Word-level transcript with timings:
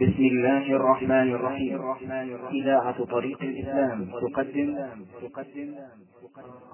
بسم 0.00 0.22
الله 0.22 0.76
الرحمن 0.76 1.34
الرحيم. 1.34 1.78
إذاعة 2.52 3.04
طريق 3.04 3.38
الإسلام 3.42 4.04
تقدم. 4.04 4.76
تقدم 5.22 5.74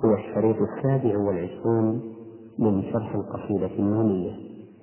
هو 0.05 0.15
الشريط 0.15 0.57
السابع 0.57 1.19
والعشرون 1.19 2.03
من 2.59 2.83
شرح 2.93 3.15
القصيدة 3.15 3.71
النونية. 3.79 4.33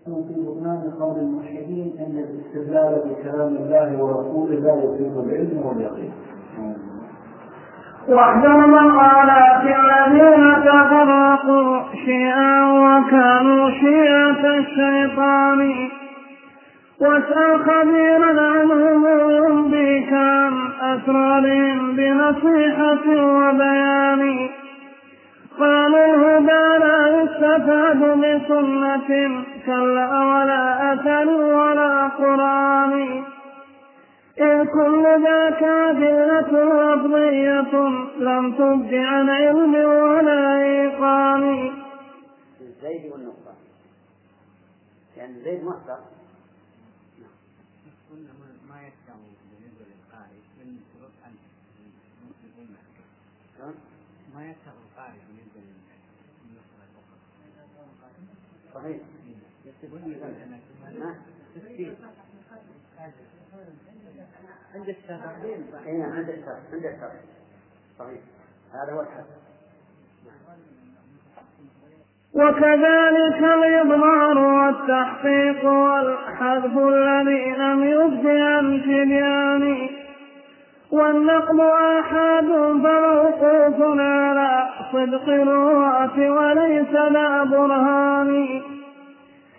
في 0.06 0.12
بطلان 0.46 0.92
قول 1.00 1.20
الملحدين 1.20 1.94
أن 2.00 2.16
الاستدلال 2.26 3.02
بكلام 3.10 3.56
الله 3.56 4.04
ورسوله 4.04 4.60
لا 4.60 4.76
يفيد 4.84 5.18
العلم 5.18 5.66
واليقين. 5.66 6.12
واحذر 8.10 8.68
مقالات 8.68 9.64
الذين 9.64 10.44
تفرقوا 10.66 11.84
شيعا 12.06 12.56
وكانوا 12.84 13.70
شيعة 13.70 14.58
الشيطان. 14.60 15.62
واسأل 17.02 17.60
خبيرا 17.66 18.42
عنهم 18.42 19.06
عن 20.14 20.54
أسرارهم 20.82 21.96
بنصيحة 21.96 23.06
وبيان. 23.10 24.50
قالوا 25.60 26.06
الهدى 26.16 26.66
لا 26.86 27.22
يستفاد 27.22 28.02
بسنة 28.24 29.10
كلا 29.66 30.10
ولا 30.32 30.94
أثر 30.94 31.28
ولا 31.30 32.08
قرآن. 32.08 33.24
إذ 34.40 34.66
كل 34.66 35.04
ذاك 35.24 35.64
أدلة 35.64 36.52
لفظية 36.94 37.74
لم 38.20 38.52
تبد 38.52 38.94
عن 38.94 39.30
علم 39.30 39.76
ولا 39.76 40.62
إيقان. 40.62 41.72
الزيد 42.62 43.12
والنقطة. 43.12 43.54
لأن 45.18 45.34
زيد 45.44 45.64
مصدر 45.64 46.00
ما 48.70 48.78
يستوي 48.88 49.32
بالنسبة 49.50 49.84
للقارئ 49.90 50.42
من 50.58 50.68
شروط 50.92 51.16
أن 51.26 51.34
شلون؟ 53.58 53.76
ما 54.42 54.54
بالنسبة 55.26 55.60
للنسخة 56.46 56.82
الأخرى 56.90 57.18
صحيح؟ 58.74 58.98
عند 64.76 64.90
الشرع 64.90 65.36
اي 65.86 65.98
نعم 65.98 66.12
عند 66.12 66.30
الشرع 66.30 66.60
عند 66.74 66.86
صحيح. 68.00 68.22
هذا 68.74 68.94
هو 68.94 69.02
الحق 69.02 69.26
وكذلك 72.34 73.44
الإضمار 73.44 74.38
والتحقيق 74.38 75.66
والحذف 75.66 76.78
الذي 76.78 77.52
لم 77.52 77.84
يبد 77.84 78.28
عن 78.28 78.82
تبيان 78.82 80.01
والنقد 80.92 81.60
آحاد 82.00 82.48
فموقوف 82.84 84.00
على 84.00 84.70
صدق 84.92 85.28
الرواة 85.30 86.18
وليس 86.32 86.94
لا 86.94 87.44
برهان 87.44 88.62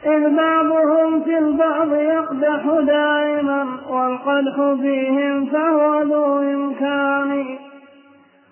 إذ 0.06 0.36
بعضهم 0.36 1.22
في 1.22 1.38
البعض 1.38 1.92
يقدح 1.92 2.80
دائما 2.86 3.66
والقدح 3.90 4.80
فيهم 4.82 5.46
فهو 5.46 6.02
ذو 6.02 6.38
إمكان. 6.38 7.58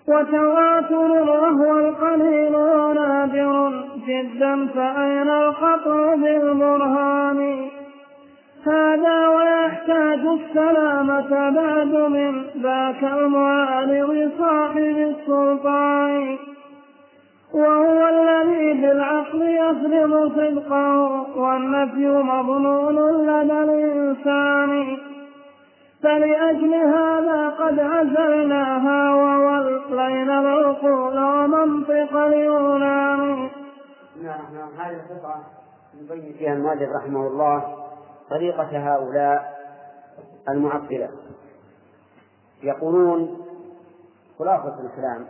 وتواتر 0.07 1.11
وهو 1.11 1.79
القليل 1.79 2.51
نادر 2.95 3.83
جدا 4.07 4.67
فأين 4.67 5.29
القطع 5.29 6.15
بالبرهان 6.15 7.69
هذا 8.65 9.27
ويحتاج 9.27 10.19
السلامة 10.19 11.49
بعد 11.49 11.93
من 12.11 12.45
ذاك 12.61 13.03
المعارض 13.03 14.31
صاحب 14.39 14.97
السلطان 15.11 16.37
وهو 17.53 18.09
الذي 18.09 18.81
بالعقل 18.81 19.41
يفرض 19.41 20.31
صدقه 20.35 21.37
والنفي 21.39 22.07
مظنون 22.07 22.95
لدى 23.25 23.63
الإنسان. 23.63 24.97
فلأجل 26.03 26.73
هذا 26.73 27.49
قد 27.49 27.79
عزلناها 27.79 29.13
وولينا 29.15 30.39
العقول 30.39 31.17
ومنطق 31.19 32.17
اليونان. 32.17 33.49
الرحمن 34.15 34.55
الرحيم 34.55 34.79
هذه 34.79 34.95
القطعة 34.95 35.41
يبين 36.01 36.33
فيها 36.33 36.53
المؤلف 36.53 36.89
رحمه 36.95 37.27
الله. 37.27 37.90
طريقة 38.31 38.93
هؤلاء 38.93 39.61
المعطلة. 40.49 41.09
يقولون 42.63 43.37
خلاصة 44.39 44.79
الكلام 44.79 45.27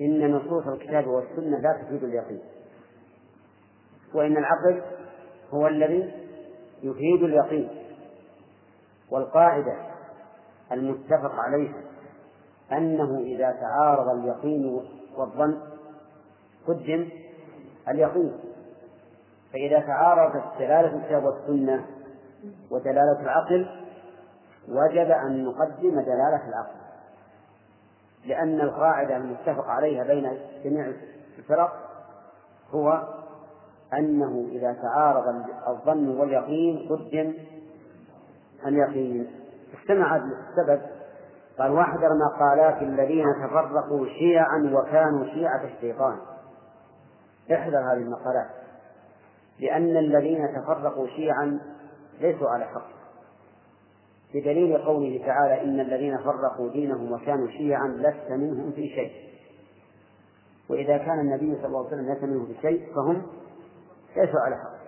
إن 0.00 0.30
نصوص 0.32 0.66
الكتاب 0.66 1.06
والسنة 1.06 1.58
لا 1.58 1.82
تفيد 1.82 2.04
اليقين 2.04 2.40
وإن 4.14 4.36
العقل 4.36 4.82
هو 5.50 5.66
الذي 5.66 6.12
يفيد 6.82 7.22
اليقين 7.22 7.68
والقاعدة 9.10 9.76
المتفق 10.72 11.34
عليها 11.34 11.82
أنه 12.72 13.18
إذا 13.18 13.50
تعارض 13.60 14.08
اليقين 14.08 14.80
والظن 15.16 15.60
قدم 16.66 17.08
اليقين. 17.88 18.32
فإذا 19.52 19.80
تعارضت 19.80 20.58
دلالة 20.58 20.96
الكتاب 20.96 21.24
والسنة 21.24 21.86
ودلالة 22.70 23.20
العقل 23.20 23.66
وجب 24.68 25.10
أن 25.10 25.44
نقدم 25.44 26.00
دلالة 26.00 26.48
العقل. 26.48 26.78
لأن 28.26 28.60
القاعدة 28.60 29.16
المتفق 29.16 29.66
عليها 29.66 30.04
بين 30.04 30.38
جميع 30.64 30.92
الفرق 31.38 31.72
هو 32.70 33.08
أنه 33.98 34.46
إذا 34.50 34.72
تعارض 34.72 35.44
الظن 35.68 36.08
واليقين 36.18 36.88
قدم 36.90 37.34
اليقين 38.66 39.30
استمع 39.80 40.16
السبب. 40.16 40.80
قال 41.58 41.70
وأحذر 41.70 42.08
مقالات 42.14 42.82
الذين 42.82 43.24
تفرقوا 43.44 44.06
شيعا 44.06 44.70
وكانوا 44.72 45.24
شيعة 45.24 45.64
الشيطان. 45.64 46.18
احذر 47.52 47.78
هذه 47.78 48.02
المقالات. 48.02 48.46
لأن 49.60 49.96
الذين 49.96 50.48
تفرقوا 50.56 51.06
شيعا 51.06 51.60
ليسوا 52.20 52.48
على 52.48 52.64
حق. 52.64 52.88
بدليل 54.34 54.78
قوله 54.78 55.22
تعالى 55.26 55.62
إن 55.62 55.80
الذين 55.80 56.18
فرقوا 56.18 56.70
دينهم 56.70 57.12
وكانوا 57.12 57.48
شيعا 57.48 57.88
لست 57.88 58.30
منهم 58.30 58.72
في 58.72 58.88
شيء. 58.88 59.12
وإذا 60.70 60.98
كان 60.98 61.20
النبي 61.20 61.56
صلى 61.56 61.66
الله 61.66 61.78
عليه 61.78 61.88
وسلم 61.88 62.12
ليس 62.12 62.22
منهم 62.22 62.46
في 62.46 62.54
شيء 62.62 62.94
فهم 62.94 63.22
ليسوا 64.16 64.40
على 64.40 64.56
حق. 64.56 64.78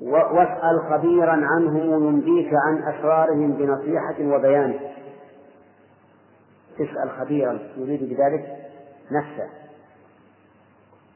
واسأل 0.00 0.80
خبيرا 0.90 1.40
عنهم 1.44 2.06
ينبيك 2.06 2.50
عن 2.54 2.94
أسرارهم 2.94 3.52
بنصيحة 3.52 4.36
وبيان. 4.36 4.80
تسأل 6.74 7.10
خبيرا 7.10 7.58
يريد 7.76 8.00
بذلك 8.00 8.70
نفسه. 9.10 9.50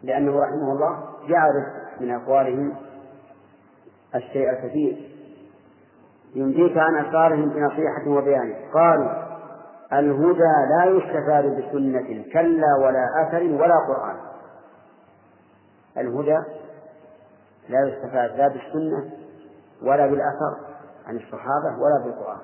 لأنه 0.03 0.41
رحمه 0.41 0.73
الله 0.73 1.08
يعرف 1.31 1.65
من 2.01 2.11
أقوالهم 2.11 2.77
الشيء 4.15 4.51
الكثير. 4.51 5.15
ينبيك 6.35 6.77
عن 6.77 6.97
أسرارهم 6.97 7.49
بنصيحة 7.49 8.09
وبيان. 8.09 8.55
قالوا 8.75 9.29
الهدى 9.93 10.55
لا 10.71 10.85
يستفاد 10.85 11.45
بسنة 11.45 12.25
كلا 12.33 12.77
ولا 12.85 13.07
أثر 13.23 13.43
ولا 13.43 13.75
قرآن. 13.89 14.17
الهدى 15.99 16.39
لا 17.69 17.89
يستفاد 17.89 18.37
لا 18.37 18.49
بالسنة 18.49 19.11
ولا 19.83 20.07
بالأثر 20.07 20.57
عن 21.07 21.17
الصحابة 21.17 21.79
ولا 21.79 22.05
بالقرآن. 22.05 22.41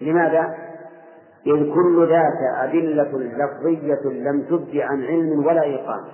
لماذا؟ 0.00 0.56
إذ 1.46 1.74
كل 1.74 2.08
ذات 2.08 2.68
أدلة 2.68 3.18
لفظية 3.18 4.10
لم 4.10 4.42
تبد 4.42 4.76
عن 4.76 5.04
علم 5.04 5.46
ولا 5.46 5.62
إيقان. 5.62 6.04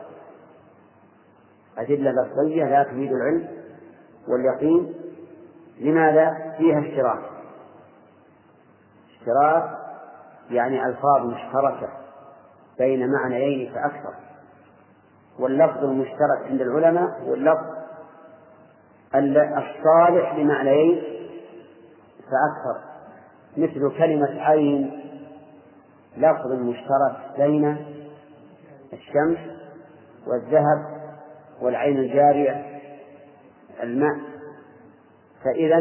أدلة 1.78 2.10
لفظية 2.10 2.64
لا 2.64 2.82
تفيد 2.82 3.12
العلم 3.12 3.48
واليقين 4.28 4.94
لماذا؟ 5.80 6.54
فيها 6.58 6.80
اشتراك 6.80 7.22
اشتراك 9.20 9.78
يعني 10.50 10.86
ألفاظ 10.86 11.26
مشتركة 11.26 11.88
بين 12.78 13.12
معنيين 13.12 13.72
فأكثر 13.74 14.14
واللفظ 15.38 15.84
المشترك 15.84 16.42
عند 16.50 16.60
العلماء 16.60 17.22
هو 17.22 17.34
اللفظ 17.34 17.74
الصالح 19.14 20.34
لمعنيين 20.34 21.02
فأكثر 22.18 22.94
مثل 23.56 23.98
كلمة 23.98 24.40
عين 24.40 25.00
لفظ 26.16 26.52
مشترك 26.52 27.16
بين 27.38 27.76
الشمس 28.92 29.38
والذهب 30.26 30.93
والعين 31.62 31.98
الجارية 31.98 32.80
الماء. 33.82 34.16
فإذا 35.44 35.80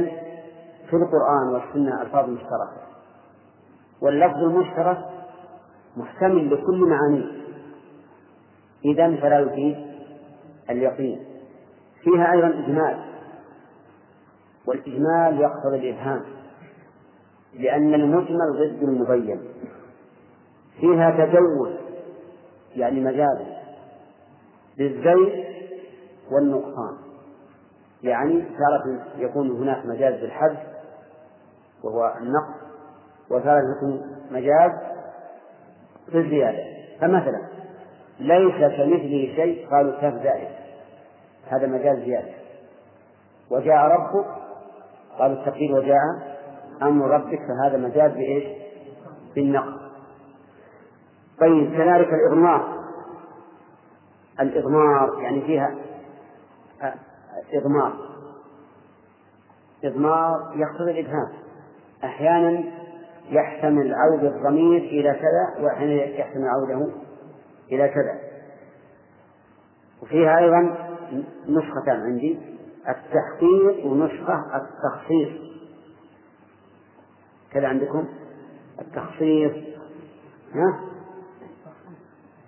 في 0.90 0.94
القرآن 0.96 1.54
والسنة 1.54 2.02
ألفاظ 2.02 2.30
مشتركة. 2.30 2.84
واللفظ 4.02 4.38
المشترك 4.38 4.98
محتمل 5.98 6.54
لكل 6.54 6.90
معانيه 6.90 7.44
إذا 8.86 9.16
فلا 9.16 9.40
يفيد 9.40 9.88
اليقين. 10.70 11.26
فيها 12.04 12.32
أيضا 12.32 12.48
إجمال. 12.48 13.00
والإجمال 14.66 15.42
يقتضي 15.42 15.78
الإبهام 15.90 16.22
لأن 17.54 17.94
المجمل 17.94 18.54
ضد 18.54 18.84
المبين. 18.84 19.40
فيها 20.80 21.26
تجوز 21.26 21.74
يعني 22.76 23.00
مجاز. 23.02 23.38
للزيد 24.78 25.46
والنقصان. 26.32 26.98
يعني 28.04 28.42
تارة 28.42 29.06
يكون 29.18 29.52
هناك 29.52 29.86
مجاز 29.86 30.22
بالحذف 30.22 30.60
وهو 31.84 32.14
النقص 32.18 32.64
وتارة 33.30 33.62
يكون 33.78 34.02
مجاز 34.32 34.72
بالزيادة. 36.14 36.64
فمثلا 37.02 37.42
ليس 38.20 38.56
كمثله 38.56 39.34
شيء 39.36 39.68
قالوا 39.72 40.02
كاف 40.02 40.14
زائد 40.14 40.48
هذا 41.48 41.68
مجاز 41.68 41.98
زيادة. 41.98 42.34
وجاء 43.52 43.78
ربك 43.78 44.26
قالوا 45.20 45.38
التقدير 45.38 45.76
وجاء 45.76 46.34
أمر 46.82 47.08
ربك 47.08 47.40
فهذا 47.48 47.78
مجاز 47.78 48.12
بإيش؟ 48.12 48.44
بالنقص. 49.36 49.84
طيب 51.40 51.78
كذلك 51.78 52.08
الإضمار. 52.14 52.84
الإضمار 54.40 55.22
يعني 55.22 55.42
فيها 55.42 55.76
إضمار. 57.54 57.94
إضمار 59.84 60.54
يقتضي 60.56 60.92
الإبهام. 60.92 61.34
أحيانا 62.04 62.64
يحتمل 63.30 63.94
عود 63.94 64.24
الضمير 64.24 64.82
إلى 64.82 65.14
كذا 65.14 65.64
وأحيانا 65.64 65.94
يحتمل 65.94 66.48
عوده 66.48 66.92
إلى 67.72 67.90
كذا. 67.90 68.20
وفيها 70.02 70.40
أيضا 70.40 70.90
نسختان 71.48 72.02
عندي 72.02 72.40
التحقيق 72.90 73.86
ونسخة 73.86 74.44
التخصيص. 74.56 75.54
كذا 77.52 77.68
عندكم؟ 77.68 78.06
التخصيص. 78.82 79.52
ها؟ 80.54 80.80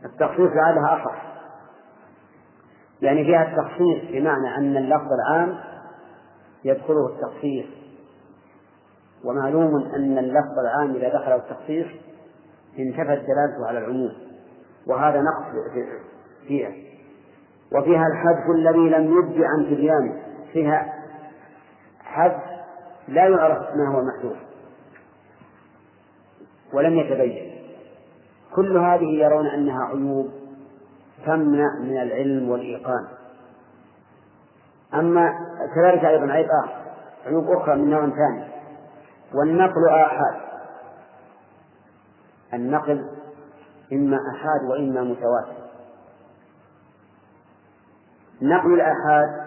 التخصيص 0.06 0.52
لعلها 0.52 1.02
أصح. 1.02 1.35
يعني 3.02 3.24
فيها 3.24 3.44
التخصيص 3.44 4.12
بمعنى 4.12 4.58
أن 4.58 4.78
اللفظ 4.78 5.08
العام 5.14 5.58
يدخله 6.64 7.08
التخصيص. 7.08 7.66
ومعلوم 9.24 9.76
أن 9.96 10.18
اللفظ 10.18 10.60
العام 10.60 10.96
إذا 10.96 11.10
دخله 11.10 11.36
التخصيص 11.36 11.88
انتفت 12.80 13.26
دلالته 13.26 13.68
على 13.68 13.80
العموم. 13.80 14.12
وهذا 14.88 15.22
نقص 15.22 15.74
فيها. 16.48 16.72
وفيها 17.74 18.04
الحذف 18.08 18.56
الذي 18.56 18.90
لم 18.90 19.18
يبد 19.18 19.42
عن 19.42 19.66
تبيانه 19.66 20.22
فيها 20.54 20.94
حذف 22.00 22.44
لا 23.08 23.28
يعرف 23.28 23.58
ما 23.58 23.96
هو 23.96 24.02
محذوف. 24.02 24.38
ولم 26.74 26.94
يتبين. 26.94 27.56
كل 28.56 28.78
هذه 28.78 29.06
يرون 29.06 29.48
أنها 29.48 29.84
عيوب. 29.86 30.45
تمنع 31.26 31.80
من 31.80 32.02
العلم 32.02 32.50
والإيقان. 32.50 33.08
أما 34.94 35.34
كذلك 35.76 36.06
أيضا 36.06 36.32
عيب 36.32 36.48
آخر 36.64 36.76
عيوب 37.26 37.52
أخرى 37.52 37.76
من 37.76 37.90
نوع 37.90 38.10
ثاني 38.10 38.48
والنقل 39.34 39.90
آحاد. 39.90 40.42
النقل 42.54 43.10
إما 43.94 44.18
أحاد 44.36 44.70
وإما 44.70 45.02
متواتر. 45.02 45.66
نقل 48.42 48.74
الآحاد 48.74 49.46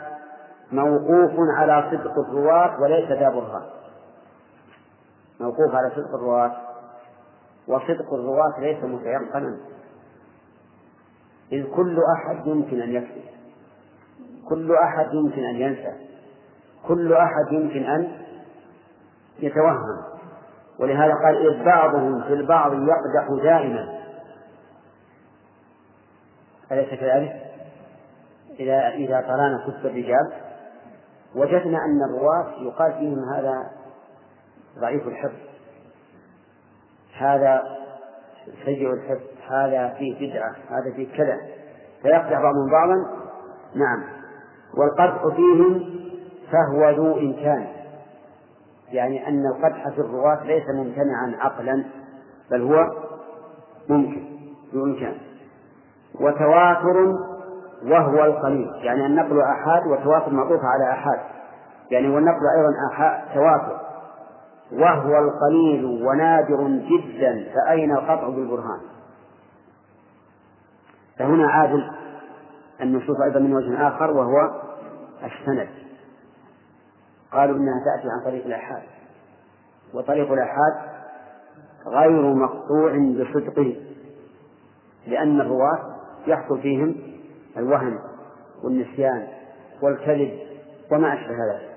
موقوف 0.73 1.31
على 1.57 1.91
صدق 1.91 2.19
الرواة 2.19 2.81
وليس 2.81 3.09
ذا 3.11 3.29
برهان 3.29 3.67
موقوف 5.41 5.75
على 5.75 5.91
صدق 5.91 6.15
الرواة 6.15 6.57
وصدق 7.69 8.15
الرواة 8.15 8.61
ليس 8.61 8.85
متيقنا. 8.85 9.57
إذ 11.53 11.67
كل 11.75 11.99
أحد 12.17 12.47
يمكن 12.47 12.81
أن 12.81 12.95
يكذب 12.95 13.29
كل 14.49 14.77
أحد 14.77 15.15
يمكن 15.15 15.45
أن 15.45 15.57
ينسى. 15.57 15.93
كل 16.87 17.13
أحد 17.13 17.53
يمكن 17.53 17.83
أن 17.85 18.13
يتوهم. 19.39 20.05
ولهذا 20.81 21.13
قال 21.25 21.49
إذ 21.49 21.65
بعضهم 21.65 22.23
في 22.23 22.33
البعض 22.33 22.73
يقدح 22.73 23.43
دائما. 23.43 23.99
أليس 26.73 26.89
كذلك؟ 26.89 27.43
إذا 28.61 28.89
إذا 28.89 29.21
قرانا 29.21 29.65
كتب 29.67 29.87
الرجال 29.87 30.33
وجدنا 31.35 31.79
أن 31.79 32.03
الرواة 32.11 32.63
يقال 32.63 32.93
فيهم 32.93 33.19
هذا 33.35 33.71
ضعيف 34.79 35.07
الحفظ. 35.07 35.39
هذا 37.19 37.63
سيء 38.65 38.93
الحفظ. 38.93 39.38
هذا 39.51 39.89
فيه 39.89 40.31
بدعة 40.31 40.55
هذا 40.71 40.95
فيه 40.97 41.17
كذا. 41.17 41.37
فيقدح 42.03 42.41
بعضهم 42.41 42.71
بعضا. 42.71 42.95
نعم. 43.75 44.05
والقدح 44.79 45.37
فيهم 45.37 45.85
فهو 46.53 46.91
ذو 46.91 47.19
إمكان. 47.19 47.67
يعني 48.93 49.29
أن 49.29 49.47
القدح 49.47 49.89
في 49.89 50.01
الرواة 50.01 50.45
ليس 50.45 50.65
ممتنعا 50.75 51.35
عقلا 51.39 51.85
بل 52.51 52.63
هو 52.63 52.87
ممكن 53.89 54.23
ذو 54.75 54.85
إمكان. 54.85 55.15
وتواتر 56.21 57.15
وهو 57.85 58.25
القليل. 58.25 58.71
يعني 58.83 59.07
النقل 59.07 59.41
أحاد 59.41 59.87
وتواتر 59.87 60.33
معطوف 60.33 60.61
على 60.65 60.93
أحاد. 60.93 61.19
يعني 61.91 62.09
والنقل 62.09 62.43
أيضا 62.57 62.93
أحاد 62.93 63.35
تواتر. 63.35 63.89
وهو 64.73 65.19
القليل 65.19 65.85
ونادر 66.07 66.69
جدا 66.69 67.47
فأين 67.55 67.93
القطع 67.93 68.29
بالبرهان؟ 68.29 68.81
فهنا 71.19 71.51
عادل 71.51 71.91
النصوص 72.81 73.17
أيضا 73.21 73.41
من 73.41 73.55
وجه 73.55 73.89
آخر 73.89 74.11
وهو 74.11 74.61
السند. 75.25 75.69
قالوا 77.33 77.57
إنها 77.57 77.85
تأتي 77.85 78.09
عن 78.09 78.31
طريق 78.31 78.47
الآحاد. 78.47 78.83
وطريق 79.95 80.33
الآحاد 80.33 80.75
غير 81.87 82.35
مقطوع 82.35 82.93
بصدقه 82.93 83.77
لأن 85.07 85.41
الرواة 85.41 85.97
يحصل 86.27 86.61
فيهم 86.61 86.97
الوهم 87.57 87.99
والنسيان 88.65 89.29
والكذب 89.83 90.39
وما 90.93 91.15
أشبه 91.15 91.35
ذلك. 91.35 91.69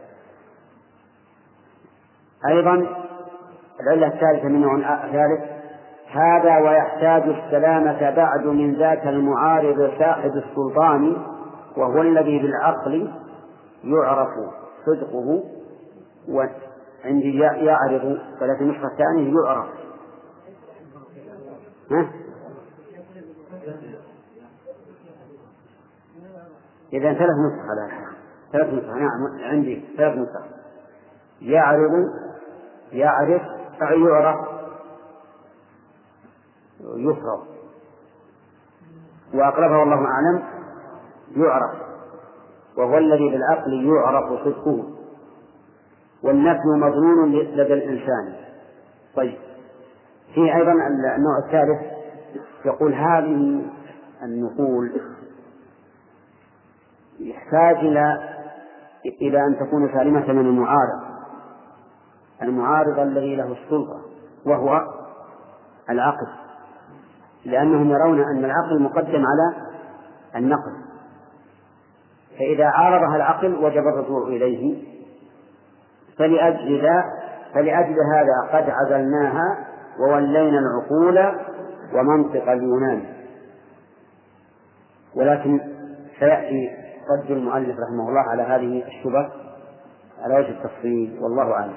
أيضا 2.46 2.88
العلة 3.80 4.08
الثالثة 4.08 4.48
من 4.48 4.62
نوع 4.62 5.02
ثالث 5.12 5.51
هذا 6.12 6.58
ويحتاج 6.58 7.24
السلامة 7.24 8.10
بعد 8.10 8.46
من 8.46 8.76
ذاك 8.76 9.08
المعارض 9.08 9.92
صاحب 10.00 10.32
السلطان 10.32 11.16
وهو 11.78 12.02
الذي 12.02 12.40
بالعقل 12.40 13.12
يعرف 13.84 14.30
صدقه 14.86 15.44
وعندي 16.30 17.40
يعرض 17.40 18.20
فلا 18.40 18.58
النسخة 18.62 18.88
الثانية 18.88 19.34
يعرف. 19.46 19.70
ها؟ 21.92 22.12
إذا 26.94 27.14
ثلاث 27.14 27.36
نسخ 27.46 27.70
على 27.70 28.08
ثلاث 28.52 28.74
نسخ 28.74 28.90
نعم 28.90 29.44
عندي 29.52 29.86
ثلاث 29.98 30.18
نسخ 30.18 30.46
يعرض 31.42 31.92
يعرف 32.92 33.42
أي 33.82 34.02
يعرف 34.02 34.51
يفرض 36.96 37.46
وأقربها 39.34 39.78
والله 39.78 40.06
أعلم 40.06 40.44
يعرف. 41.36 41.72
وهو 42.78 42.98
الذي 42.98 43.30
بالعقل 43.30 43.86
يعرف 43.86 44.44
صدقه. 44.44 44.84
والنفي 46.24 46.68
مضمون 46.78 47.32
لدى 47.32 47.74
الإنسان. 47.74 48.34
طيب. 49.16 49.38
في 50.34 50.56
أيضا 50.56 50.72
النوع 50.72 51.38
الثالث 51.46 51.92
يقول 52.66 52.94
هذه 52.94 53.62
النقول 54.24 55.02
يحتاج 57.20 57.76
إلى 57.76 58.30
إلى 59.22 59.46
أن 59.46 59.60
تكون 59.60 59.94
سالمة 59.94 60.32
من 60.34 60.46
المعارض. 60.46 61.02
المعارض 62.42 63.00
الذي 63.00 63.36
له 63.36 63.52
السلطة 63.52 64.02
وهو 64.46 64.88
العقل. 65.90 66.41
لأنهم 67.46 67.90
يرون 67.92 68.20
أن 68.20 68.46
العقل 68.46 68.82
مقدم 68.82 69.24
على 69.26 69.68
النقل. 70.36 70.72
فإذا 72.40 72.66
عارضها 72.66 73.16
العقل 73.16 73.56
وجب 73.56 73.88
الرجوع 73.88 74.28
إليه. 74.28 74.84
فلأجل 76.18 76.82
ذا 76.82 77.04
فلأجل 77.54 77.96
هذا 78.16 78.58
قد 78.60 78.70
عزلناها 78.70 79.68
وولينا 80.00 80.60
العقول 80.60 81.42
ومنطق 81.94 82.52
اليونان. 82.52 83.04
ولكن 85.16 85.60
سيأتي 86.20 86.70
رد 87.18 87.32
المؤلف 87.32 87.76
رحمه 87.80 88.10
الله 88.10 88.22
على 88.22 88.44
هذه 88.44 88.84
الشبه 88.88 89.30
على 90.22 90.36
وجه 90.36 90.50
التفصيل 90.50 91.20
والله 91.22 91.54
أعلم. 91.54 91.74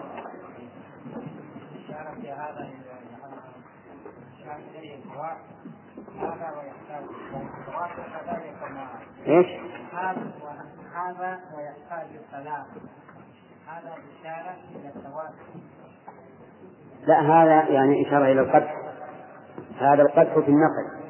إيش؟ 9.26 9.47
هذا 10.94 11.40
ويحتاج 11.56 12.06
السلام. 12.25 12.64
هذا 13.66 13.94
إشارة 14.21 14.56
إلى 14.75 14.88
التواتر. 14.88 15.44
لا 17.06 17.21
هذا 17.21 17.68
يعني 17.68 18.09
إشارة 18.09 18.25
إلى 18.25 18.40
القدح. 18.40 18.76
هذا 19.78 20.02
القدح 20.02 20.33
في 20.33 20.49
النقل. 20.49 21.04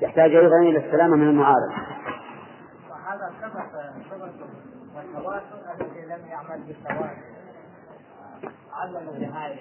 يحتاج 0.00 0.34
أيضا 0.34 0.56
إلى 0.56 0.86
السلامة 0.86 1.16
من 1.16 1.28
المعارض. 1.28 1.72
وهذا 2.90 3.32
سبق 3.40 3.66
سبق 4.10 4.32
والتواتر 4.96 5.74
الذي 5.80 6.06
لم 6.06 6.26
يعمل 6.28 6.62
بالتواتر. 6.62 7.16
علم 8.72 9.06
بهذه 9.06 9.58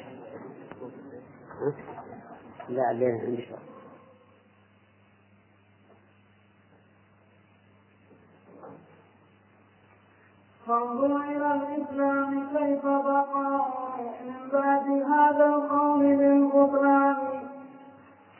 لا 2.70 2.92
الليل 2.92 3.22
عندي 3.26 3.46
شغل. 3.46 3.79
فانظر 10.70 11.16
إلى 11.18 11.52
الإسلام 11.54 12.48
كيف 12.58 12.86
بقى 12.86 13.66
من 14.26 14.50
بعد 14.54 14.88
هذا 15.12 15.46
القول 15.46 16.00
بالبطلان 16.00 17.16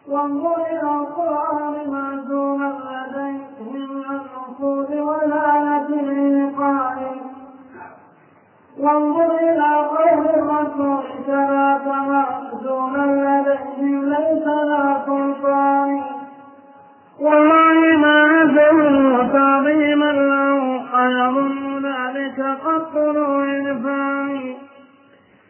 وانظر 0.10 0.56
إلى 0.66 0.92
القرآن 0.96 1.74
معزوما 1.92 2.74
لديهم 3.16 3.74
من 3.74 4.06
النصوص 4.06 4.90
والآية 4.90 5.88
الإيقاع 5.88 6.96
وانظر 8.80 9.36
إلى 9.38 9.76
قول 9.76 10.26
الرسول 10.28 11.04
ثلاث 11.26 11.88
مأذونا 11.88 13.06
لديهم 13.42 14.06
ليس 14.10 14.44
ذا 14.48 15.04
سلطان. 15.06 16.02
والله 17.22 17.98
ما 17.98 18.24
عزموا 18.24 19.24
تعظيما 19.24 20.12
له 20.12 20.79
أيظن 21.06 21.86
ذلك 21.86 22.40
قد 22.66 22.92
طلوع 22.94 23.44
الفاني 23.44 24.56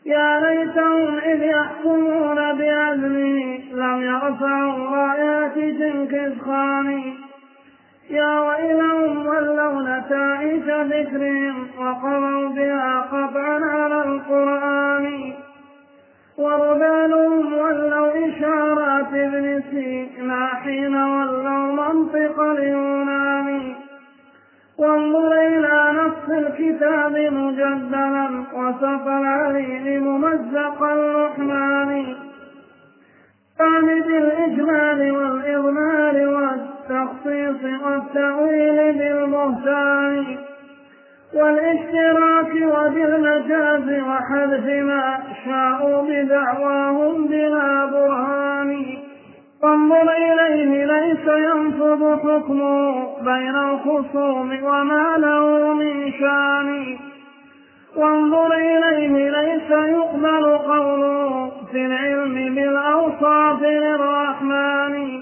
يا 0.05 0.39
ليتهم 0.39 1.17
إذ 1.17 1.43
يحكمون 1.43 2.35
بعزمه 2.35 3.59
لم 3.73 4.01
يرفعوا 4.01 4.95
رايات 4.95 5.57
جنكز 5.57 6.41
خاني 6.45 7.13
يا 8.09 8.39
ويلهم 8.39 9.27
ولوا 9.27 9.81
نتائج 9.81 10.69
ذكرهم 10.69 11.67
وقضوا 11.79 12.49
بها 12.49 12.99
قطعا 13.01 13.59
على 13.65 14.03
القرآن. 14.05 15.33
ورذالهم 16.37 17.53
ولوا 17.53 18.27
إشارات 18.27 19.13
ابن 19.13 19.63
سينا 19.71 20.47
حين 20.47 20.95
ولوا 20.95 21.71
منطق 21.71 22.39
اليونان. 22.39 23.18
وانظر 24.79 25.31
إلى 25.33 25.91
نص 26.01 26.29
الكتاب 26.29 27.11
مجدلا 27.11 28.45
وسط 28.53 29.07
العليل 29.07 30.03
ممزق 30.03 30.83
الرحمن. 30.83 32.15
عامد 33.59 34.07
الإجمال 34.07 35.11
والإضمار 35.11 36.15
والتخصيص 36.27 37.63
والتأويل 37.85 38.93
بالبهتان 38.93 40.37
والاشتراك 41.33 42.53
وبالمجاز 42.73 44.01
وحذف 44.07 44.65
ما 44.65 45.19
شاءوا 45.45 46.01
بدعواهم 46.01 47.27
بلا 47.27 47.85
برهان. 47.85 48.98
وانظر 49.63 50.11
إليه 50.11 50.85
ليس 50.85 51.27
ينفض 51.27 52.19
حكمه 52.19 53.17
بين 53.21 53.55
الخصوم 53.55 54.63
وما 54.63 55.17
له 55.17 55.73
من 55.73 56.11
شان. 56.11 56.97
وانظر 57.95 58.53
إليه 58.53 59.29
ليس 59.29 59.71
يقبل 59.71 60.57
قوله 60.57 61.51
في 61.71 61.85
العلم 61.85 62.55
بالأوصاف 62.55 63.61
للرحمن. 63.61 65.21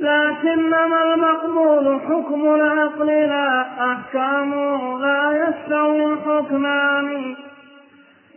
لكنما 0.00 1.14
المقبول 1.14 2.00
حكم 2.00 2.54
العقل 2.54 3.06
لا 3.06 3.64
أحكامه 3.92 5.00
لا 5.00 5.48
يستوي 5.48 6.12
الحكمان. 6.12 7.36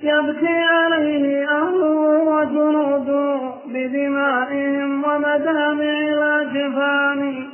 يبكي 0.01 0.47
عليه 0.47 1.49
أهله 1.49 2.23
وجنوده 2.23 3.39
بدمائهم 3.65 5.03
ومدامع 5.03 5.97
الأجفان. 6.13 7.47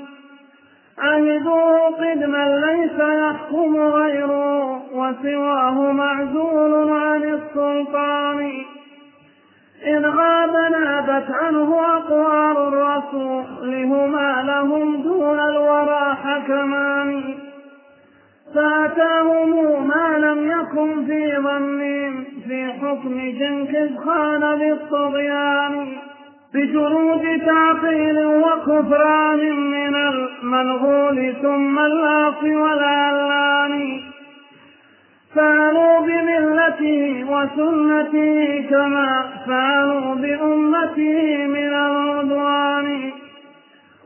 عهدوه 0.97 1.88
قدما 1.88 2.59
ليس 2.65 3.00
يحكم 3.00 3.77
غيره 3.77 4.81
وسواه 4.93 5.91
معزول 5.91 6.91
عن 6.91 7.23
السلطان. 7.23 8.51
إذ 9.85 10.05
غاب 10.05 10.71
نابت 10.71 11.25
عنه 11.41 11.97
أقوال 11.97 12.57
الرسول 12.57 13.83
هما 13.83 14.43
لهم 14.47 15.01
دون 15.01 15.39
الورى 15.39 16.17
حكمان. 16.23 17.52
فأتاهم 18.55 19.88
ما 19.88 20.17
لم 20.17 20.51
يكن 20.51 21.05
في 21.05 21.38
ظنهم 21.38 22.25
في 22.48 22.72
حكم 22.72 23.31
جنكز 23.39 23.98
خان 24.05 24.60
بالطغيان 24.60 25.88
بشروط 26.53 27.22
تعطيل 27.45 28.25
وكفران 28.25 29.60
من 29.60 29.95
المنغول 29.95 31.36
ثم 31.41 31.79
اللاص 31.79 32.43
والعلان 32.43 34.00
فعلوا 35.36 36.00
بملته 36.00 37.25
وسنته 37.29 38.65
كما 38.69 39.29
فعلوا 39.48 40.15
بأمته 40.15 41.48
من 41.48 41.74
العدوان. 41.74 43.12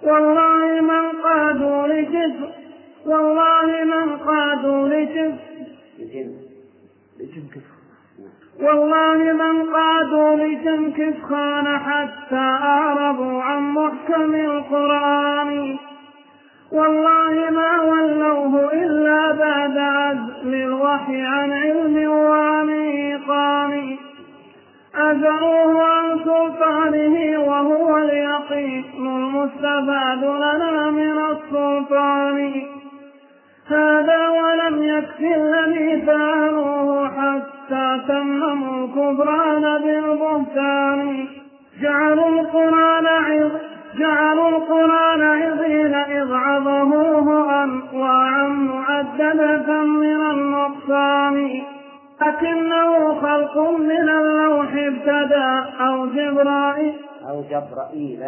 والله 0.04 0.82
من 0.82 1.22
قادوا 1.24 1.88
لجسر 1.88 2.67
والله 3.08 3.84
من 3.84 4.18
قادوا 4.18 4.88
لجسر 4.88 5.58
والله 8.60 9.34
من 9.34 9.64
قادوا 9.74 10.36
لجنكس 10.36 11.22
خان 11.30 11.78
حتى 11.78 12.36
أعرضوا 12.36 13.42
عن 13.42 13.62
محكم 13.70 14.36
القرآن. 14.36 15.78
والله 16.72 17.50
ما 17.50 17.82
ولوه 17.82 18.74
إلا 18.74 19.32
بعد 19.32 19.78
عزل 19.78 20.54
الوحي 20.54 21.22
عن 21.22 21.52
علم 21.52 22.12
وعن 22.12 22.70
أزروه 24.96 25.84
عن 25.84 26.20
سلطانه 26.20 27.40
وهو 27.40 27.98
اليقين. 27.98 28.86
المستفاد 28.98 30.24
لنا 30.24 30.92
من 30.92 31.18
السلطان. 31.20 32.77
هذا 33.70 34.30
ولم 34.30 34.84
يكف 34.84 35.20
الذي 35.20 36.06
فعلوه 36.06 37.10
حتى 37.10 38.02
تمموا 38.08 38.88
الكفران 38.88 39.82
بالبهتان. 39.82 41.28
جعلوا 41.82 42.30
القرآن 42.30 43.06
عظ 43.06 43.52
جعلوا 44.00 44.50
القرآن 44.50 45.22
عظيم 45.22 45.96
إذ 45.96 46.34
عظموه 46.34 47.64
أنواعا 47.64 48.48
معددة 48.48 49.84
من 49.84 50.22
النقصان. 50.32 51.62
لكنه 52.22 53.22
خلق 53.22 53.58
من 53.72 54.10
اللوح 54.10 54.72
ابتدى 54.74 55.50
أو 55.80 56.06
جبرائيل. 56.06 56.94
أو 57.30 57.42
جبرائيل. 57.42 58.24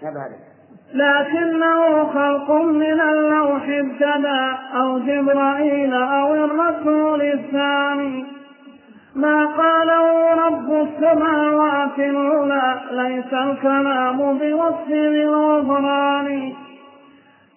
شبه 0.00 0.10
ذلك 0.10 0.53
لكنه 0.94 2.04
خلق 2.04 2.50
من 2.50 3.00
اللوح 3.00 3.62
ابتدى 3.68 4.52
أو 4.74 4.98
جبرائيل 4.98 5.94
أو 5.94 6.34
الرسول 6.34 7.22
الثاني. 7.22 8.26
ما 9.16 9.46
قاله 9.46 10.34
رب 10.46 10.72
السماوات 10.72 11.98
العلى 11.98 12.80
ليس 12.90 13.32
الكلام 13.32 14.38
بوصف 14.38 14.88
للغفران 14.88 16.52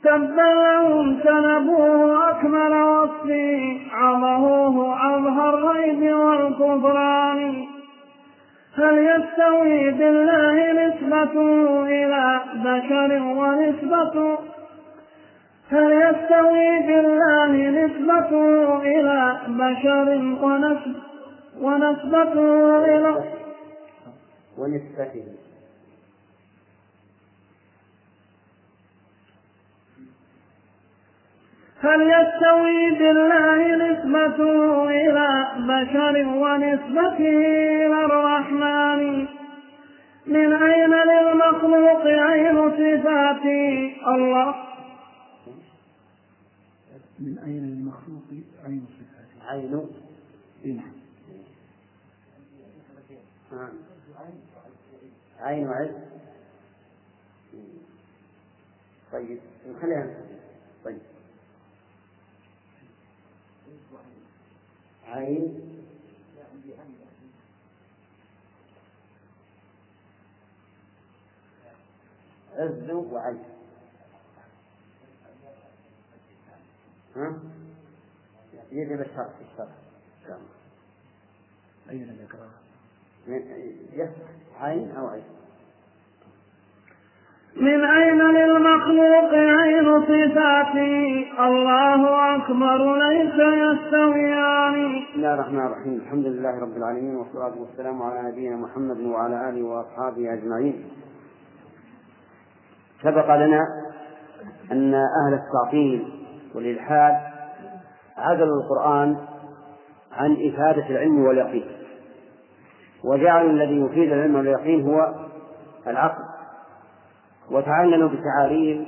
تبا 0.03 0.50
لهم 0.63 1.17
سلبوه 1.24 2.29
أكمل 2.29 2.74
وصفي 2.74 3.77
عظموه 3.94 4.96
عظه 4.96 5.50
الريب 5.50 6.15
والكفران. 6.15 7.76
هل 8.77 8.98
يستوي 8.98 9.91
بالله 9.91 10.55
نسبته 10.74 11.86
إلى 11.86 12.41
بشر 12.55 13.12
ونسبته 13.24 14.38
هل 15.72 15.91
يستوي 15.91 16.79
بالله 16.88 17.51
نسبته 17.69 18.81
إلى 18.81 19.38
بشر 19.48 20.07
ونسب 20.43 20.96
ونسبته 21.62 22.86
إلى 22.86 23.24
ونسبته. 24.57 25.37
هل 31.79 32.01
يستوي 32.01 32.91
بالله 33.00 33.75
نسبته 33.75 34.89
إلى 34.89 35.48
بشر 35.57 36.27
ونسبته 36.27 37.38
إلى 37.86 38.05
الرحمن 38.05 39.27
من 40.27 40.53
أين 40.53 40.93
للمخلوق 40.93 42.07
عين 42.07 42.72
صفات 42.72 43.46
الله 44.07 44.55
من 47.19 47.39
أين 47.46 47.63
للمخلوق 47.65 48.24
عين 48.65 48.86
صفاته؟ 48.88 49.51
عين 49.51 49.88
إيه 50.65 50.74
نعم. 50.74 50.93
آه. 53.53 53.69
عين 55.39 55.67
وعز 55.67 55.89
طيب 59.12 59.39
نخليها 59.67 60.07
طيب 60.86 61.00
عين 65.07 65.67
عز 72.57 72.89
وعين 72.89 73.43
ها؟ 77.15 77.39
يجب 78.71 79.01
الشرط 79.01 79.33
الشرط 79.51 79.69
أين 81.89 82.17
ذكرها؟ 82.21 82.51
يس 83.93 84.09
عين 84.55 84.91
أو 84.91 85.07
عين 85.07 85.23
من 87.61 87.85
أين 87.85 88.21
للمخلوق 88.21 89.33
عين 89.33 90.01
صفاته 90.01 91.25
الله 91.39 92.35
أكبر 92.35 92.95
ليس 92.95 93.33
يستويان. 93.33 94.73
بسم 94.73 95.15
الله 95.15 95.33
الرحمن 95.33 95.65
الرحيم. 95.65 95.93
الحمد 95.93 96.25
لله 96.25 96.59
رب 96.59 96.77
العالمين 96.77 97.15
والصلاة 97.15 97.53
والسلام 97.61 98.01
على 98.01 98.31
نبينا 98.31 98.55
محمد 98.55 98.99
وعلى 98.99 99.49
آله 99.49 99.63
وأصحابه 99.63 100.33
أجمعين. 100.33 100.85
سبق 103.03 103.35
لنا 103.35 103.61
أن 104.71 104.93
أهل 104.93 105.33
التعطيل 105.33 106.07
والإلحاد 106.55 107.13
عزلوا 108.17 108.61
القرآن 108.61 109.17
عن 110.11 110.37
إفادة 110.49 110.89
العلم 110.89 111.25
واليقين. 111.25 111.65
وجعلوا 113.03 113.51
الذي 113.51 113.81
يفيد 113.81 114.11
العلم 114.11 114.35
واليقين 114.35 114.81
هو 114.89 115.15
العقل. 115.87 116.37
وتعللوا 117.51 118.09
بتعاليل 118.09 118.87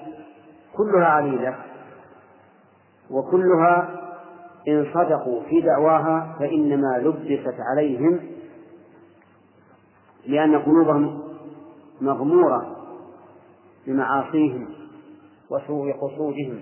كلها 0.78 1.06
عليلة 1.08 1.56
وكلها 3.12 3.90
إن 4.68 4.86
صدقوا 4.94 5.44
في 5.44 5.62
دعواها 5.62 6.36
فإنما 6.40 6.98
لبست 6.98 7.56
عليهم 7.72 8.20
لأن 10.26 10.60
قلوبهم 10.60 11.22
مغمورة 12.02 12.76
بمعاصيهم 13.88 14.68
وسوء 15.50 15.92
قصودهم. 15.92 16.60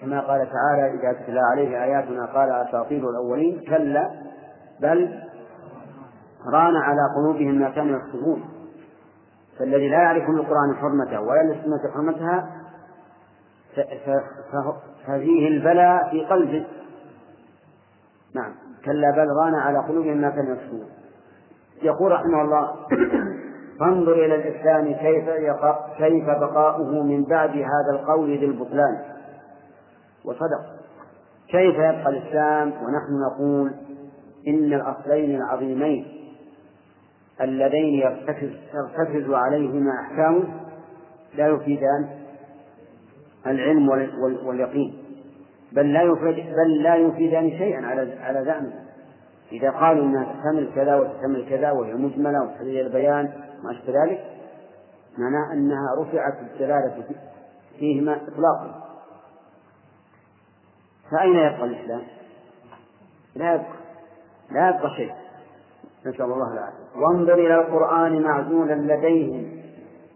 كما 0.00 0.20
قال 0.20 0.48
تعالى 0.50 1.00
إذا 1.00 1.12
تتلى 1.12 1.40
عليه 1.52 1.84
آياتنا 1.84 2.26
قال 2.26 2.50
أساطير 2.50 3.10
الأولين. 3.10 3.60
كلا 3.60 4.10
بل 4.80 5.18
ران 6.52 6.76
على 6.76 7.00
قلوبهم 7.16 7.54
ما 7.54 7.70
كانوا 7.70 7.98
يكسبون 7.98 8.42
فالذي 9.62 9.88
لا 9.88 9.96
يعرف 9.96 10.28
للقرآن 10.28 10.76
حرمته 10.76 11.20
ولا 11.20 11.42
للسنة 11.42 11.92
حرمتها 11.94 12.50
ففيه 15.06 15.48
البلاء 15.48 16.10
في 16.10 16.24
قلبه. 16.24 16.66
نعم. 18.34 18.52
كلا 18.84 19.10
بل 19.10 19.26
ران 19.44 19.54
على 19.54 19.78
قلوبهم 19.78 20.16
ما 20.16 20.30
كانوا 20.30 20.56
يكسبون. 20.56 20.86
يقول 21.82 22.12
رحمه 22.12 22.42
الله 22.42 22.74
فانظر 23.80 24.12
إلى 24.12 24.34
الإسلام 24.34 24.84
كيف 24.84 25.28
كيف 25.98 26.26
بقاؤه 26.26 27.02
من 27.02 27.24
بعد 27.24 27.50
هذا 27.50 27.90
القول 28.00 28.38
ذي 28.38 28.46
البطلان. 28.46 29.02
وصدق. 30.24 30.62
كيف 31.48 31.74
يبقى 31.74 32.08
الإسلام؟ 32.08 32.68
ونحن 32.68 33.12
نقول 33.26 33.72
إن 34.48 34.72
الأصلين 34.72 35.36
العظيمين 35.36 36.21
اللذين 37.42 37.94
يرتكز, 37.94 38.50
عليهما 39.34 39.90
أحكامه 40.00 40.44
لا 41.34 41.48
يفيدان 41.48 42.08
العلم 43.46 43.88
واليقين 44.46 45.02
بل 45.72 45.92
لا 45.92 46.02
يفيد 46.02 46.46
بل 46.46 46.82
لا 46.82 46.94
يفيدان 46.94 47.50
شيئا 47.50 47.86
على 47.86 48.18
على 48.20 48.44
زعمه 48.44 48.72
إذا 49.52 49.70
قالوا 49.70 50.04
أنها 50.04 50.24
تحتمل 50.24 50.70
كذا 50.74 50.96
وتحتمل 50.96 51.46
كذا 51.50 51.70
وهي 51.70 51.94
مجملة 51.94 52.42
وتحتمل 52.42 52.80
البيان 52.80 53.32
ما 53.64 53.70
أشبه 53.70 54.04
ذلك 54.04 54.24
معناه 55.18 55.52
أنها 55.52 55.86
رفعت 56.00 56.40
الدلالة 56.40 57.04
فيهما 57.78 58.16
إطلاقا. 58.16 58.82
فأين 61.10 61.36
يبقى 61.36 61.64
الإسلام؟ 61.64 62.02
لا 63.34 63.54
يبقى. 63.54 63.66
لا 64.50 64.68
يبقى 64.68 64.90
شيء. 64.96 65.12
نسأل 66.06 66.22
الله 66.22 66.52
العافية. 66.52 67.00
وانظر 67.00 67.34
إلى 67.34 67.54
القرآن 67.54 68.22
معزولا 68.22 68.74
لديهم 68.74 69.62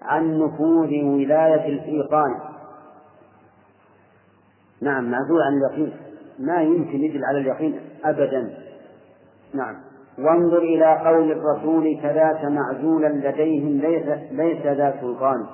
عن 0.03 0.39
نفوذ 0.39 1.05
ولاية 1.05 1.69
الإيقان. 1.69 2.41
نعم 4.83 5.11
معزول 5.11 5.43
عن 5.43 5.53
اليقين. 5.53 5.97
ما 6.39 6.63
يمكن 6.63 7.05
يدل 7.05 7.25
على 7.25 7.39
اليقين 7.39 7.81
أبدا. 8.05 8.55
نعم. 9.55 9.77
وانظر 10.19 10.59
إلى 10.59 10.99
قول 11.05 11.33
الرسول 11.33 12.01
كذاك 12.03 12.45
معزولا 12.45 13.09
لديهم 13.09 13.81
ليس, 13.81 14.33
ليس 14.33 14.67
ذا 14.67 14.95
سلطان 15.01 15.47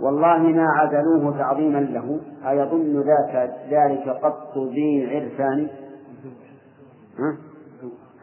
والله 0.00 0.38
ما 0.38 0.66
عزلوه 0.76 1.38
تعظيما 1.38 1.78
له 1.78 2.20
أيظن 2.48 3.00
ذاك 3.00 3.50
ذلك 3.70 4.08
قط 4.08 4.58
ذي 4.58 5.16
عرفان؟ 5.16 5.68
ها؟ 7.18 7.51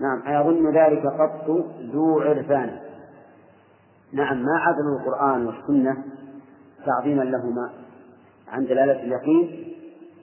نعم 0.01 0.27
أيظن 0.27 0.73
ذلك 0.73 1.05
قط 1.05 1.49
ذو 1.93 2.19
عرفان. 2.19 2.79
نعم 4.13 4.37
ما 4.37 4.57
عزلوا 4.59 4.99
القرآن 4.99 5.47
والسنة 5.47 6.03
تعظيما 6.85 7.23
لهما 7.23 7.69
عن 8.47 8.65
دلالة 8.65 9.03
اليقين 9.03 9.73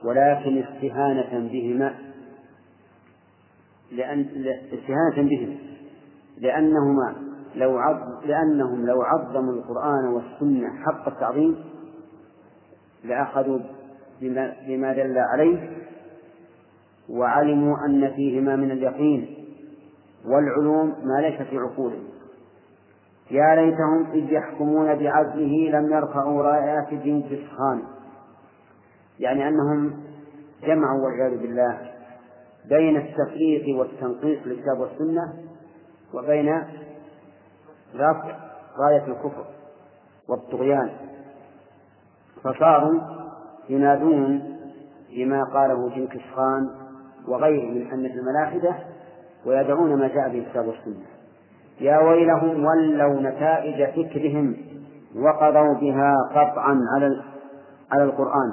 ولكن 0.04 0.62
استهانة 0.62 1.48
بهما 1.48 1.94
لأن 3.92 4.20
استهانة 4.72 5.28
بهم 5.28 5.58
لأنهما 6.38 7.14
لو 7.56 7.78
عظ 7.78 8.24
لأنهم 8.26 8.86
لو 8.86 9.02
عظموا 9.02 9.52
القرآن 9.52 10.08
والسنة 10.08 10.68
حق 10.84 11.08
التعظيم 11.08 11.56
لأخذوا 13.04 13.58
بما, 14.20 14.56
بما 14.66 14.92
دل 14.92 15.18
عليه 15.18 15.70
وعلموا 17.08 17.76
أن 17.86 18.12
فيهما 18.14 18.56
من 18.56 18.70
اليقين. 18.70 19.45
والعلوم 20.26 20.88
ما 20.88 21.20
ليس 21.20 21.42
في 21.42 21.58
عقولهم. 21.58 22.04
يا 23.30 23.54
ليتهم 23.54 24.10
إذ 24.12 24.32
يحكمون 24.32 24.86
بعزله 24.86 25.70
لم 25.70 25.92
يرفعوا 25.92 26.42
رايات 26.42 26.94
جنكس 26.94 27.50
خان 27.56 27.82
يعني 29.18 29.48
أنهم 29.48 30.02
جمعوا 30.62 31.04
والعياذ 31.04 31.38
بالله 31.38 31.90
بين 32.68 32.96
التفريق 32.96 33.78
والتنقيص 33.78 34.46
للكتاب 34.46 34.78
والسنة 34.78 35.34
وبين 36.14 36.62
رفع 37.94 38.36
راية 38.78 39.06
الكفر 39.06 39.46
والطغيان. 40.28 40.90
فصاروا 42.44 43.00
ينادون 43.68 44.56
بما 45.16 45.44
قاله 45.44 45.88
جنكس 45.88 46.20
خان 46.34 46.70
وغيره 47.28 47.70
من 47.70 47.90
أنة 47.92 48.14
الملاحدة 48.14 48.76
ويدعون 49.46 49.98
ما 49.98 50.08
جاء 50.08 50.28
به 50.28 50.38
الكتاب 50.38 50.66
والسنة 50.66 51.06
يا 51.80 51.98
ويلهم 51.98 52.64
ولوا 52.64 53.20
نتائج 53.20 53.90
فكرهم 53.90 54.56
وقضوا 55.16 55.74
بها 55.74 56.14
قطعا 56.30 56.80
على 56.94 57.22
على 57.92 58.04
القرآن 58.04 58.52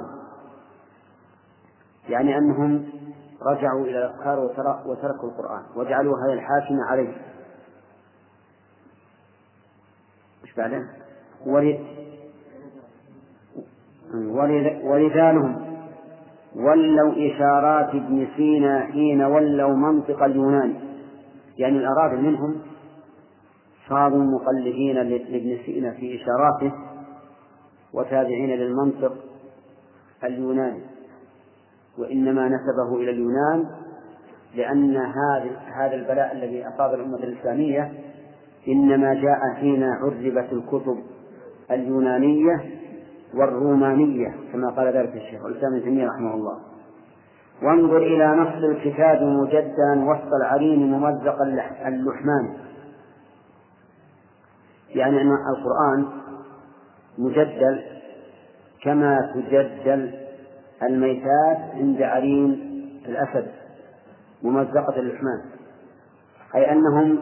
يعني 2.08 2.38
أنهم 2.38 2.88
رجعوا 3.42 3.84
إلى 3.86 3.98
الأفكار 3.98 4.38
وتركوا 4.86 5.28
القرآن 5.28 5.62
وجعلوا 5.76 6.14
هذا 6.18 6.32
الحاكم 6.32 6.80
عليه 6.90 7.16
إيش 10.44 10.54
بعدين؟ 10.56 10.88
ورجالهم 14.84 15.73
ولوا 16.56 17.12
إشارات 17.16 17.88
ابن 17.88 18.26
سينا 18.36 18.80
حين 18.80 19.22
ولوا 19.22 19.74
منطق 19.74 20.22
اليونان. 20.22 20.74
يعني 21.58 21.78
الأراذل 21.78 22.22
منهم 22.22 22.58
صاروا 23.88 24.24
مقلدين 24.24 24.96
لابن 24.96 25.58
سينا 25.66 25.90
في 25.90 26.22
إشاراته 26.22 26.76
وتابعين 27.94 28.50
للمنطق 28.50 29.12
اليوناني. 30.24 30.80
وإنما 31.98 32.48
نسبه 32.48 32.96
إلى 32.96 33.10
اليونان 33.10 33.64
لأن 34.54 34.96
هذا 34.96 35.58
هذا 35.76 35.94
البلاء 35.94 36.32
الذي 36.32 36.68
أصاب 36.68 36.94
الأمة 36.94 37.16
الإسلامية 37.16 37.92
إنما 38.68 39.14
جاء 39.14 39.40
حين 39.60 39.82
عربت 39.82 40.52
الكتب 40.52 40.98
اليونانية 41.70 42.83
والرومانية 43.36 44.34
كما 44.52 44.70
قال 44.70 44.96
ذلك 44.96 45.16
الشيخ 45.16 45.44
الإسلام 45.44 45.74
ابن 45.74 46.06
رحمه 46.06 46.34
الله. 46.34 46.58
وانظر 47.62 47.96
إلى 47.96 48.26
نص 48.26 48.64
الكتاب 48.64 49.22
مجدا 49.22 50.04
وسط 50.04 50.32
العرين 50.40 50.92
ممزق 50.92 51.36
اللحمان. 51.86 52.56
يعني 54.88 55.22
أن 55.22 55.30
القرآن 55.56 56.06
مجدل 57.18 57.82
كما 58.82 59.32
تجدل 59.34 60.14
الميتات 60.82 61.58
عند 61.74 62.02
عرين 62.02 62.50
الأسد 63.08 63.46
ممزقة 64.42 64.96
اللحمان. 64.96 65.40
أي 66.54 66.72
أنهم 66.72 67.18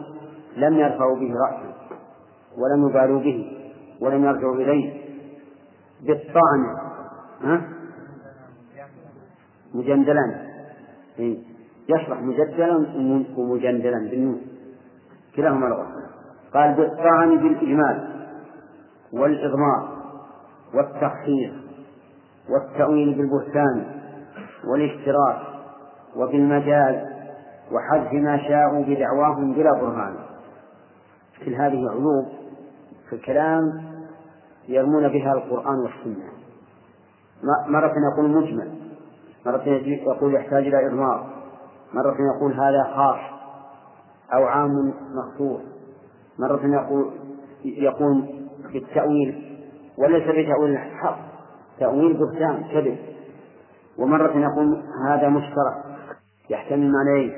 لم 0.57 0.73
يرفعوا 0.73 1.15
به 1.15 1.33
رأسا 1.45 1.73
ولم 2.57 2.89
يبالوا 2.89 3.19
به 3.19 3.57
ولم 4.01 4.25
يرجعوا 4.25 4.55
إليه. 4.55 5.02
بالطعن. 6.07 6.77
ها؟ 7.43 7.61
مجندلا. 9.73 10.35
إيه؟ 11.19 11.37
يشرح 11.89 12.21
مجدلا 12.21 12.75
ومجندلا 13.37 14.09
بالنون. 14.09 14.41
كلاهما 15.35 15.65
لغة. 15.65 15.87
قال 16.53 16.73
بالطعن 16.73 17.37
بالإجمال 17.37 18.25
والإضمار 19.13 20.03
والتخفيف 20.73 21.53
والتأويل 22.49 23.13
بالبهتان 23.13 23.85
والاشتراك 24.67 25.39
وبالمجاز 26.15 26.95
وحذف 27.71 28.13
ما 28.13 28.37
شاءوا 28.37 28.83
بدعواهم 28.83 29.53
بلا 29.53 29.71
برهان. 29.71 30.15
كل 31.45 31.53
هذه 31.53 31.89
عيوب 31.89 32.27
في 33.09 33.15
الكلام 33.15 33.92
يرمون 34.67 35.07
بها 35.07 35.33
القرآن 35.33 35.79
والسنة. 35.79 36.29
مرة 37.67 37.93
يقول 38.13 38.29
مجمل 38.29 38.71
مرة 39.45 39.63
يقول 39.65 40.35
يحتاج 40.35 40.67
إلى 40.67 40.87
إضمار 40.87 41.29
مرة 41.93 42.17
يقول 42.35 42.53
هذا 42.53 42.83
خاص 42.95 43.19
أو 44.33 44.43
عام 44.43 44.93
مخصوص 45.15 45.61
مرة 46.39 46.65
يقول 46.65 47.11
يقول 47.65 48.23
بالتأويل 48.73 49.59
وليس 49.97 50.23
بتأويل 50.23 50.77
حق 50.77 51.17
تأويل 51.79 52.13
بهتان 52.13 52.63
كذب. 52.63 52.97
ومرة 53.99 54.37
يقول 54.37 54.83
هذا 55.09 55.29
مشترك 55.29 55.83
يحتمل 56.49 56.91
معنيين 56.91 57.33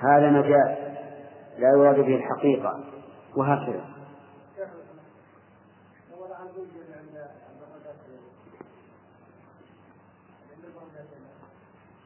هذا 0.00 0.30
مجاز 0.30 0.76
لا 1.58 1.68
يراد 1.76 1.96
به 1.96 2.16
الحقيقة 2.16 2.80
وهكذا. 3.36 3.93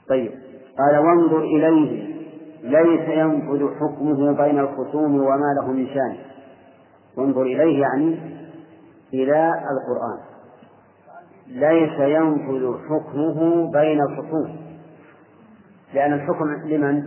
طيب. 0.09 0.33
قال 0.79 0.99
وانظر 0.99 1.39
إليه. 1.39 2.19
ليس 2.63 3.09
ينفذ 3.09 3.69
حكمه 3.75 4.33
بين 4.33 4.59
الخصوم 4.59 5.21
وما 5.21 5.55
له 5.61 5.73
من 5.73 5.87
شان. 5.87 6.17
وانظر 7.17 7.43
إليه 7.43 7.81
يعني 7.81 8.19
إلى 9.15 9.53
القرآن. 9.71 10.21
ليس 11.47 12.01
ينفذ 12.01 12.79
حكمه 12.89 13.71
بين 13.73 14.01
الخصوم. 14.01 14.57
لأن 15.95 16.13
الحكم 16.13 16.45
لمن؟ 16.65 17.03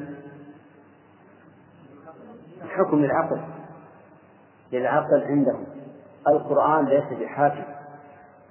الحكم 2.63 2.99
للعقل 2.99 3.41
للعقل 4.73 5.23
عندهم. 5.23 5.65
القرآن 6.27 6.85
ليس 6.85 7.19
بحاكم. 7.21 7.63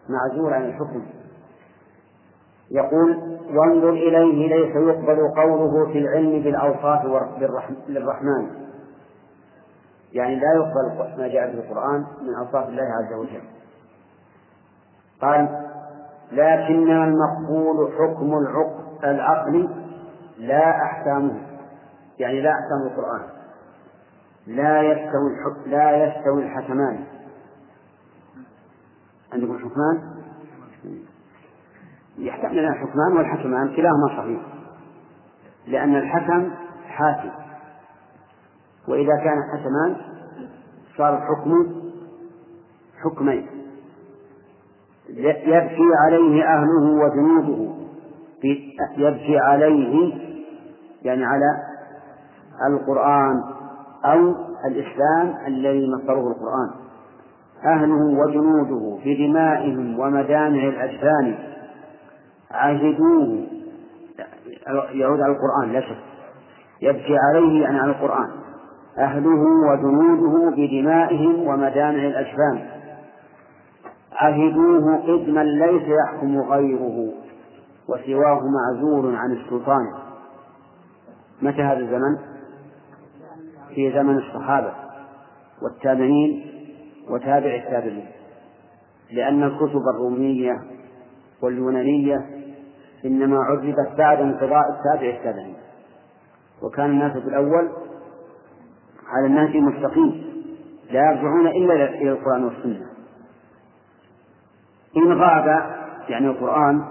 معزول 0.09 0.53
عن 0.53 0.65
الحكم. 0.65 1.20
يقول 2.71 3.39
وانظر 3.55 3.91
إليه 3.91 4.49
ليس 4.57 4.77
يقبل 4.77 5.29
قوله 5.37 5.93
في 5.93 5.99
العلم 5.99 6.43
بالأوصاف 6.43 7.05
للرحمن. 7.89 8.51
يعني 10.13 10.37
لا 10.37 10.53
يقبل 10.55 11.19
ما 11.19 11.29
جاء 11.29 11.51
في 11.51 11.59
القرآن 11.59 12.07
من 12.23 12.35
أوصاف 12.35 12.69
الله 12.69 12.83
عز 12.83 13.13
وجل. 13.13 13.43
قال 15.21 15.67
لكن 16.33 16.91
المقبول 16.91 17.93
حكم 17.99 18.33
العقل 19.05 19.69
لا 20.39 20.83
أحكامه. 20.83 21.41
يعني 22.19 22.41
لا 22.41 22.51
أحكام 22.51 22.87
القرآن. 22.87 23.23
لا 24.47 24.83
يستوي 24.83 25.31
لا 25.67 26.05
يستوي 26.05 26.43
الحكمان. 26.43 27.05
عندكم 29.33 29.59
حكمان؟ 29.59 30.20
يحتمل 32.21 32.59
الحكمان 32.59 33.17
والحكمان 33.17 33.69
كلاهما 33.69 34.09
صحيح 34.17 34.41
لأن 35.67 35.97
الحكم 35.97 36.51
حاكم. 36.87 37.31
وإذا 38.89 39.17
كان 39.17 39.37
حكمان 39.53 39.97
صار 40.97 41.19
الحكم 41.19 41.67
حكمين. 43.05 43.47
يبكي 45.09 45.89
عليه 46.05 46.45
أهله 46.45 47.05
وجنوده. 47.05 47.75
يبكي 48.97 49.39
عليه 49.39 50.15
يعني 51.03 51.25
على 51.25 51.47
القرآن 52.71 53.43
أو 54.05 54.35
الإسلام 54.67 55.35
الذي 55.47 55.91
مصدره 55.91 56.29
القرآن. 56.29 56.71
أهله 57.65 58.21
وجنوده 58.21 58.99
بدمائهم 59.05 59.99
ومدامع 59.99 60.69
الأجفان 60.69 61.35
عهدوه 62.51 63.47
يعود 64.93 65.21
على 65.21 65.33
القرآن 65.33 65.73
لا 65.73 65.81
شك. 65.81 65.99
يبكي 66.83 67.17
عليه 67.19 67.63
يعني 67.63 67.79
على 67.79 67.91
القرآن. 67.91 68.31
أهله 68.99 69.43
وجنوده 69.71 70.57
بدمائهم 70.57 71.47
ومدامع 71.47 72.07
الأجفان 72.07 72.69
عهدوه 74.13 74.97
قدما 74.97 75.45
ليس 75.45 75.83
يحكم 75.83 76.41
غيره 76.41 77.13
وسواه 77.89 78.41
معزول 78.41 79.17
عن 79.17 79.33
السلطان. 79.33 79.93
متى 81.43 81.63
هذا 81.63 81.79
الزمن؟ 81.79 82.19
في 83.75 83.93
زمن 83.93 84.19
الصحابة 84.19 84.73
والتابعين 85.63 86.47
وتابع 87.11 87.55
التابعين. 87.55 88.07
لأن 89.13 89.43
الكتب 89.43 89.83
الرومية 89.95 90.53
واليونانية 91.43 92.40
إنما 93.05 93.45
عرفت 93.45 93.97
بعد 93.99 94.21
انقضاء 94.21 94.65
التابع 94.71 95.17
التابعين. 95.17 95.57
وكان 96.63 96.91
الناس 96.91 97.13
في 97.13 97.29
الأول 97.29 97.69
على 99.09 99.27
الناس 99.27 99.51
مستقيم 99.57 100.25
لا 100.91 101.11
يرجعون 101.11 101.47
إلا 101.47 101.75
إلى 101.75 102.11
القرآن 102.11 102.45
والسنة. 102.45 102.87
إن 104.97 105.13
غاب 105.13 105.47
يعني 106.09 106.27
القرآن 106.27 106.85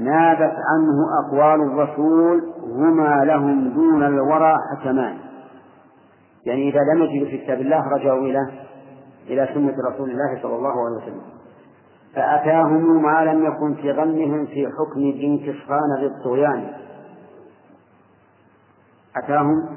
نابت 0.00 0.54
عنه 0.70 0.98
أقوال 1.26 1.60
الرسول 1.60 2.52
هما 2.62 3.24
لهم 3.24 3.68
دون 3.68 4.02
الورى 4.02 4.54
حكمان. 4.72 5.16
يعني 6.46 6.68
إذا 6.68 6.80
لم 6.94 7.02
يجدوا 7.02 7.30
في 7.30 7.38
كتاب 7.38 7.60
الله 7.60 7.88
رجعوا 7.88 8.20
إلى 8.20 8.50
إلى 9.26 9.48
سنة 9.54 9.74
رسول 9.92 10.10
الله 10.10 10.42
صلى 10.42 10.56
الله 10.56 10.72
عليه 10.86 10.96
وسلم. 10.96 11.35
فأتاهم 12.16 13.02
ما 13.02 13.24
لم 13.24 13.44
يكن 13.44 13.74
في 13.74 13.92
ظنهم 13.92 14.46
في 14.46 14.66
حكم 14.66 15.00
جنكس 15.00 15.58
خان 15.68 16.00
للطغيان 16.00 16.72
أتاهم 19.16 19.68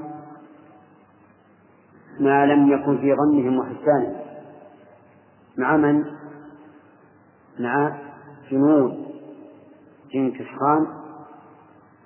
ما 2.19 2.45
لم 2.45 2.71
يكن 2.71 2.97
في 2.97 3.15
ظنهم 3.15 3.59
وحسانهم 3.59 4.15
مع 5.57 5.77
من؟ 5.77 6.03
مع 7.59 7.97
جنود 8.51 9.05
جنكس 10.13 10.45
خان 10.59 10.87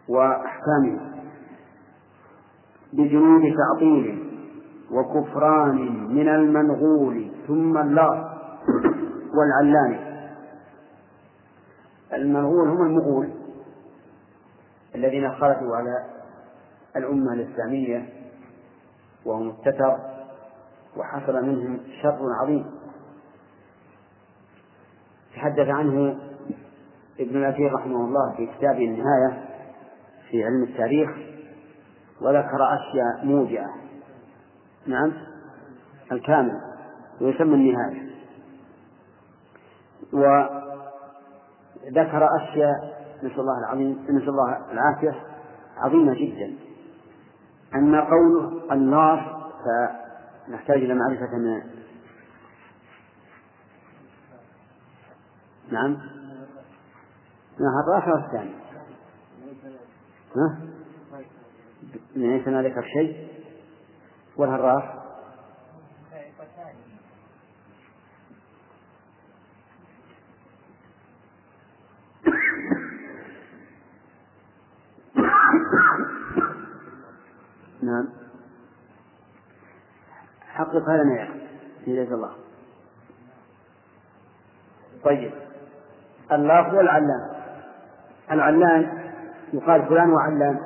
وأحكامه 0.09 1.13
بجنود 2.93 3.41
تعطيل 3.41 4.29
وكفران 4.91 6.07
من 6.15 6.29
المنغول 6.29 7.31
ثم 7.47 7.77
اللغط 7.77 8.25
والعلان. 9.33 10.02
المنغول 12.15 12.69
هم 12.69 12.81
المغول 12.81 13.29
الذين 14.95 15.31
خرجوا 15.31 15.75
على 15.75 16.05
الأمة 16.95 17.33
الإسلامية 17.33 18.09
وهم 19.25 19.49
التتر 19.49 19.97
وحصل 20.97 21.33
منهم 21.45 21.79
شر 22.01 22.19
عظيم. 22.41 22.65
تحدث 25.35 25.67
عنه 25.67 26.19
ابن 27.19 27.37
الأثير 27.37 27.73
رحمه 27.73 28.05
الله 28.05 28.35
في 28.37 28.47
كتابه 28.47 28.85
النهاية 28.85 29.45
في 30.29 30.43
علم 30.43 30.63
التاريخ 30.63 31.09
وذكر 32.21 32.57
أشياء 32.73 33.25
موجعة. 33.25 33.73
نعم؟ 34.87 35.13
الكامل 36.11 36.61
ويسمى 37.21 37.55
النهاية. 37.55 38.13
وذكر 41.83 42.27
أشياء 42.41 43.03
نسأل 43.23 43.39
الله 43.39 43.59
العظيم 43.59 44.05
نسأل 44.09 44.29
الله 44.29 44.71
العافية. 44.71 45.15
عظيمة 45.77 46.13
جدا. 46.13 46.55
أما 47.75 48.09
قوله 48.09 48.73
النار 48.73 49.49
فنحتاج 50.47 50.77
إلى 50.77 50.93
معرفة 50.93 51.37
من 51.37 51.61
نعم. 55.71 55.97
نعم 57.59 57.73
الرابع 57.87 58.25
الثاني. 58.25 58.53
ها؟ 60.35 60.57
ليس 62.15 62.47
ما 62.47 62.61
ذكر 62.61 62.83
شيء 62.83 63.27
والهراف 64.37 64.83
نعم 64.83 65.02
حقق 80.73 80.89
هذا 80.89 81.03
ما 81.03 81.27
في 81.85 82.03
جزا 82.03 82.15
الله. 82.15 82.31
طيب. 85.03 85.31
اللافظ 86.31 86.75
والعلام 86.75 87.29
العلان 88.31 89.03
يقال 89.53 89.85
فلان 89.85 90.09
وعلان. 90.13 90.59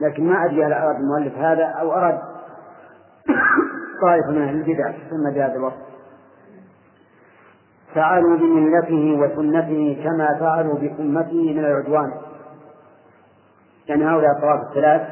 لكن 0.00 0.24
ما 0.24 0.44
أدري 0.44 0.64
هل 0.64 0.72
أراد 0.72 0.96
المؤلف 0.96 1.38
هذا 1.38 1.64
أو 1.64 1.92
أراد 1.92 2.18
طائفة 4.02 4.30
من 4.30 4.42
أهل 4.42 4.54
البدع 4.54 4.92
ثم 5.10 5.30
بهذا 5.34 5.54
الوصف 5.54 5.92
فعلوا 7.94 8.36
بملته 8.36 9.18
وسنته 9.20 10.02
كما 10.04 10.38
فعلوا 10.40 10.74
بأمته 10.74 11.52
من 11.52 11.58
العدوان. 11.58 12.12
يعني 13.88 14.04
هؤلاء 14.04 14.30
الطوائف 14.36 14.60
الثلاث 14.68 15.02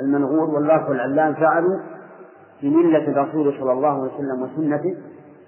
المنغور 0.00 0.50
والله 0.50 0.88
والعلام 0.88 1.34
فعلوا 1.34 1.78
بملة 2.62 3.08
الرسول 3.08 3.54
صلى 3.60 3.72
الله 3.72 3.88
عليه 3.88 4.12
وسلم 4.14 4.42
وسنته 4.42 4.96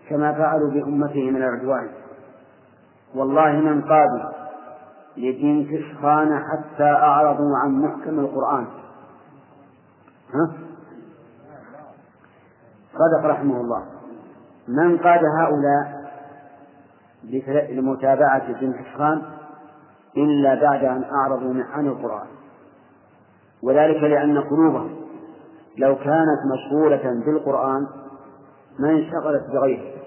كما 0.09 0.33
فعلوا 0.33 0.71
بأمته 0.71 1.31
من 1.31 1.37
العدوان. 1.37 1.89
والله 3.15 3.53
من 3.53 3.83
قادوا 3.83 4.31
لدين 5.17 5.69
كشخان 5.71 6.41
حتى 6.41 6.85
أعرضوا 6.85 7.57
عن 7.65 7.71
محكم 7.71 8.21
القرآن. 8.21 8.67
ها؟ 10.35 10.53
صدق 12.93 13.27
رحمه 13.27 13.61
الله. 13.61 13.85
من 14.69 14.99
قاد 14.99 15.21
هؤلاء 15.39 16.01
لمتابعة 17.71 18.43
ابن 18.49 18.75
حشخان 18.75 19.23
إلا 20.17 20.55
بعد 20.55 20.85
أن 20.85 21.05
أعرضوا 21.05 21.55
عن 21.73 21.87
القرآن. 21.87 22.27
وذلك 23.63 24.03
لأن 24.03 24.39
قلوبهم 24.39 25.00
لو 25.81 25.97
كانت 25.97 26.41
مشغولة 26.55 27.23
بالقرآن 27.27 27.87
ما 28.79 28.91
انشغلت 28.91 29.43
بغيره. 29.53 30.01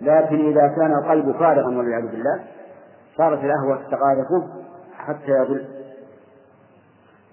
لكن 0.00 0.48
إذا 0.48 0.68
كان 0.76 0.92
القلب 0.92 1.32
فارغا 1.32 1.76
والعياذ 1.76 2.10
بالله 2.10 2.40
صارت 3.16 3.38
الأهوى 3.44 3.78
تتقاذفه 3.78 4.46
حتى 4.96 5.30
يضل. 5.30 5.64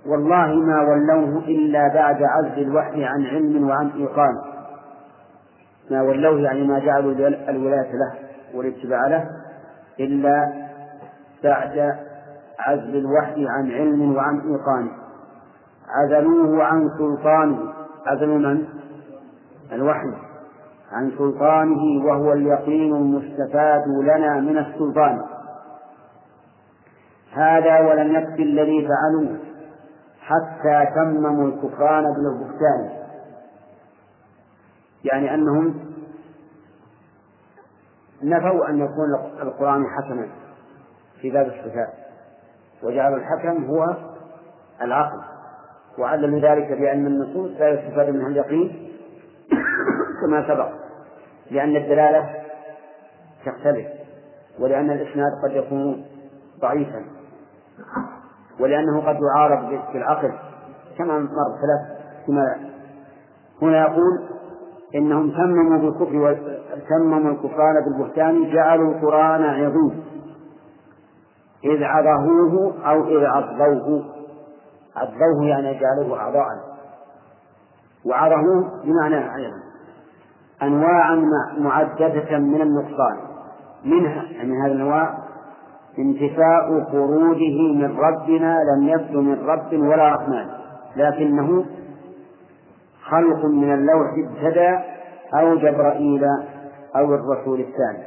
والله 0.06 0.54
ما 0.54 0.82
ولوه 0.82 1.38
إلا 1.38 1.88
بعد 1.94 2.24
عزل 2.24 2.62
الوحي 2.62 3.06
عن 3.06 3.26
علم 3.26 3.70
وعن 3.70 3.90
إيقان. 3.90 4.34
ما 5.92 6.02
ولوه 6.02 6.40
يعني 6.40 6.68
ما 6.68 6.80
جعلوا 6.80 7.12
الولاية 7.50 7.92
له 7.92 8.14
والاتباع 8.54 9.08
له 9.08 9.30
إلا 10.00 10.54
بعد 11.44 11.96
عزل 12.60 12.96
الوحي 12.96 13.46
عن 13.48 13.72
علم 13.72 14.16
وعن 14.16 14.40
إيقان. 14.40 15.07
عزلوه 15.88 16.64
عن 16.64 16.90
سلطانه. 16.98 17.74
عزلوا 18.06 18.38
من؟ 18.38 18.68
الوحي. 19.72 20.14
عن 20.92 21.12
سلطانه 21.18 22.06
وهو 22.06 22.34
اليقين 22.34 22.96
المستفاد 22.96 23.88
لنا 23.88 24.40
من 24.40 24.58
السلطان. 24.58 25.22
هذا 27.34 27.80
ولم 27.80 28.12
يكفي 28.12 28.44
الذي 28.44 28.88
فعلوه 28.88 29.38
حتى 30.20 30.86
تمموا 30.96 31.48
الكفران 31.48 32.04
بالبهتان. 32.04 32.90
يعني 35.04 35.34
أنهم 35.34 35.74
نفوا 38.24 38.70
أن 38.70 38.80
يكون 38.80 39.14
القرآن 39.42 39.86
حكما 39.98 40.28
في 41.22 41.30
باب 41.30 41.46
الصفات. 41.46 41.94
وجعلوا 42.84 43.18
الحكم 43.18 43.66
هو 43.66 43.96
العقل. 44.82 45.37
وعللوا 46.00 46.40
ذلك 46.40 46.68
بأن 46.72 47.08
النصوص 47.08 47.52
لا 47.60 47.70
يستفاد 47.70 48.10
منها 48.10 48.28
اليقين 48.28 48.90
كما 50.22 50.48
سبق 50.48 50.70
لأن 51.52 51.76
الدلالة 51.76 52.30
تختلف 53.46 53.88
ولأن 54.60 54.92
الإسناد 54.92 55.32
قد 55.44 55.56
يكون 55.56 56.06
ضعيفا 56.62 57.06
ولأنه 58.60 59.02
قد 59.02 59.18
يعارض 59.22 59.80
بالعقل 59.94 60.32
كما 60.98 61.20
مر 61.20 61.28
ثلاث 61.30 61.98
كما 62.28 62.56
هنا 63.62 63.82
يقول 63.82 64.28
إنهم 64.96 65.32
تمموا 65.32 65.78
بالكفر. 65.80 66.38
تمموا 66.90 67.32
الكفران 67.32 67.84
بالبهتان 67.86 68.54
جعلوا 68.54 68.94
القرآن 68.94 69.44
عظيم 69.44 70.04
إذ 71.64 71.84
عظهوه 71.84 72.74
أو 72.86 73.08
إذ 73.08 73.26
عظوه 73.26 74.17
عظوه 74.98 75.46
يعني 75.46 75.80
جعلوه 75.80 76.20
أعضاء. 76.20 76.48
وعظهوه 78.06 78.84
بمعنى 78.84 79.36
أيضا. 79.36 79.58
أنواعا 80.62 81.24
معددة 81.58 82.38
من 82.38 82.62
النقصان. 82.62 83.18
منها 83.86 84.24
يعني 84.24 84.54
هذه 84.62 84.72
الأنواع 84.72 85.18
انتفاء 86.00 86.84
خروجه 86.92 87.74
من 87.74 87.98
ربنا 87.98 88.58
لم 88.64 88.88
يبدو 88.88 89.22
من 89.22 89.46
رب 89.46 89.74
ولا 89.74 90.16
رحمن. 90.16 90.46
لكنه 90.96 91.66
خلق 93.04 93.46
من 93.46 93.74
اللوح 93.74 94.10
ابتدى 94.28 94.80
أو 95.34 95.56
جبرائيل 95.56 96.24
أو 96.96 97.16
الرسول 97.16 97.60
الثاني. 97.60 98.04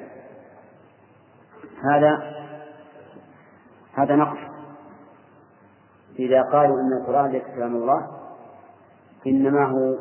هذا 1.93 2.23
هذا 3.95 4.17
نقص. 4.17 4.50
إذا 6.21 6.43
قالوا 6.43 6.81
إن 6.81 6.93
القرآن 6.93 7.31
ليس 7.31 7.43
كلام 7.57 7.77
الله 7.77 8.07
إنما 9.27 9.65
هو 9.65 9.97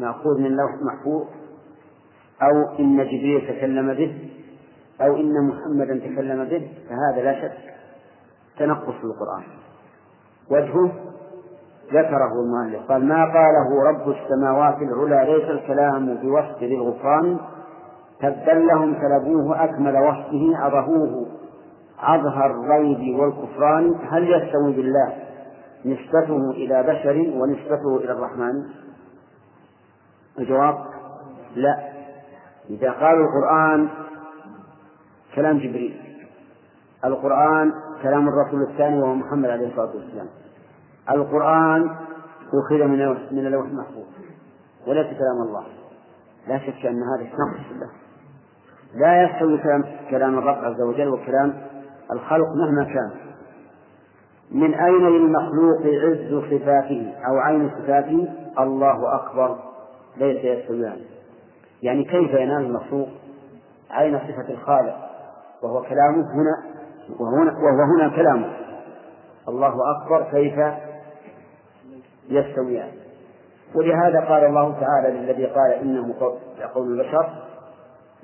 مأخوذ 0.00 0.40
من 0.40 0.56
لوح 0.56 0.70
محفوظ 0.82 1.26
أو 2.42 2.78
إن 2.78 2.96
جبريل 2.96 3.40
تكلم 3.48 3.94
به 3.94 4.30
أو 5.00 5.16
إن 5.16 5.48
محمدا 5.48 5.98
تكلم 5.98 6.44
به 6.44 6.70
فهذا 6.88 7.22
لا 7.24 7.40
شك 7.40 7.58
تنقص 8.58 8.94
في 8.94 9.04
القرآن. 9.04 9.42
وجهه 10.50 10.92
ذكره 11.92 12.32
المؤلف 12.32 12.92
قال 12.92 13.08
ما 13.08 13.24
قاله 13.24 13.82
رب 13.90 14.08
السماوات 14.08 14.76
العلى 14.82 15.32
ليس 15.32 15.50
الكلام 15.50 16.14
بوصف 16.14 16.58
ذي 16.58 16.74
الغفران 16.74 17.38
تبا 18.20 18.50
لهم 18.50 18.94
سلبوه 18.94 19.64
أكمل 19.64 19.96
وصفه 19.96 20.56
عظهوه 20.56 21.26
عظهر 21.98 22.50
الريب 22.50 23.18
والكفران 23.18 23.94
هل 24.10 24.30
يستوي 24.30 24.72
بالله؟ 24.72 25.27
نسبته 25.84 26.50
إلى 26.50 26.82
بشر 26.82 27.32
ونسبته 27.34 27.96
إلى 27.96 28.12
الرحمن؟ 28.12 28.64
الجواب 30.38 30.78
لا. 31.56 31.88
إذا 32.70 32.90
قالوا 32.92 33.26
القرآن 33.26 33.88
كلام 35.34 35.58
جبريل 35.58 36.00
القرآن 37.04 37.72
كلام 38.02 38.28
الرسول 38.28 38.62
الثاني 38.62 39.02
وهو 39.02 39.14
محمد 39.14 39.48
عليه 39.50 39.68
الصلاة 39.68 39.96
والسلام. 39.96 40.26
القرآن 41.10 41.96
أخذ 42.52 42.84
من 42.84 43.08
من 43.08 43.46
اللوح 43.46 43.66
المحفوظ 43.66 44.06
وليس 44.86 45.06
كلام 45.06 45.48
الله. 45.48 45.64
لا 46.48 46.58
شك 46.58 46.86
أن 46.86 47.02
هذا 47.02 47.24
نقص 47.24 47.80
له. 47.80 47.90
لا 48.94 49.22
يستوي 49.22 49.58
كلام 49.58 49.84
كلام 50.10 50.38
الرب 50.38 50.64
عز 50.64 50.80
وجل 50.80 51.08
وكلام 51.08 51.62
الخلق 52.12 52.48
مهما 52.48 52.84
كان. 52.84 53.27
من 54.50 54.74
أين 54.74 55.08
للمخلوق 55.08 55.80
عز 55.82 56.34
صفاته 56.50 57.14
أو 57.28 57.38
عين 57.38 57.70
صفاته؟ 57.70 58.28
الله 58.58 59.14
أكبر. 59.14 59.56
ليس 60.16 60.44
يستويان. 60.44 61.00
يعني 61.82 62.04
كيف 62.04 62.30
ينال 62.30 62.64
المخلوق 62.64 63.08
عين 63.90 64.18
صفة 64.18 64.48
الخالق؟ 64.48 64.96
وهو 65.62 65.82
كلامه 65.82 66.34
هنا 66.34 66.78
وهنا 67.20 67.52
وهو 67.52 67.94
هنا 67.96 68.16
كلامه. 68.16 68.52
الله 69.48 69.74
أكبر. 69.96 70.22
كيف 70.30 70.54
يستويان؟ 72.28 72.90
ولهذا 73.74 74.20
قال 74.20 74.44
الله 74.44 74.80
تعالى 74.80 75.18
للذي 75.18 75.46
قال 75.46 75.72
إنه 75.72 76.14
قول 76.74 77.00
البشر. 77.00 77.28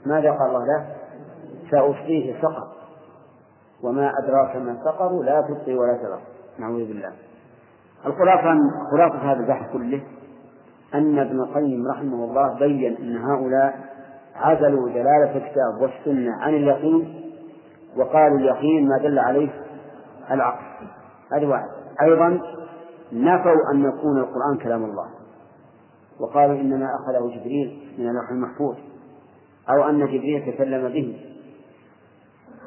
ماذا 0.06 0.30
قال 0.30 0.48
الله 0.48 0.64
له؟ 0.66 0.86
سأصليه 1.70 2.42
سقر 2.42 2.73
وما 3.82 4.12
أدراك 4.22 4.56
ما 4.56 4.76
سقر 4.84 5.22
لا 5.22 5.40
تبقي 5.40 5.74
ولا 5.74 5.92
تذر. 5.92 6.20
نعوذ 6.58 6.88
بالله. 6.88 7.12
الخلاصة 8.06 8.58
خلاصة 8.90 9.32
هذا 9.32 9.40
البحث 9.40 9.72
كله 9.72 10.02
أن 10.94 11.18
ابن 11.18 11.40
القيم 11.40 11.86
رحمه 11.88 12.24
الله 12.24 12.58
بين 12.58 12.96
أن 12.96 13.16
هؤلاء 13.16 13.94
عزلوا 14.34 14.88
دلالة 14.88 15.36
الكتاب 15.36 15.80
والسنة 15.80 16.32
عن 16.40 16.54
اليقين 16.54 17.32
وقالوا 17.96 18.38
اليقين 18.38 18.88
ما 18.88 18.98
دل 19.02 19.18
عليه 19.18 19.48
العقل. 20.30 20.64
هذه 21.32 21.46
واحد. 21.46 21.68
أيضا 22.02 22.40
نفوا 23.12 23.72
أن 23.72 23.84
يكون 23.84 24.18
القرآن 24.18 24.58
كلام 24.62 24.84
الله. 24.84 25.06
وقالوا 26.20 26.60
إنما 26.60 26.86
أخذه 26.86 27.36
جبريل 27.36 27.94
من 27.98 28.08
اللوح 28.08 28.30
المحفوظ 28.30 28.76
أو 29.70 29.88
أن 29.88 30.06
جبريل 30.06 30.52
تكلم 30.52 30.88
به. 30.88 31.33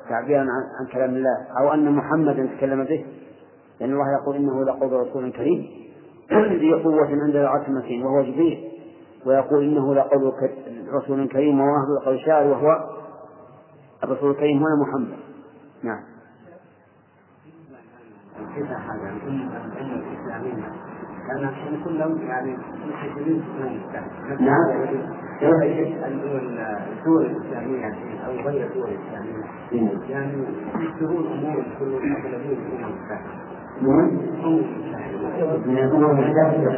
تعبيرا 0.10 0.40
عن 0.80 0.88
كلام 0.92 1.10
الله 1.10 1.48
أو 1.60 1.74
أن 1.74 1.92
محمدا 1.92 2.50
تكلم 2.58 2.84
به 2.84 3.06
لأن 3.80 3.94
الله 3.94 4.22
يقول 4.22 4.36
إنه 4.36 4.66
لقول 4.66 4.94
رسول 4.94 5.32
كريم. 5.32 5.68
ذي 6.60 6.74
قوة 6.74 7.08
عند 7.08 7.36
العرش 7.36 7.68
المكين 7.68 8.06
وهو 8.06 8.22
جبريل. 8.22 8.72
ويقول 9.26 9.64
إنه 9.64 9.96
لقول 9.96 10.34
رسول 10.94 11.28
كريم 11.28 11.60
وهو 11.60 11.76
أهل 11.76 11.98
القول 12.02 12.20
شاعر 12.20 12.48
وهو 12.48 12.68
الرسول 14.04 14.32
الكريم 14.32 14.58
هنا 14.58 14.76
محمد. 14.88 15.18
نعم. 15.84 16.04
كيف 18.56 18.68
هذا 18.72 19.10
الأمة 19.10 19.58
الأمة 19.58 19.96
الإسلامية؟ 19.96 20.88
لأن 21.28 21.44
إحنا 21.44 21.84
كلهم 21.84 22.18
يعني 22.18 22.58
مسلمين 22.58 23.44
نعم 25.42 25.62
الدول 27.00 27.26
الإسلامية 27.26 27.86
أو 28.26 28.32
غير 28.32 28.68
الدول 28.68 28.90
الإسلامية. 28.90 29.44
يعني 30.10 30.34
يذكرون 30.80 31.28
أمور 31.28 31.64
في 31.78 31.84
الأمم 31.84 32.16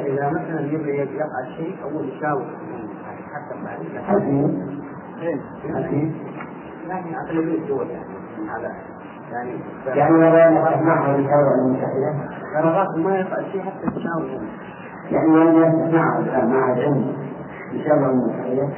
إذا 0.05 0.29
مثلا 0.29 0.61
يبغى 0.61 0.97
يقع 0.97 1.55
شيء 1.57 1.75
أول 1.83 2.09
يشاور. 2.09 2.45
حتى 3.33 3.63
بعد 3.63 3.79
لكن 6.87 7.15
أغلبية 7.15 7.57
الدول 7.57 7.87
يعني 7.87 8.05
هذا. 8.49 8.71
يعني 9.31 9.51
يعني 9.85 10.13
ولا 10.13 10.49
معه 10.81 11.15
الدولة 11.15 11.55
المتحدة 11.65 12.13
قرارات 12.55 12.97
ما 12.97 13.15
يقع 13.19 13.51
شيء 13.51 13.61
حتى 13.61 13.87
تشاور 13.95 14.41
يعني 15.11 15.27
ولا 15.27 15.67
معه 15.91 16.45
مع 16.45 16.73
العلم 16.73 17.13
الدولة 17.73 18.10
المتحدة 18.10 18.69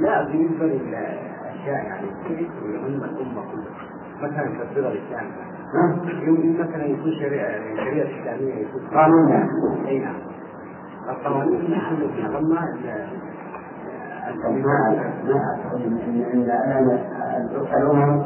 لا 0.00 0.24
بالنسبة 0.24 0.66
للأشياء 0.66 1.84
يعني 1.84 2.06
كيف 2.28 2.48
يهم 2.64 3.04
الأمة 3.04 3.42
كلها؟ 3.52 3.90
مثلا 4.22 4.48
في 4.48 4.62
الدول 4.62 4.92
الإسلامية. 4.92 5.50
يمكن 6.26 6.60
مثلا 6.60 6.84
يكون 6.84 7.12
شريعة 7.12 7.76
شريعة 7.76 8.20
إسلامية 8.20 8.54
يكون 8.54 8.82
قانون 8.94 9.32
أي 9.88 9.98
نعم. 9.98 10.14
القوانين 11.08 11.70
نحن 11.70 11.94
نظمنا 11.94 12.60
ما 14.64 15.36
أعتقد 15.36 15.82
أن 16.34 16.46
الأمم 17.76 18.22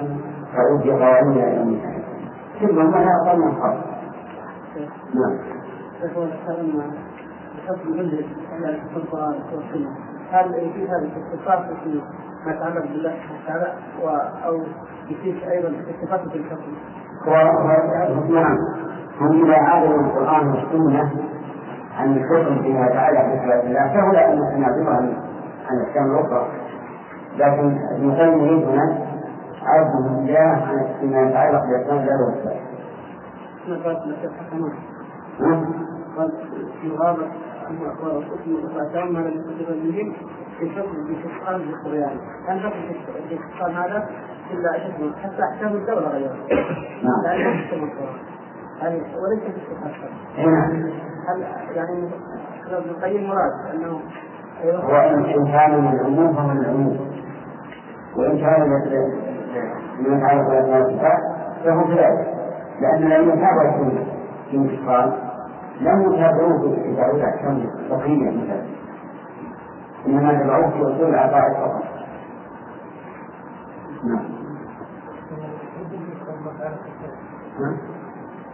تعود 0.54 0.86
بقوانين 0.86 1.58
المتحدة 1.60 2.04
ثم 2.60 2.76
ما 2.76 2.98
لها 2.98 3.30
قانون 3.30 3.54
خاص 3.54 3.76
نعم. 5.14 5.38
بحكم 7.64 7.98
عندك 8.52 8.80
في 8.92 8.96
القرآن 8.96 9.34
والسنة 9.52 9.90
هل 10.32 10.54
في 10.74 10.88
هذا 10.88 10.98
الاختصاص 10.98 11.78
في 11.84 12.00
ما 12.46 12.52
يتعلق 12.52 12.82
بالله 12.82 13.10
سبحانه 13.10 13.40
وتعالى 13.44 13.74
أو 14.46 14.60
يفيد 15.08 15.42
أيضا 15.50 15.72
اختصاص 15.90 16.28
في 16.28 16.38
الحكم؟ 16.38 16.72
نعم. 18.34 18.58
هم 19.20 19.44
إذا 19.44 19.56
عادوا 19.56 20.00
القرآن 20.00 20.48
والسنة 20.48 21.10
عن 21.98 22.16
الحكم 22.16 22.62
فيما 22.62 22.86
يتعلق 22.86 23.20
بصفات 23.20 23.64
الله. 23.64 23.94
فهو 23.94 24.12
لا 24.12 24.32
أن 24.32 24.60
نعذرها 24.60 24.96
عن 25.68 25.76
الأحكام 25.76 26.10
الأخرى 26.10 26.46
لكن 27.36 27.78
ابن 27.96 28.10
يريد 28.40 28.68
هنا 28.68 28.98
عرض 29.62 30.06
الله 30.06 30.38
عن 30.38 30.86
فيما 31.00 31.22
يتعلق 31.22 31.60
بأسماء 31.60 32.00
الله 32.02 32.26
والصفات. 32.26 32.56
قال 36.16 36.32
في 36.80 36.90
الغابة 37.70 38.26
وأتاهم 38.76 39.16
هذا 39.16 39.28
المكتب 39.28 39.82
بهم 39.82 40.12
في 40.58 40.70
حكم 40.70 40.90
باستفصال 41.06 41.62
بالطغيان 41.62 42.16
كان 42.46 42.60
حكم 42.60 42.78
الاستفصال 43.30 43.72
هذا 43.72 44.08
إلا 44.50 44.72
حكم 44.72 45.12
حتى 45.22 45.42
أحكام 45.52 45.72
الدولة 45.72 46.08
غيرها 46.08 46.36
لا 47.24 47.32
يحكم 47.32 47.84
القرآن 47.84 48.18
يعني 48.82 48.96
وليس 48.96 49.42
في 49.42 49.48
استفصال 49.48 50.10
هل 51.28 51.42
يعني 51.76 52.08
ابن 52.66 52.90
القيم 52.90 53.28
مراد 53.28 53.74
أنه 53.74 54.00
وإن 54.64 55.46
كان 55.52 55.80
من 55.84 55.92
العموم 56.00 56.34
فهو 56.34 56.48
من 56.48 56.58
العموم 56.60 56.98
وإن 58.16 58.38
كان 58.38 58.68
من 60.00 60.16
يتعلق 60.16 60.76
الصفات 60.76 61.18
فهو 61.64 61.84
كذلك 61.84 62.34
لأن 62.80 63.12
الذين 63.12 63.30
تابعوا 63.30 63.90
في 64.50 64.56
انتقال 64.56 65.12
لم 65.80 66.12
يتابعوه 66.12 66.74
في 66.74 66.96
تعويض 66.96 67.22
أحكام 67.24 67.70
فقهية 67.90 68.30
مثلا. 68.30 68.62
إنما 70.06 70.42
تبعوه 70.42 70.70
في 70.70 70.82
أصول 70.82 71.08
العقائد 71.08 71.54
فقط. 71.54 71.84
نعم. 74.04 74.34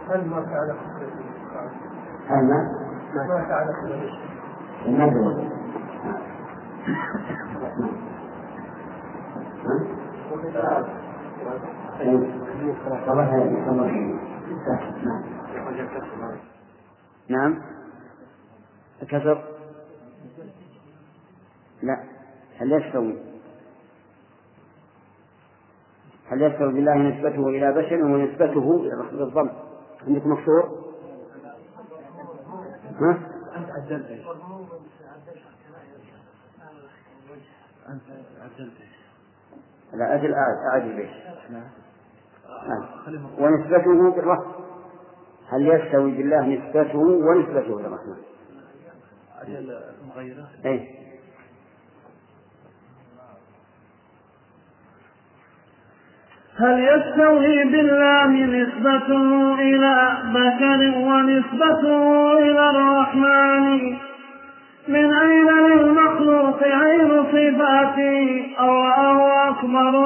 هل 0.09 0.29
ما 0.29 0.41
فعل 0.45 0.75
هل 2.27 2.43
ما؟ 2.45 2.71
ما 3.27 3.45
فعل 3.47 3.69
المدرسة 4.85 5.49
نعم. 15.05 16.50
الكسر. 19.01 19.43
لا. 21.81 22.03
هل 22.57 22.71
يستوي؟ 22.71 23.17
هل 26.27 26.41
يستوي 26.41 26.73
بالله 26.73 26.95
نسبته 26.95 27.47
إلى 27.47 27.73
بشر 27.73 27.95
ونسبته 27.95 28.77
بالضم 29.11 29.49
عندك 30.07 30.25
مكسور؟ 30.25 30.81
ها؟ 32.99 33.19
أنت 33.57 33.69
عدلت؟ 33.69 34.25
أنت 37.89 38.03
عدلت؟ 38.41 38.73
لا 39.93 40.15
أجل 40.15 40.33
أعد 40.73 40.81
البيت 40.81 41.09
نعم. 41.49 41.63
ونسبته 43.39 44.11
بالرحمة 44.11 44.60
هل 45.51 45.67
يستوي 45.67 46.11
بالله 46.11 46.47
نسبته 46.47 46.99
ونسبته 46.99 47.81
للرحمن؟ 47.81 48.17
أجل 49.41 49.79
مغيرة؟ 50.07 50.47
أي 50.65 50.87
هل 56.59 56.79
يستوي 56.79 57.63
بالله 57.63 58.27
نسبته 58.27 59.53
إلى 59.53 60.17
بشر 60.25 60.97
ونسبته 60.97 62.33
إلى 62.39 62.69
الرحمن 62.69 63.97
من 64.87 65.13
أين 65.13 65.47
للمخلوق 65.47 66.63
عين 66.63 67.23
صفاته 67.23 68.45
الله 68.59 69.49
أكبر 69.49 70.00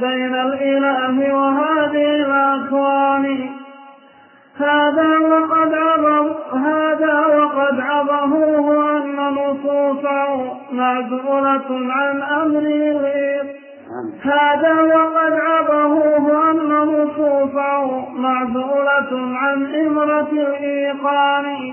بين 0.00 0.34
الإله 0.34 1.34
وهذه 1.34 2.14
الأكوان. 2.14 3.50
هذا 4.58 5.18
وقد 5.18 5.74
عظم 5.74 6.30
هذا 6.58 7.26
وقد 7.36 7.80
عظموه 7.80 8.96
أن 8.96 9.16
نصوصه 9.34 10.56
معزولة 10.72 11.92
عن 11.92 12.22
أمره 12.22 13.42
هذا 14.22 14.74
وقد 14.80 15.32
عظموه 15.32 16.50
أن 16.50 16.56
نصوصه 16.68 18.08
معزولة 18.10 19.36
عن 19.36 19.74
إمرة 19.74 20.30
الإيقان. 20.32 21.72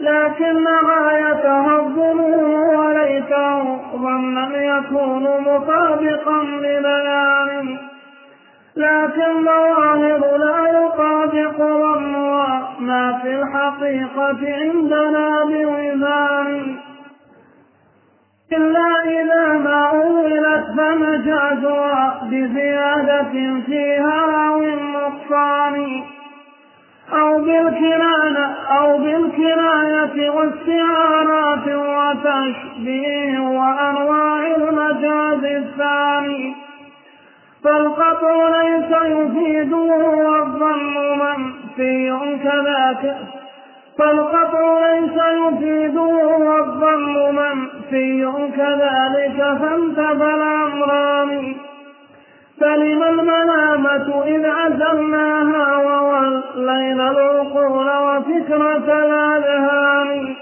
لكن 0.00 0.64
غايتها 0.86 1.80
الظنون 1.80 2.76
وليته 2.76 3.76
ظنا 3.96 4.48
يكون 4.56 5.22
مطابقا 5.22 6.42
لبيان. 6.42 7.78
لكن 8.76 9.44
ظواهر 9.44 10.36
لا 10.36 10.68
يطابق 10.68 11.56
ظنها 11.56 12.70
ما 12.80 13.18
في 13.22 13.42
الحقيقة 13.42 14.38
عندنا 14.42 15.44
بوزان 15.44 16.76
إلا 18.52 18.88
إذا 19.04 19.52
ما 19.58 19.90
أولت 19.90 20.66
فمجازها 20.76 22.20
بزيادة 22.30 23.60
فيها 23.66 24.48
أو 24.48 24.62
النقصان 24.62 26.02
أو 27.12 27.38
بالكناية 27.38 28.46
أو 28.78 28.98
بالكناية 28.98 30.30
واستعارات 30.30 31.68
وتشبيه 31.68 33.38
وأنواع 33.40 34.46
المجاز 34.56 35.44
الثاني. 35.44 36.54
فالقطع 37.64 38.62
ليس 38.62 38.90
يفيده 39.04 39.76
والظن 39.76 41.18
منفي 41.18 42.38
كذاك. 42.44 43.16
فالقطع 43.98 44.78
ليس 44.92 45.18
يفيده 45.46 46.00
والظن 46.38 47.34
منفي 47.34 48.32
كذلك 48.56 49.58
فانتفى 49.60 50.34
الأمران. 50.34 51.54
فلم 52.60 53.02
الملامة 53.02 54.24
إذ 54.24 54.46
عزلناها 54.46 55.76
وولينا 55.76 57.10
العقول 57.10 57.88
وفكرة 58.06 58.86
الأذهان. 59.04 60.34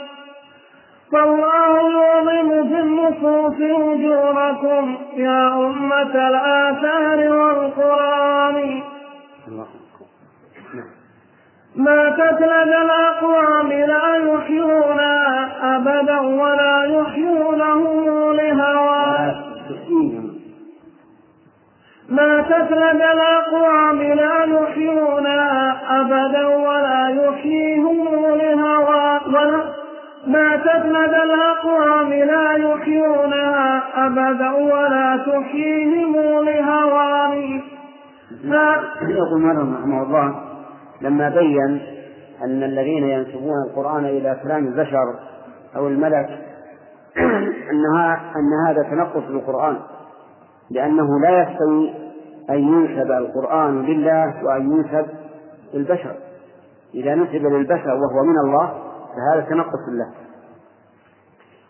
فالله 1.12 1.72
يعظم 1.90 2.68
في 2.68 2.80
النصوص 2.80 3.58
أجوركم 3.60 4.96
يا 5.16 5.48
أمة 5.48 6.28
الآثار 6.28 7.18
والقرآن. 7.32 8.82
ما 11.76 12.10
تتلد 12.10 12.72
الأقوام 12.84 13.68
لا 13.68 14.16
يحيونها 14.16 15.76
أبدا 15.76 16.20
ولا 16.20 16.84
يحيونه 16.84 17.82
لهوى. 18.32 19.53
ما 22.14 22.42
تسلد 22.42 23.02
الأقوام 23.02 24.02
لا 24.02 24.44
يحيونها 24.44 25.80
أبدا 26.00 26.46
ولا 26.46 27.08
يحييهم 27.08 28.08
لهوى 28.34 29.20
ما 30.26 30.56
تسلد 30.56 31.14
الأقوام 31.14 32.12
لا 32.12 32.52
يحيونها 32.52 33.82
أبدا 34.06 34.50
ولا 34.50 35.24
تحييهم 35.26 36.14
لهوى. 36.44 37.62
يقول 39.08 39.40
مرهم 39.42 39.74
رحمه 39.74 40.02
الله؟ 40.02 40.34
لما 41.00 41.28
بين 41.28 41.80
أن 42.44 42.62
الذين 42.62 43.04
ينسبون 43.04 43.54
القرآن 43.70 44.04
إلى 44.04 44.40
كلام 44.42 44.66
البشر 44.66 45.14
أو 45.76 45.88
الملك 45.88 46.28
أنها 47.72 48.14
أن 48.36 48.68
هذا 48.68 48.82
تنقص 48.82 49.22
للقرآن 49.30 49.76
لأنه 50.70 51.20
لا 51.20 51.42
يستوي 51.42 52.03
أن 52.50 52.58
ينسب 52.58 53.10
القرآن 53.10 53.82
لله 53.82 54.44
وأن 54.44 54.72
ينسب 54.72 55.06
للبشر 55.74 56.14
إذا 56.94 57.14
نسب 57.14 57.46
للبشر 57.46 57.88
وهو 57.88 58.24
من 58.24 58.38
الله 58.44 58.74
فهذا 59.14 59.46
تنقص 59.50 59.88
له 59.88 60.24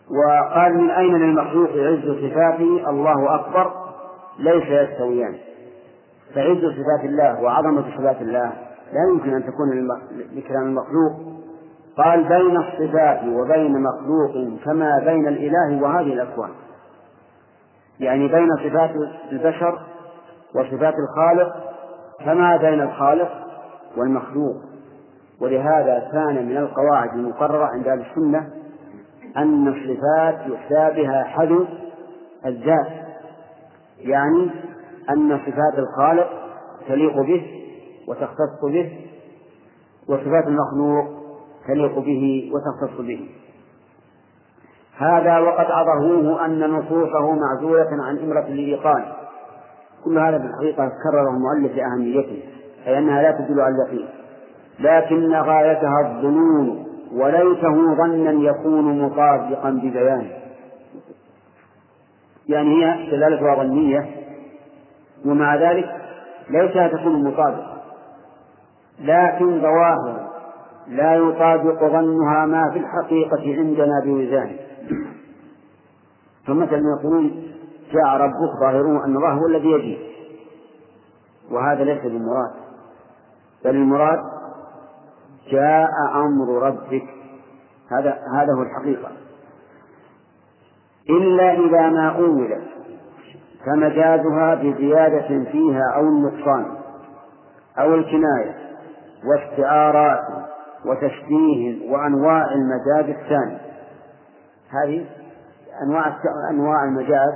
وقال 0.09 0.77
من 0.77 0.89
أين 0.89 1.17
للمخلوق 1.17 1.69
عز 1.69 2.29
صفاته 2.29 2.89
الله 2.89 3.35
أكبر؟ 3.35 3.71
ليس 4.39 4.63
يستويان. 4.63 5.35
فعز 6.35 6.57
صفات 6.57 7.05
الله 7.05 7.41
وعظمة 7.41 7.97
صفات 7.97 8.21
الله 8.21 8.53
لا 8.93 9.09
يمكن 9.09 9.33
أن 9.33 9.43
تكون 9.43 9.87
لكلام 10.35 10.63
المخلوق. 10.63 11.13
قال 11.97 12.23
بين 12.23 12.57
الصفات 12.57 13.23
وبين 13.23 13.83
مخلوق 13.83 14.59
كما 14.65 14.99
بين 15.05 15.27
الإله 15.27 15.83
وهذه 15.83 16.13
الأكوان. 16.13 16.49
يعني 17.99 18.27
بين 18.27 18.49
صفات 18.63 18.91
البشر 19.31 19.79
وصفات 20.55 20.93
الخالق 20.99 21.55
كما 22.25 22.57
بين 22.57 22.81
الخالق 22.81 23.31
والمخلوق. 23.97 24.55
ولهذا 25.41 26.09
كان 26.11 26.45
من 26.49 26.57
القواعد 26.57 27.09
المقررة 27.13 27.65
عند 27.65 27.87
أهل 27.87 28.01
السنة 28.01 28.49
أن 29.37 29.67
الصفات 29.67 30.47
يحسى 30.47 31.01
بها 31.01 31.23
حد 31.23 31.57
الذات 32.45 32.87
يعني 33.99 34.51
أن 35.09 35.39
صفات 35.39 35.79
الخالق 35.79 36.29
تليق 36.87 37.21
به 37.21 37.45
وتختص 38.07 38.65
به 38.71 38.99
وصفات 40.09 40.47
المخلوق 40.47 41.05
تليق 41.67 41.99
به 41.99 42.51
وتختص 42.53 42.97
به. 43.01 43.29
هذا 44.97 45.39
وقد 45.39 45.65
عظهوه 45.65 46.45
أن 46.45 46.69
نصوصه 46.71 47.31
معزولة 47.31 47.89
عن 48.03 48.19
إمرة 48.19 48.47
الإيقان. 48.47 49.05
كل 50.05 50.17
هذا 50.17 50.37
في 50.37 50.45
الحقيقة 50.45 50.91
كرره 51.03 51.29
المؤلف 51.29 51.77
لأهميته 51.77 52.43
أي 52.87 52.97
أنها 52.97 53.21
لا 53.21 53.31
تدل 53.31 53.61
على 53.61 53.75
اليقين. 53.75 54.09
لكن 54.79 55.33
غايتها 55.33 56.01
الظنون 56.01 56.85
وليته 57.13 57.95
ظنا 57.95 58.31
يكون 58.31 58.99
مطابقا 59.01 59.69
ببيانه. 59.69 60.31
يعني 62.49 62.85
هي 62.85 63.11
دلالتها 63.11 63.55
ظنية 63.55 64.05
ومع 65.25 65.55
ذلك 65.55 65.89
ليس 66.49 66.91
تكون 66.91 67.23
مطابقة 67.23 67.81
لكن 68.99 69.61
ظواهر 69.61 70.29
لا 70.87 71.15
يطابق 71.15 71.83
ظنها 71.83 72.45
ما 72.45 72.71
في 72.73 72.79
الحقيقة 72.79 73.57
عندنا 73.59 74.01
بوزانه. 74.05 74.55
فمثلا 76.47 76.81
يقولون 76.99 77.54
جاء 77.95 78.17
ربك 78.17 78.59
ظاهرون 78.59 79.03
أن 79.03 79.15
الله 79.15 79.31
هو 79.31 79.45
الذي 79.47 79.67
يجيب. 79.67 79.99
وهذا 81.51 81.83
ليس 81.83 82.01
بالمراد. 82.01 82.51
بل 83.65 83.75
المراد 83.75 84.19
جاء 85.51 85.89
أمر 86.15 86.67
ربك. 86.67 87.03
هذا 87.91 88.17
هذا 88.33 88.53
هو 88.57 88.61
الحقيقة. 88.61 89.11
إلا 91.09 91.53
إذا 91.53 91.89
ما 91.89 92.09
أولت 92.09 92.75
فمجازها 93.65 94.55
بزيادة 94.55 95.51
فيها 95.51 95.91
أو 95.95 96.01
النقصان 96.01 96.65
أو 97.79 97.95
الكناية 97.95 98.55
واستعارات 99.25 100.19
وتشبيه 100.85 101.91
وأنواع 101.91 102.45
المجاز 102.53 103.15
الثاني 103.15 103.57
هذه 104.69 105.05
أنواع 105.83 106.17
أنواع 106.51 106.83
المجاز 106.83 107.33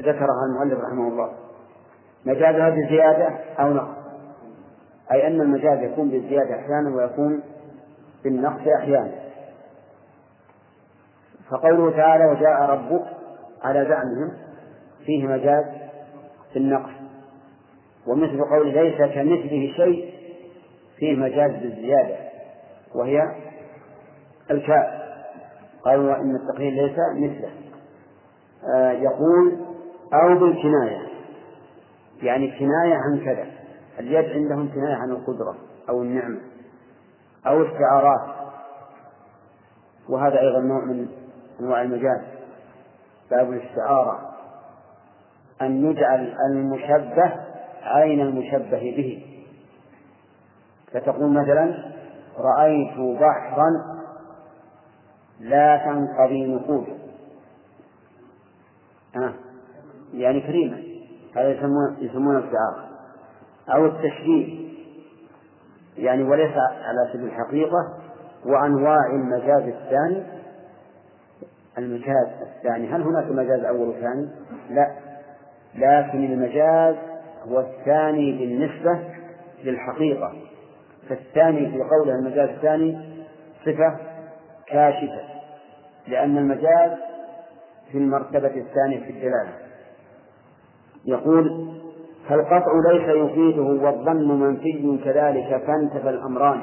ذكرها 0.00 0.44
المؤلف 0.50 0.84
رحمه 0.84 1.08
الله. 1.08 1.32
مجازها 2.26 2.70
بزيادة 2.70 3.28
أو 3.60 3.72
نقص؟ 3.72 4.00
أي 5.12 5.26
أن 5.26 5.40
المجاز 5.40 5.78
يكون 5.82 6.10
بالزيادة 6.10 6.54
أحيانا 6.54 6.96
ويكون 6.96 7.42
بالنقص 8.24 8.60
أحيانا. 8.78 9.12
فقوله 11.50 11.96
تعالى 11.96 12.24
وجاء 12.26 12.70
ربك 12.70 13.04
على 13.62 13.86
زعمهم 13.88 14.32
فيه 15.06 15.26
مجاز 15.26 15.64
بالنقص 16.54 16.90
ومثل 18.06 18.44
قول 18.44 18.72
ليس 18.74 18.96
كمثله 18.96 19.72
شيء 19.76 20.14
فيه 20.96 21.16
مجاز 21.16 21.50
بالزيادة 21.50 22.16
وهي 22.94 23.22
الكاف. 24.50 25.00
قالوا 25.84 26.16
إن 26.16 26.36
التقليل 26.36 26.74
ليس 26.74 26.96
مثله. 27.16 27.50
آه 28.74 28.90
يقول 28.90 29.58
أو 30.14 30.38
بالكناية. 30.38 31.08
يعني 32.22 32.58
كناية 32.58 32.94
عن 32.94 33.24
كذا. 33.24 33.46
اليد 33.98 34.30
عندهم 34.30 34.72
كناية 34.72 34.94
عن 34.94 35.10
القدرة 35.10 35.56
أو 35.88 36.02
النعمة 36.02 36.40
أو 37.46 37.62
استعارات 37.62 38.36
وهذا 40.08 40.40
أيضا 40.40 40.60
نوع 40.60 40.84
من 40.84 41.08
أنواع 41.60 41.82
المجاز 41.82 42.20
باب 43.30 43.52
الاستعارة. 43.52 44.30
أن 45.62 45.90
يجعل 45.90 46.34
المشبه 46.50 47.32
عين 47.82 48.20
المشبه 48.20 48.80
به. 48.80 49.26
فتقول 50.92 51.32
مثلا 51.32 51.90
رأيت 52.38 53.20
بحرا 53.20 53.70
لا 55.40 55.76
تنقضي 55.76 56.46
نقوده 56.46 56.92
آه. 59.16 59.34
يعني 60.14 60.40
كريما 60.40 60.82
هذا 61.36 61.50
يسمونه 61.50 61.96
يسمونه 62.00 62.38
الدعاء 62.38 62.90
أو 63.74 63.86
التشبيه 63.86 64.70
يعني 65.98 66.22
وليس 66.22 66.52
على 66.84 67.10
سبيل 67.12 67.26
الحقيقة 67.26 67.98
وأنواع 68.46 69.06
المجاز 69.06 69.62
الثاني. 69.62 70.22
المجاز 71.78 72.28
الثاني. 72.42 72.88
هل 72.88 73.02
هناك 73.02 73.24
مجاز 73.30 73.64
أول 73.64 73.88
وثاني؟ 73.88 74.28
لا. 74.70 74.90
لكن 75.74 76.24
المجاز 76.24 76.96
هو 77.48 77.60
الثاني 77.60 78.32
بالنسبة 78.32 78.98
للحقيقة. 79.64 80.32
فالثاني 81.08 81.70
في 81.70 81.82
قوله 81.82 82.14
المجاز 82.14 82.48
الثاني 82.48 82.98
صفة 83.64 83.96
كاشفة. 84.66 85.20
لأن 86.08 86.38
المجاز 86.38 86.90
في 87.92 87.98
المرتبة 87.98 88.46
الثانية 88.48 89.00
في 89.04 89.10
الدلالة. 89.10 89.69
يقول 91.04 91.70
فالقطع 92.28 92.72
ليس 92.92 93.08
يفيده 93.08 93.62
والظن 93.62 94.40
منفي 94.40 95.00
كذلك 95.04 95.62
فانتفى 95.66 96.10
الأمران. 96.10 96.60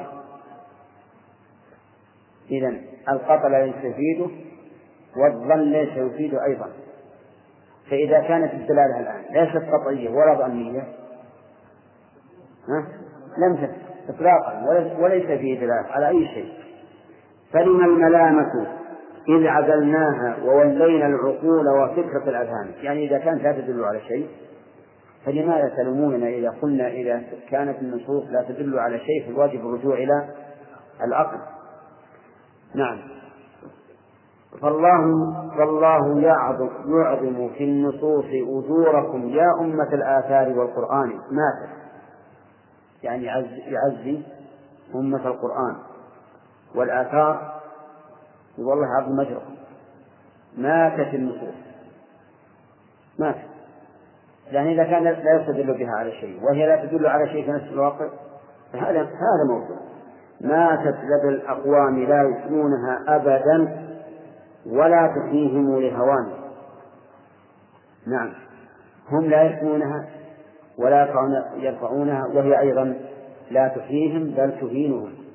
إذا 2.50 2.74
القطع 3.08 3.64
ليس 3.64 3.74
يفيده 3.76 4.30
والظن 5.16 5.60
ليس 5.60 5.96
يفيده 5.96 6.44
أيضا. 6.44 6.68
فإذا 7.90 8.20
كانت 8.20 8.54
الدلالة 8.54 9.00
الآن 9.00 9.24
ليست 9.30 9.68
قطعية 9.72 10.10
ولا 10.10 10.34
ظنية؟ 10.34 10.82
لم 13.38 13.56
تفت 13.56 13.88
إطلاقا 14.08 14.64
وليس 15.00 15.26
فيه 15.26 15.60
دلالة 15.60 15.86
على 15.90 16.08
أي 16.08 16.26
شيء. 16.26 16.52
فلما 17.52 17.84
الملامة 17.84 18.77
إذ 19.28 19.46
عزلناها 19.46 20.36
وولينا 20.44 21.06
العقول 21.06 21.68
وفكرة 21.68 22.30
الأذهان. 22.30 22.72
يعني 22.82 23.06
إذا 23.06 23.18
كانت 23.18 23.42
لا 23.42 23.52
تدل 23.52 23.84
على 23.84 24.00
شيء 24.00 24.28
فلماذا 25.26 25.68
تلوموننا 25.76 26.28
إذا 26.28 26.50
قلنا 26.62 26.88
إذا 26.88 27.22
كانت 27.50 27.78
النصوص 27.82 28.24
لا 28.30 28.42
تدل 28.48 28.78
على 28.78 28.98
شيء 28.98 29.26
فالواجب 29.26 29.60
الرجوع 29.60 29.94
إلى 29.94 30.28
العقل؟ 31.04 31.38
نعم. 32.74 32.98
فالله 34.62 35.32
فالله 35.58 36.20
يعظم 36.20 36.68
يعظم 36.86 37.48
في 37.48 37.64
النصوص 37.64 38.24
أجوركم 38.24 39.28
يا 39.28 39.46
أمة 39.60 39.88
الآثار 39.92 40.58
والقرآن. 40.58 41.08
ماتت 41.08 41.78
يعني 43.02 43.24
يعزي 43.66 44.22
أمة 44.94 45.26
القرآن 45.26 45.76
والآثار 46.74 47.57
والله 48.58 48.86
عظم 48.86 49.20
أجركم 49.20 49.54
ماتت 50.56 51.14
النصوص 51.14 51.54
ماتت. 53.18 53.48
يعني 54.50 54.74
إذا 54.74 54.84
كان 54.84 55.04
لا 55.04 55.40
يستدل 55.40 55.78
بها 55.78 55.90
على 55.90 56.12
شيء 56.12 56.40
وهي 56.44 56.66
لا 56.66 56.84
تدل 56.84 57.06
على 57.06 57.28
شيء 57.28 57.44
في 57.44 57.50
نفس 57.50 57.72
الواقع 57.72 58.08
فهذا 58.72 59.00
هذا 59.00 59.44
موضوع. 59.48 59.76
ماتت 60.40 60.96
لدى 60.96 61.28
الأقوام 61.28 62.04
لا 62.04 62.22
يتلونها 62.22 63.04
أبدا 63.08 63.88
ولا 64.66 65.14
تحييهم 65.16 65.80
لهوان. 65.80 66.32
نعم. 68.06 68.32
هم 69.10 69.24
لا 69.24 69.42
يسمونها 69.42 70.08
ولا 70.78 71.08
يرفعونها 71.56 72.26
وهي 72.34 72.60
أيضا 72.60 72.94
لا 73.50 73.68
تحييهم 73.68 74.24
بل 74.24 74.60
تهينهم. 74.60 75.27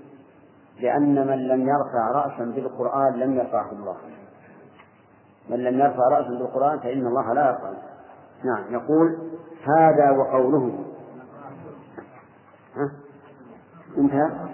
لأن 0.79 1.27
من 1.27 1.47
لم 1.47 1.67
يرفع 1.67 2.11
رأسا 2.11 2.45
بالقرآن 2.45 3.13
لم 3.13 3.33
يرفعه 3.33 3.71
الله. 3.71 3.97
من 5.49 5.63
لم 5.63 5.79
يرفع 5.79 6.07
رأسا 6.07 6.29
بالقرآن 6.29 6.79
فإن 6.79 7.07
الله 7.07 7.33
لا 7.33 7.47
يرفعه 7.47 7.77
نعم 8.43 8.73
يقول 8.73 9.31
هذا 9.63 10.11
وقوله. 10.11 10.85
ها؟ 12.75 12.91
انتهى؟ 13.97 14.53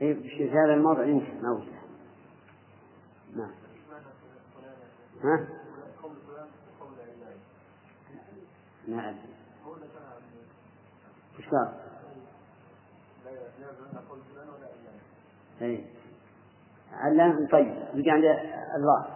في 0.00 0.50
هذا 0.50 0.74
الموضع 0.74 1.04
ما 1.42 1.50
وجه 1.50 1.80
نعم. 3.36 3.50
ها؟ 5.24 5.59
نعم. 8.88 9.16
وش 11.38 11.48
قال؟ 11.48 11.74
اي 15.62 15.84
علام 16.92 17.48
طيب 17.52 17.84
يجي 17.94 18.10
عند 18.10 18.24
الله 18.76 19.06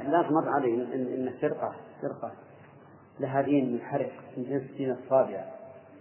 الناس 0.00 0.32
مر 0.32 0.48
عليه 0.48 0.74
إن 0.94 1.38
فرقة 1.40 1.76
فرقة. 2.02 2.32
لها 3.20 3.42
دين 3.42 3.72
منحرف 3.72 4.12
من 4.36 4.44
جنس 4.44 4.70
الدين 4.70 4.90
الصابع 4.90 5.54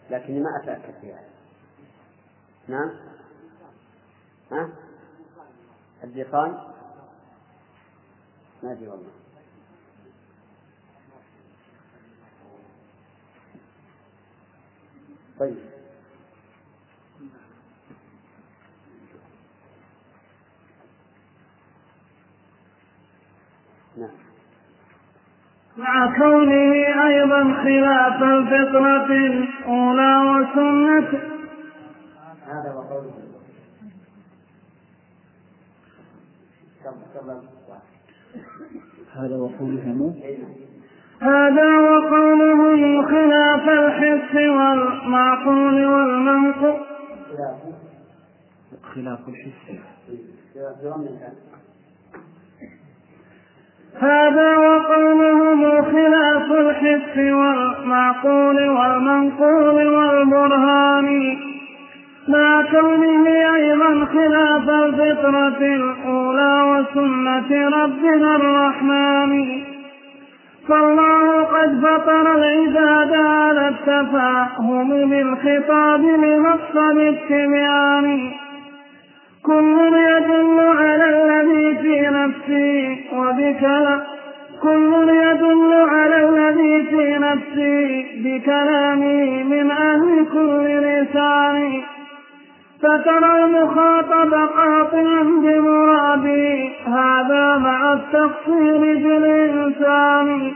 لكني 0.09 0.39
ما 0.39 0.49
أتأكد 0.63 0.99
فيها. 1.01 1.24
نعم؟ 2.67 2.91
ها؟ 4.51 4.69
الدخان 6.03 6.51
ما 8.63 8.71
أدري 8.71 8.88
والله. 8.88 9.22
طيب. 15.43 15.55
نعم. 23.97 24.09
مع 25.77 26.17
كونه 26.17 26.73
أيضا 27.07 27.43
خلاف 27.63 28.23
الفطرة 28.23 29.05
الأولى 29.05 30.17
وسنة 30.31 31.33
هذا 32.45 32.73
وقوله 32.73 33.13
هذا 39.13 39.35
وقوله 39.35 40.13
هذا 41.24 41.80
وقوله 41.80 43.01
خلاف 43.01 43.69
الحس 43.69 44.36
والمعقول 44.36 45.86
والمنقول 45.86 46.80
خلاف 48.95 49.19
الحس 49.28 49.80
هذا 53.99 54.57
وقوله 54.57 55.82
خلاف 55.82 56.51
الحس 56.51 57.17
والمعقول 57.17 58.69
والمنقول 58.69 59.88
والبرهان. 59.88 61.38
مع 62.28 62.61
كونه 62.71 63.26
أيضا 63.55 64.05
خلاف 64.05 64.69
الفطرة 64.69 65.61
الأولى 65.76 66.53
وسنة 66.63 67.69
ربنا 67.84 68.36
الرحمن. 68.36 69.72
فالله 70.70 71.43
قد 71.43 71.82
فطر 71.86 72.36
العباد 72.36 73.14
على 73.14 73.68
التفاهم 73.70 75.09
بالخطاب 75.09 76.01
لمقصد 76.01 76.97
التبيان 76.97 78.32
كل 79.43 79.93
يدل 79.93 80.59
على 80.59 81.09
الذي 81.09 81.78
في 81.82 82.01
نفسي 82.09 83.05
وبكلام 83.14 84.01
كل 84.61 85.09
يدل 85.09 85.74
على 85.89 86.30
الذي 86.30 86.84
في 86.89 87.18
نفسي 87.18 88.05
بكلامي 88.24 89.43
من 89.43 89.72
أهل 89.72 90.26
كل 90.34 90.66
لسان 90.80 91.82
فترى 92.84 93.43
المخاطب 93.45 94.34
قاطعا 94.34 95.23
بمرادي 95.23 96.75
هذا 96.86 97.57
مع 97.57 97.93
التقصير 97.93 98.79
بالإنسان. 98.79 100.53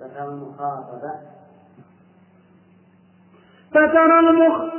فترى 0.00 0.24
المخاطبة 0.24 1.12
فترى 3.70 4.18
المخ 4.18 4.72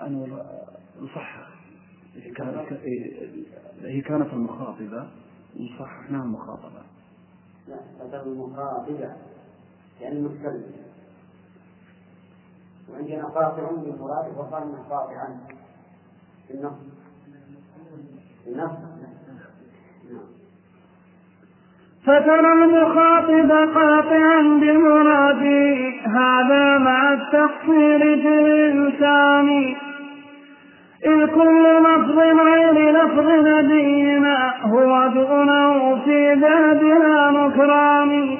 أنا 0.00 0.44
نصحح 1.00 1.48
هي 2.14 2.30
كانت 2.30 2.72
هي 3.82 4.00
كانت 4.00 4.32
المخاطبة 4.32 5.08
وصححناها 5.60 6.22
المخاطبة 6.24 6.82
فترى 8.00 8.22
المخاطبة 8.22 9.12
يعني 10.00 10.18
المتكلم 10.18 10.72
وعندنا 12.92 13.24
قاطع 13.24 13.70
بالمراد 13.70 14.38
وقالنا 14.38 14.78
قاطعا 14.90 15.40
في 16.48 16.54
النص 16.54 16.72
النص 18.46 18.70
فترى 22.02 22.52
المخاطب 22.52 23.50
قاطعا 23.74 24.42
بمرادي 24.42 26.00
هذا 26.00 26.78
مع 26.78 27.12
التقصير 27.12 27.98
في 27.98 28.38
الإنسان. 28.38 29.76
إذ 31.06 31.26
كل 31.26 31.64
لفظ 31.82 32.18
غير 32.18 32.90
لفظ 32.90 33.28
نبينا 33.30 34.54
هو 34.64 35.08
دونه 35.14 35.96
في 36.04 36.34
ذاتنا 36.34 37.30
نكران 37.30 38.38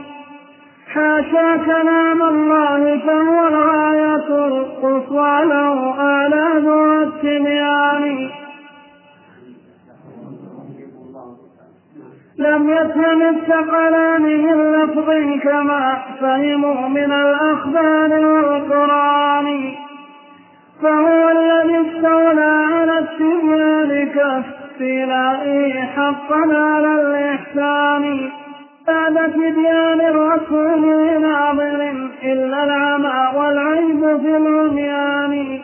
حاشا 0.94 1.56
كلام 1.56 2.22
الله 2.22 2.98
فهو 3.06 3.48
الغاية 3.48 4.46
القصوى 4.46 5.44
له 5.44 5.94
آلام 6.26 6.66
والتبيان 6.66 8.30
لم 12.38 12.68
يفهم 12.70 13.22
الثقلان 13.22 14.22
من 14.22 14.72
لفظ 14.72 15.10
كما 15.42 15.98
فهموا 16.20 16.88
من 16.88 17.12
الأخبار 17.12 18.26
والقرآن. 18.26 19.74
فهو 20.82 21.28
الذي 21.28 21.90
استولى 21.90 22.64
على 22.72 22.98
التبيان 22.98 24.08
كاستيلائه 24.14 25.84
حقا 25.84 26.56
على 26.56 26.92
الإحسان. 27.02 28.30
بعد 28.86 29.32
تبيان 29.32 30.00
الرسول 30.00 30.82
ناظر 31.22 32.08
إلا 32.22 32.64
العمى 32.64 33.38
والعيب 33.38 34.20
في 34.20 34.36
العميان. 34.36 35.60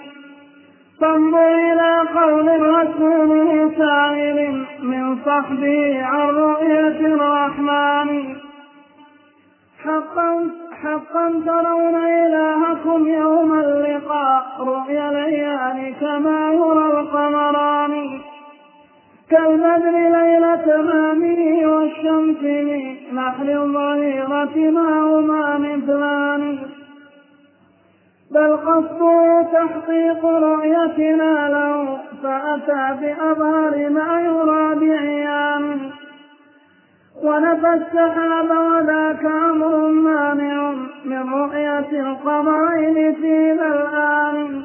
فانظر 1.00 1.54
إلى 1.54 2.08
قول 2.14 2.48
الرسول 2.48 3.70
سائل 3.78 4.64
من 4.82 5.16
صحبه 5.16 6.04
عن 6.04 6.28
رؤية 6.28 7.14
الرحمن. 7.14 8.36
حقا 9.84 10.50
حقا 10.84 11.42
ترون 11.46 11.94
إلهكم 11.94 13.08
يوم 13.08 13.60
اللقاء. 13.60 14.44
رؤيا 14.60 15.10
العيان 15.10 15.94
كما 16.00 16.52
يرى 16.52 17.00
القمران. 17.00 18.20
كالبدر 19.30 19.90
ليلة 19.90 20.82
مامه 20.82 21.66
والشمس 21.66 22.42
لنحل 22.42 23.50
الظهيرة 23.50 24.70
ما 24.70 25.00
هما 25.00 25.58
مثلان. 25.58 26.58
بل 28.30 28.56
قصده 28.56 29.42
تحقيق 29.52 30.24
رؤيتنا 30.24 31.48
له 31.48 31.98
فأتى 32.22 32.96
بأظهر 33.00 33.90
ما 33.90 34.20
يرى 34.20 34.74
بعيان. 34.74 35.90
ونفى 37.24 37.72
السحاب 37.74 38.50
وذاك 38.50 39.24
أمر 39.24 39.88
مانع 39.88 40.74
من 41.04 41.34
رؤية 41.34 42.00
القمرين 42.00 43.14
في 43.14 43.52
ذا 43.52 43.66
الآن 43.66 44.62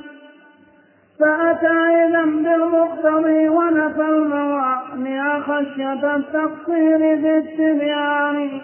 فأتى 1.20 1.78
إذا 2.06 2.24
بالمقتضي 2.24 3.50
ونفى 3.50 4.02
الموانع 4.02 5.40
خشية 5.40 6.16
التقصير 6.16 7.00
في 7.22 7.38
التبيان. 7.38 8.62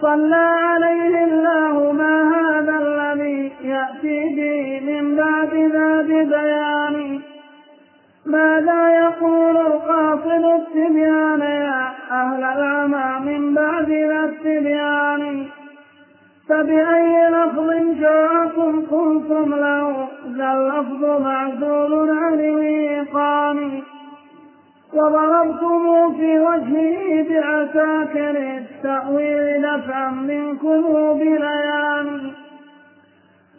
صلى 0.00 0.34
عليه 0.36 1.24
الله 1.24 1.92
ما 1.92 2.32
هذا 2.36 2.78
الذي 2.78 3.52
يأتي 3.60 4.28
به 4.36 4.80
من 4.92 5.16
بعد 5.16 5.54
ذات 5.54 6.06
بيان. 6.06 7.31
ماذا 8.32 8.80
يقول 9.04 9.56
القاصد 9.56 10.44
التبيان 10.60 11.40
يا 11.40 11.90
أهل 12.10 12.42
العمى 12.44 13.08
من 13.30 13.54
بعد 13.54 13.90
ذا 13.90 14.24
التبيان. 14.24 15.46
فبأي 16.48 17.28
لفظ 17.28 17.70
جاءكم 18.00 18.72
قلتم 18.90 19.54
له 19.54 20.08
ذا 20.36 20.52
اللفظ 20.52 21.22
معزول 21.22 22.10
عن 22.10 22.34
الإيقان 22.34 23.82
وضربتم 24.94 26.12
في 26.16 26.38
وجهه 26.38 27.22
بعساكر 27.28 28.30
التأويل 28.58 29.62
دفعا 29.62 30.10
منكم 30.10 30.82
بليان 31.18 32.32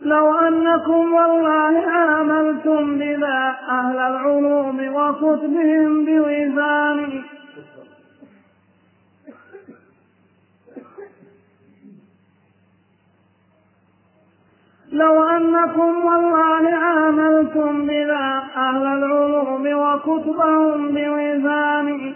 لو 0.04 0.40
أنكم 0.40 1.14
والله 1.14 1.84
عاملتم 1.88 2.98
بذا 2.98 3.56
أهل 3.70 3.98
العلوم 3.98 4.96
وكتبهم 4.96 6.06
بوزان. 6.06 7.24
لو 14.92 15.24
أنكم 15.24 16.06
والله 16.06 16.70
عاملتم 16.76 17.88
بذا 17.88 18.44
أهل 18.56 18.86
العلوم 18.86 19.66
وكتبهم 19.68 20.88
بوزان. 20.88 22.16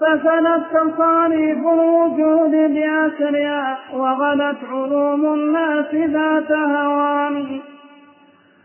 فسدت 0.00 0.64
تصاريف 0.72 1.58
الوجود 1.58 2.50
بأسرها 2.50 3.78
وغدت 3.94 4.64
علوم 4.64 5.22
الناس 5.34 5.94
ذات 5.94 6.52
هوان. 6.52 7.60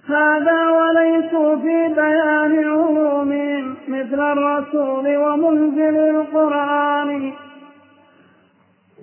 هذا 0.07 0.69
وليسوا 0.69 1.55
في 1.55 1.93
بيان 1.93 2.53
علومهم 2.59 3.75
مثل 3.87 4.19
الرسول 4.19 5.17
ومنزل 5.17 5.97
القرآن. 5.97 7.33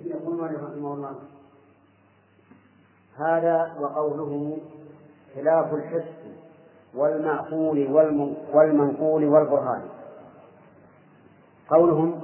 يقول 0.05 0.39
رحمه 0.39 0.93
الله 0.93 1.15
هذا 3.19 3.71
وقوله 3.81 4.57
خلاف 5.35 5.73
الحس 5.73 6.13
والمعقول 6.95 7.87
والمنقول 8.53 9.25
والبرهان. 9.25 9.81
قولهم 11.71 12.21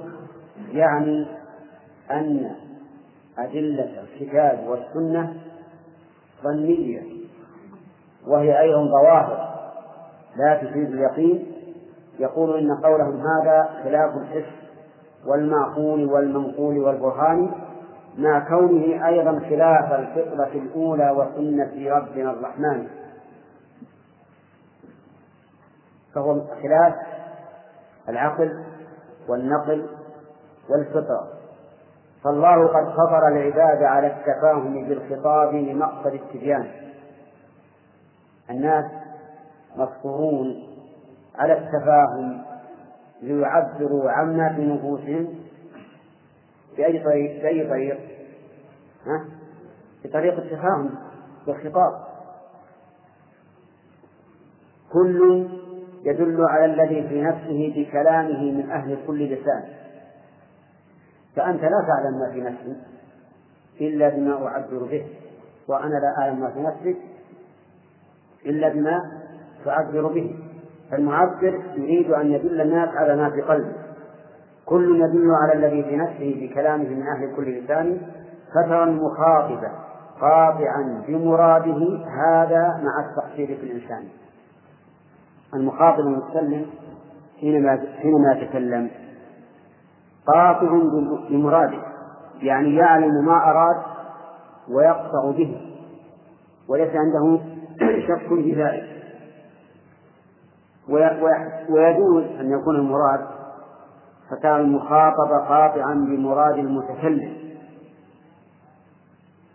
يعني 0.72 1.26
أن 2.10 2.54
أدلة 3.38 4.02
الكتاب 4.02 4.66
والسنة 4.68 5.34
ظنية 6.42 7.02
وهي 8.26 8.60
أيضا 8.60 8.84
ظواهر 8.84 9.48
لا 10.36 10.54
تفيد 10.54 10.92
اليقين. 10.94 11.52
يقول 12.18 12.58
إن 12.58 12.76
قولهم 12.76 13.20
هذا 13.26 13.68
خلاف 13.84 14.16
الحس 14.16 14.52
والمعقول 15.26 16.04
والمنقول 16.12 16.78
والبرهان 16.78 17.50
مع 18.18 18.48
كونه 18.48 19.08
أيضا 19.08 19.40
خلاف 19.40 19.92
الفطرة 19.92 20.50
الأولى 20.54 21.10
وسنة 21.10 21.96
ربنا 21.96 22.30
الرحمن. 22.30 22.88
فهو 26.14 26.40
خلاف 26.62 26.94
العقل 28.08 28.64
والنقل 29.28 29.86
والفطرة 30.70 31.28
فالله 32.24 32.66
قد 32.66 32.92
فطر 32.92 33.28
العباد 33.28 33.82
على 33.82 34.06
التفاهم 34.06 34.88
بالخطاب 34.88 35.54
لمقصد 35.54 36.06
التبيان 36.14 36.70
الناس 38.50 38.84
مفطورون 39.76 40.68
على 41.34 41.58
التفاهم 41.58 42.42
ليعبروا 43.22 44.10
عما 44.10 44.52
في 44.56 44.66
نفوسهم 44.66 45.34
بأي 46.76 47.04
طريق 47.04 47.42
بأي 47.42 47.68
طريق؟ 47.68 47.98
ها؟ 49.06 49.24
بطريق 50.04 50.34
التفاهم 50.34 50.94
بالخطاب 51.46 51.92
كل 54.92 55.48
يدل 56.04 56.44
على 56.48 56.64
الذي 56.64 57.08
في 57.08 57.22
نفسه 57.22 57.74
بكلامه 57.76 58.52
من 58.52 58.70
أهل 58.70 58.98
كل 59.06 59.24
لسان. 59.24 59.62
فأنت 61.36 61.62
لا 61.62 61.86
تعلم 61.88 62.18
ما 62.18 62.30
في 62.32 62.40
نفسي 62.40 62.76
إلا 63.80 64.08
بما 64.08 64.46
أعبر 64.46 64.78
به 64.90 65.06
وأنا 65.68 65.94
لا 65.94 66.14
أعلم 66.22 66.40
ما 66.40 66.50
في 66.50 66.60
نفسك 66.60 66.96
إلا 68.46 68.68
بما 68.68 69.00
تعبر 69.64 70.06
به. 70.06 70.36
فالمعبر 70.90 71.60
يريد 71.76 72.10
أن 72.10 72.32
يدل 72.32 72.60
الناس 72.60 72.88
على 72.88 73.16
ما 73.16 73.30
في 73.30 73.40
قلبه. 73.40 73.72
كل 74.66 75.00
يدل 75.00 75.30
على 75.42 75.52
الذي 75.52 75.82
في 75.82 75.96
نفسه 75.96 76.38
بكلامه 76.40 76.88
من 76.88 77.06
أهل 77.06 77.36
كل 77.36 77.58
لسان 77.58 78.00
فترى 78.50 78.84
المخاطب 78.84 79.60
قاطعا 80.20 81.04
بمراده 81.08 82.04
هذا 82.06 82.80
مع 82.82 83.08
التقصير 83.08 83.46
في 83.46 83.62
الإنسان. 83.62 84.04
المخاطب 85.54 86.00
المتكلم 86.00 86.66
حينما 87.40 87.78
حينما 88.02 88.32
يتكلم 88.32 88.90
قاطع 90.26 90.68
بمراده 91.30 91.78
يعني 92.42 92.74
يعلم 92.74 93.24
ما 93.24 93.50
أراد 93.50 93.76
ويقطع 94.68 95.30
به 95.30 95.60
وليس 96.68 96.90
عنده 96.94 97.40
شك 98.08 98.28
في 98.28 98.54
ذلك. 98.54 98.98
ويجوز 101.68 102.24
أن 102.40 102.50
يكون 102.50 102.76
المراد 102.76 103.26
فكان 104.30 104.60
المخاطب 104.60 105.30
قاطعا 105.48 105.94
بمراد 105.94 106.58
المتكلم. 106.58 107.38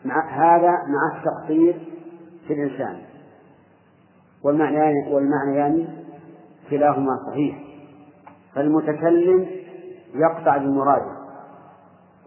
مع 0.06 0.30
هذا 0.30 0.70
مع 0.70 1.18
التقصير 1.18 1.80
في 2.48 2.54
الإنسان. 2.54 3.13
والمعنيان 4.44 5.14
والمعنيان 5.14 5.88
كلاهما 6.70 7.20
صحيح. 7.28 7.56
فالمتكلم 8.56 9.48
يقطع 10.16 10.58
بمراده 10.58 11.12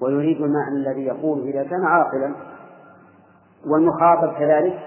ويريد 0.00 0.40
المعنى 0.40 0.76
الذي 0.76 1.04
يقول 1.04 1.48
إذا 1.48 1.62
كان 1.62 1.84
عاقلا 1.84 2.34
والمخاطب 3.66 4.38
كذلك 4.38 4.78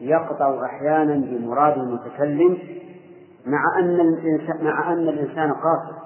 يقطع 0.00 0.64
أحيانا 0.64 1.14
بمراد 1.14 1.78
المتكلم 1.78 2.58
مع 3.46 3.78
أن 3.78 4.00
الإنسان 4.00 4.64
مع 4.64 4.92
أن 4.92 4.98
الإنسان 4.98 5.52
قاصر. 5.52 5.98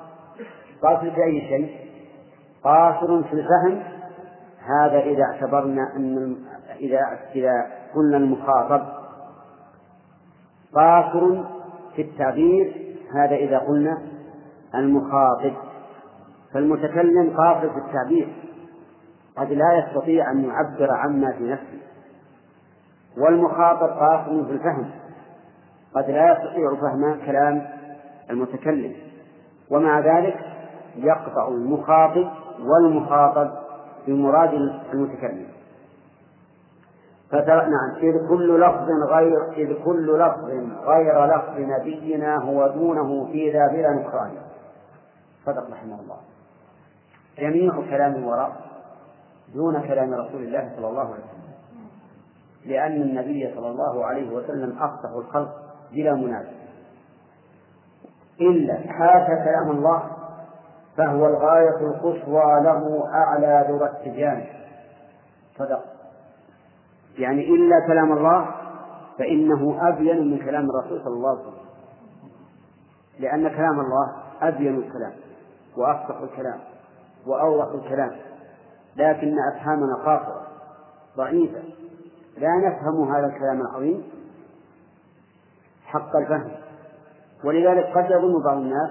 قاصر 0.82 1.10
في 1.10 1.24
أي 1.24 1.40
شيء؟ 1.40 1.76
قاصر 2.64 3.22
في 3.22 3.32
الفهم. 3.32 3.82
هذا 4.66 4.98
إذا 4.98 5.22
اعتبرنا 5.22 5.96
أن 5.96 6.36
إذا 6.80 7.00
إذا 7.34 7.66
قلنا 7.94 8.16
المخاطب 8.16 9.01
قاصر 10.74 11.44
في 11.96 12.02
التعبير 12.02 12.94
هذا 13.14 13.34
إذا 13.34 13.58
قلنا 13.58 13.98
المخاطب. 14.74 15.52
فالمتكلم 16.54 17.36
قاصر 17.36 17.70
في 17.70 17.78
التعبير. 17.78 18.28
قد 19.36 19.52
لا 19.52 19.78
يستطيع 19.78 20.30
أن 20.30 20.44
يعبر 20.44 20.92
عما 20.92 21.32
في 21.32 21.44
نفسه. 21.44 21.82
والمخاطب 23.18 23.88
قاصر 23.88 24.44
في 24.44 24.52
الفهم. 24.52 24.90
قد 25.94 26.10
لا 26.10 26.32
يستطيع 26.32 26.74
فهم 26.80 27.26
كلام 27.26 27.66
المتكلم. 28.30 28.94
ومع 29.70 30.00
ذلك 30.00 30.36
يقطع 30.96 31.48
المخاطب 31.48 32.28
والمخاطب 32.60 33.50
بمراد 34.06 34.52
المتكلم. 34.92 35.61
نعم 37.32 37.96
إذ 37.96 38.28
كل 38.28 38.60
لفظ 38.60 38.88
غير 39.10 39.52
إذ 39.52 39.84
كل 39.84 40.18
لفظ 40.18 40.50
غير 40.84 41.26
لفظ 41.26 41.58
نبينا 41.58 42.36
هو 42.36 42.68
دونه 42.68 43.26
في 43.32 43.50
ذا 43.50 43.68
بلا 43.68 43.90
نكران 43.90 44.30
صدق 45.46 45.70
رحمه 45.70 46.00
الله. 46.00 46.16
جميع 47.38 47.72
كلام 47.90 48.14
الوراء 48.14 48.52
دون 49.54 49.80
كلام 49.80 50.14
رسول 50.14 50.42
الله 50.42 50.72
صلى 50.76 50.88
الله 50.88 51.02
عليه 51.02 51.12
وسلم. 51.12 51.52
لأن 52.64 53.02
النبي 53.02 53.54
صلى 53.54 53.68
الله 53.68 54.04
عليه 54.04 54.32
وسلم 54.32 54.78
أفصح 54.78 55.10
الخلق 55.10 55.54
بلا 55.92 56.14
منازع. 56.14 56.62
إلا 58.40 58.74
هذا 58.74 59.44
كلام 59.44 59.70
الله 59.70 60.02
فهو 60.96 61.26
الغاية 61.26 61.80
القصوى 61.80 62.60
له 62.62 63.08
أعلى 63.14 63.66
ذرى 63.68 63.90
التبيان 63.90 64.44
صدق. 65.58 65.91
يعني 67.18 67.54
إلا 67.54 67.86
كلام 67.86 68.12
الله 68.12 68.54
فإنه 69.18 69.88
أبين 69.88 70.30
من 70.30 70.38
كلام 70.38 70.70
الرسول 70.70 71.00
صلى 71.04 71.14
الله 71.14 71.30
عليه 71.30 71.40
وسلم. 71.40 71.62
لأن 73.18 73.48
كلام 73.48 73.80
الله 73.80 74.12
أبين 74.42 74.76
الكلام 74.76 75.12
وأفصح 75.76 76.20
الكلام 76.20 76.60
وأوضح 77.26 77.84
الكلام 77.84 78.16
لكن 78.96 79.36
أفهامنا 79.52 79.94
قاصرة 79.96 80.46
ضعيفة. 81.16 81.62
لا 82.38 82.48
نفهم 82.56 83.14
هذا 83.14 83.26
الكلام 83.26 83.60
العظيم 83.60 84.02
حق 85.84 86.16
الفهم. 86.16 86.50
ولذلك 87.44 87.86
قد 87.96 88.10
يظن 88.10 88.42
بعض 88.44 88.56
الناس 88.56 88.90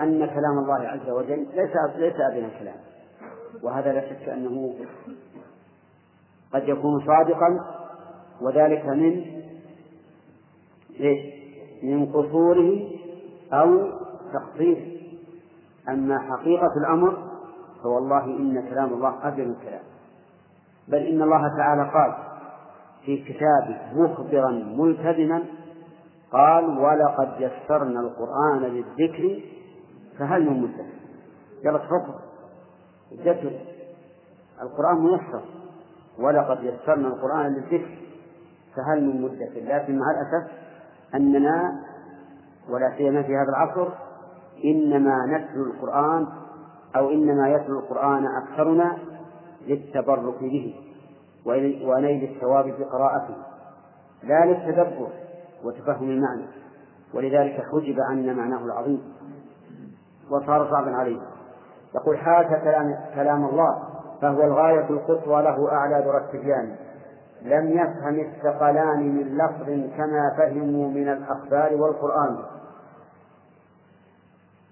أن 0.00 0.26
كلام 0.26 0.58
الله 0.58 0.88
عز 0.88 1.10
وجل 1.10 1.46
ليس 1.54 1.70
ليس 1.96 2.14
أبين 2.30 2.44
الكلام. 2.44 2.76
وهذا 3.62 3.92
لا 3.92 4.00
شك 4.00 4.28
أنه 4.28 4.74
قد 6.54 6.68
يكون 6.68 7.06
صادقا 7.06 7.48
وذلك 8.40 8.86
من 8.86 9.24
إيش؟ 11.00 11.38
من 11.82 12.06
قصوره 12.06 12.90
أو 13.52 13.90
تقصيره 14.32 14.98
أما 15.88 16.18
حقيقة 16.18 16.72
الأمر 16.76 17.28
فوالله 17.82 18.24
إن 18.24 18.68
كلام 18.70 18.92
الله 18.92 19.28
أبين 19.28 19.50
الكلام 19.50 19.82
بل 20.88 20.98
إن 20.98 21.22
الله 21.22 21.56
تعالى 21.56 21.90
قال 21.90 22.14
في 23.04 23.16
كتابه 23.24 23.78
مخبرا 23.94 24.50
ملتزما 24.50 25.44
قال 26.32 26.64
ولقد 26.64 27.28
يسرنا 27.40 28.00
القرآن 28.00 28.62
للذكر 28.62 29.40
فهل 30.18 30.50
من 30.50 30.62
مدكر 30.62 30.84
يلا 31.64 31.78
تفضل 31.78 32.14
القرآن 34.62 34.98
ميسر. 35.02 35.57
ولقد 36.18 36.58
يسرنا 36.64 37.08
القرآن 37.08 37.46
للذكر 37.52 37.98
فهل 38.76 39.04
من 39.04 39.22
مدكر 39.22 39.60
لكن 39.64 39.98
مع 39.98 40.06
الأسف 40.10 40.50
أننا 41.14 41.72
ولا 42.68 42.92
سيما 42.96 43.22
في 43.22 43.36
هذا 43.36 43.48
العصر 43.48 43.88
إنما 44.64 45.26
نتلو 45.26 45.64
القرآن 45.64 46.26
أو 46.96 47.10
إنما 47.10 47.48
يتلو 47.48 47.78
القرآن 47.78 48.26
أكثرنا 48.26 48.96
للتبرك 49.66 50.40
به 50.40 50.74
ونيل 51.84 52.30
الثواب 52.34 52.64
في 52.64 52.84
قراءته. 52.84 53.34
لا 54.22 54.44
للتدبر 54.44 55.08
وتفهم 55.64 56.10
المعنى. 56.10 56.46
ولذلك 57.14 57.64
حجب 57.72 58.00
عنا 58.00 58.32
معناه 58.32 58.64
العظيم. 58.64 59.02
وصار 60.30 60.70
صعبا 60.70 60.90
عليه. 60.96 61.20
يقول 61.94 62.18
حاك 62.18 62.62
كلام, 62.62 62.96
كلام 63.14 63.44
الله 63.44 63.87
فهو 64.20 64.42
الغاية 64.44 64.90
القصوى 64.90 65.42
له 65.42 65.72
أعلى 65.72 66.02
در 66.02 66.18
التبيان 66.18 66.76
لم 67.42 67.70
يفهم 67.70 68.20
الثقلان 68.20 68.98
من 68.98 69.38
لفظ 69.38 69.96
كما 69.96 70.34
فهموا 70.38 70.88
من 70.88 71.08
الأخبار 71.08 71.74
والقرآن. 71.74 72.38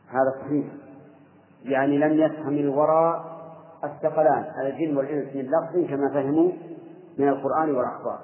هذا 0.08 0.34
صحيح. 0.40 0.66
يعني 1.62 1.98
لم 1.98 2.12
يفهم 2.12 2.56
الورى 2.56 3.24
الثقلان 3.84 4.44
الجن 4.60 4.96
والإنس 4.96 5.36
من 5.36 5.42
لفظ 5.42 5.90
كما 5.90 6.08
فهموا 6.08 6.52
من 7.18 7.28
القرآن 7.28 7.74
والأخبار. 7.74 8.18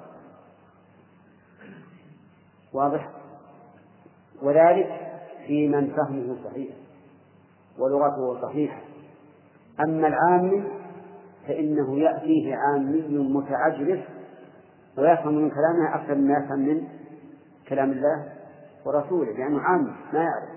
واضح؟ 2.73 3.09
وذلك 4.41 4.89
في 5.47 5.67
من 5.67 5.87
فهمه 5.87 6.35
صحيح 6.43 6.75
ولغته 7.79 8.41
صحيحة. 8.41 8.81
أما 9.79 10.07
العامي 10.07 10.82
فإنه 11.47 11.99
يأتيه 11.99 12.55
عامي 12.55 13.17
متعجرف 13.17 13.99
ويفهم 14.97 15.33
من 15.33 15.49
كلامه 15.49 15.95
أكثر 15.95 16.15
مما 16.15 16.37
يفهم 16.37 16.59
من 16.59 16.87
كلام 17.69 17.91
الله 17.91 18.25
ورسوله 18.85 19.31
لأنه 19.31 19.61
عامي 19.61 19.93
ما 20.13 20.19
يعرف. 20.19 20.49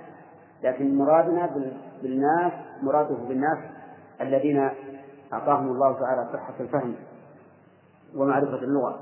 لكن 0.62 0.98
مرادنا 0.98 1.50
بالناس 2.02 2.52
مراده 2.82 3.14
بالناس 3.14 3.58
الذين 4.20 4.70
أعطاهم 5.32 5.68
الله 5.68 5.92
تعالى 6.00 6.28
صحة 6.32 6.54
الفهم 6.60 6.94
ومعرفة 8.16 8.58
اللغة. 8.58 9.00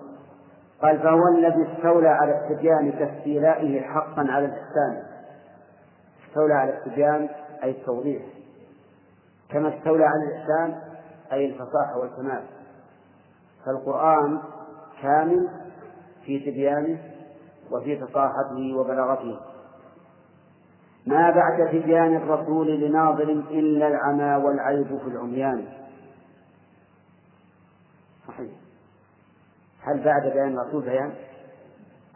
قال 0.83 0.99
فهو 0.99 1.29
الذي 1.29 1.67
استولى 1.73 2.09
على 2.09 2.39
التبيان 2.39 2.93
كاستيلائه 2.93 3.81
حقا 3.81 4.27
على 4.29 4.47
الإحسان. 4.47 5.03
استولى 6.29 6.55
على 6.55 6.79
التبيان 6.79 7.29
أي 7.63 7.71
التوضيح. 7.71 8.23
كما 9.51 9.79
استولى 9.79 10.05
على 10.05 10.25
الإحسان 10.25 10.81
أي 11.35 11.47
الفصاحة 11.47 11.99
والكمال. 11.99 12.45
فالقرآن 13.67 14.41
كامل 15.03 15.49
في 16.25 16.39
تبيانه 16.39 16.99
وفي 17.71 17.97
فصاحته 17.97 18.75
وبلاغته. 18.77 19.41
ما 21.07 21.31
بعد 21.31 21.69
تبيان 21.73 22.17
الرسول 22.17 22.81
لناظر 22.81 23.31
إلا 23.31 23.89
العمى 23.89 24.45
والعيب 24.45 24.99
في 24.99 25.07
العميان. 25.07 25.65
صحيح. 28.29 28.51
هل 29.83 30.05
بعد 30.05 30.23
بيان 30.23 30.59
الرسول 30.59 30.83
بيان؟ 30.83 31.15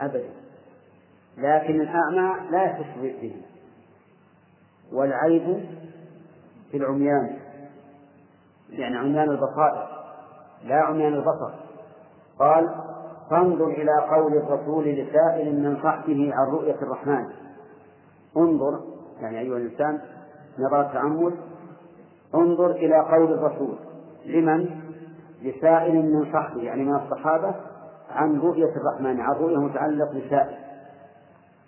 أبدا. 0.00 0.30
لكن 1.38 1.80
الأعمى 1.80 2.50
لا 2.50 2.64
يحس 2.64 2.98
به. 2.98 3.42
والعيب 4.92 5.66
في 6.70 6.76
العميان. 6.76 7.38
يعني 8.70 8.96
عميان 8.96 9.30
البصائر 9.30 9.88
لا 10.64 10.76
عميان 10.82 11.14
البصر. 11.14 11.50
قال 12.38 12.74
فانظر 13.30 13.66
إلى 13.66 13.92
قول 14.10 14.36
الرسول 14.36 14.84
لسائل 14.84 15.62
من 15.62 15.76
صحبه 15.82 16.34
عن 16.34 16.52
رؤية 16.52 16.76
الرحمن. 16.82 17.28
انظر 18.36 18.80
يعني 19.20 19.40
أيها 19.40 19.56
الإنسان 19.56 20.00
نظرة 20.58 20.92
تأمل 20.92 21.34
انظر 22.34 22.70
إلى 22.70 22.98
قول 22.98 23.32
الرسول. 23.32 23.78
لمن؟ 24.26 24.68
لسائل 25.42 25.94
من 25.94 26.32
صحبه 26.32 26.62
يعني 26.62 26.84
من 26.84 26.94
الصحابة 26.94 27.54
عن 28.10 28.40
رؤية 28.40 28.72
الرحمن 28.76 29.20
عن 29.20 29.34
رؤية 29.34 29.56
متعلق 29.56 30.08
بسائل. 30.10 30.58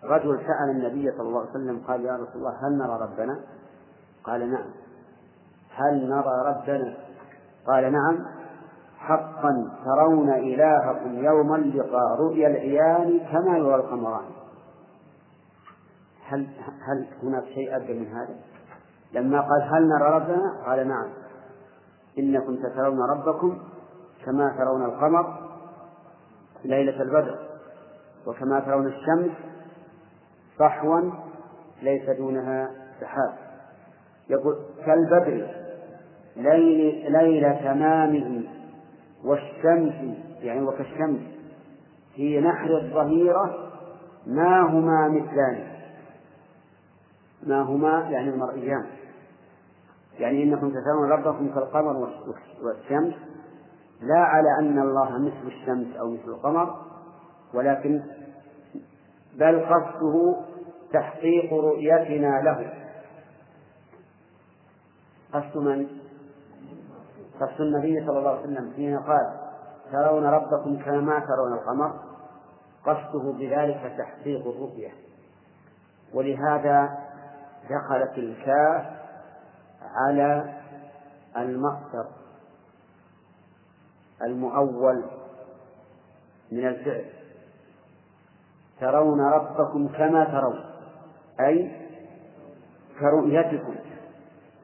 رجل 0.04 0.38
سأل 0.38 0.70
النبي 0.70 1.10
صلى 1.10 1.28
الله 1.28 1.40
عليه 1.40 1.50
وسلم 1.50 1.82
قال 1.88 2.04
يا 2.04 2.12
رسول 2.12 2.36
الله 2.36 2.68
هل 2.68 2.78
نرى 2.78 2.98
ربنا؟ 3.02 3.40
قال 4.24 4.50
نعم. 4.50 4.70
هل 5.76 6.08
نرى 6.08 6.42
ربنا؟ 6.46 6.94
قال 7.66 7.92
نعم 7.92 8.26
حقا 8.98 9.70
ترون 9.84 10.30
إلهكم 10.30 11.24
يوم 11.24 11.54
اللقاء 11.54 12.20
رؤيا 12.20 12.48
العيان 12.48 13.20
كما 13.32 13.58
يرى 13.58 13.74
القمران 13.74 14.24
هل 16.26 16.46
هل 16.60 17.06
هناك 17.22 17.44
شيء 17.44 17.76
أبدى 17.76 17.98
من 18.00 18.06
هذا؟ 18.06 18.34
لما 19.12 19.40
قال 19.40 19.62
هل 19.62 19.88
نرى 19.88 20.14
ربنا؟ 20.14 20.62
قال 20.66 20.88
نعم 20.88 21.08
إنكم 22.18 22.56
سترون 22.56 22.98
ربكم 23.10 23.58
كما 24.24 24.54
ترون 24.58 24.84
القمر 24.84 25.50
ليلة 26.64 27.02
البدر 27.02 27.38
وكما 28.26 28.60
ترون 28.60 28.86
الشمس 28.86 29.30
صحوا 30.58 31.10
ليس 31.82 32.10
دونها 32.10 32.70
سحاب 33.00 33.34
يقول 34.30 34.56
كالبدر 34.86 35.59
ليل 36.42 37.12
ليل 37.12 37.58
تمامه 37.58 38.42
والشمس 39.24 40.16
يعني 40.42 40.62
وكالشمس 40.62 41.20
في 42.14 42.40
نحر 42.40 42.76
الظهيرة 42.78 43.70
ما 44.26 44.60
هما 44.60 45.08
مثلان. 45.08 45.66
ما 47.46 47.62
هما 47.62 48.08
يعني 48.10 48.30
المرئيان. 48.30 48.86
يعني 50.18 50.42
إنكم 50.42 50.70
تترون 50.70 51.10
ربكم 51.10 51.54
كالقمر 51.54 51.96
والشمس. 52.62 53.14
لا 54.00 54.18
على 54.18 54.48
أن 54.60 54.78
الله 54.78 55.18
مثل 55.18 55.46
الشمس 55.46 55.96
أو 55.96 56.10
مثل 56.10 56.28
القمر 56.28 56.76
ولكن 57.54 58.02
بل 59.34 59.60
قصده 59.60 60.36
تحقيق 60.92 61.52
رؤيتنا 61.54 62.40
له. 62.42 62.72
قصد 65.32 65.58
من؟ 65.58 65.99
قصد 67.40 67.60
النبي 67.60 68.06
صلى 68.06 68.18
الله 68.18 68.30
عليه 68.30 68.40
وسلم 68.40 68.72
حين 68.76 68.98
قال 68.98 69.36
ترون 69.92 70.24
ربكم 70.24 70.82
كما 70.84 71.18
ترون 71.20 71.52
القمر 71.52 71.92
قصده 72.86 73.32
بذلك 73.32 73.94
تحقيق 73.98 74.46
الرؤية. 74.46 74.90
ولهذا 76.14 76.98
دخلت 77.70 78.18
الكاف 78.18 78.86
على 79.82 80.54
المصدر 81.36 82.06
المؤول 84.22 85.04
من 86.52 86.66
الفعل. 86.66 87.04
ترون 88.80 89.20
ربكم 89.20 89.88
كما 89.88 90.24
ترون 90.24 90.64
أي 91.40 91.86
كرؤيتكم. 93.00 93.74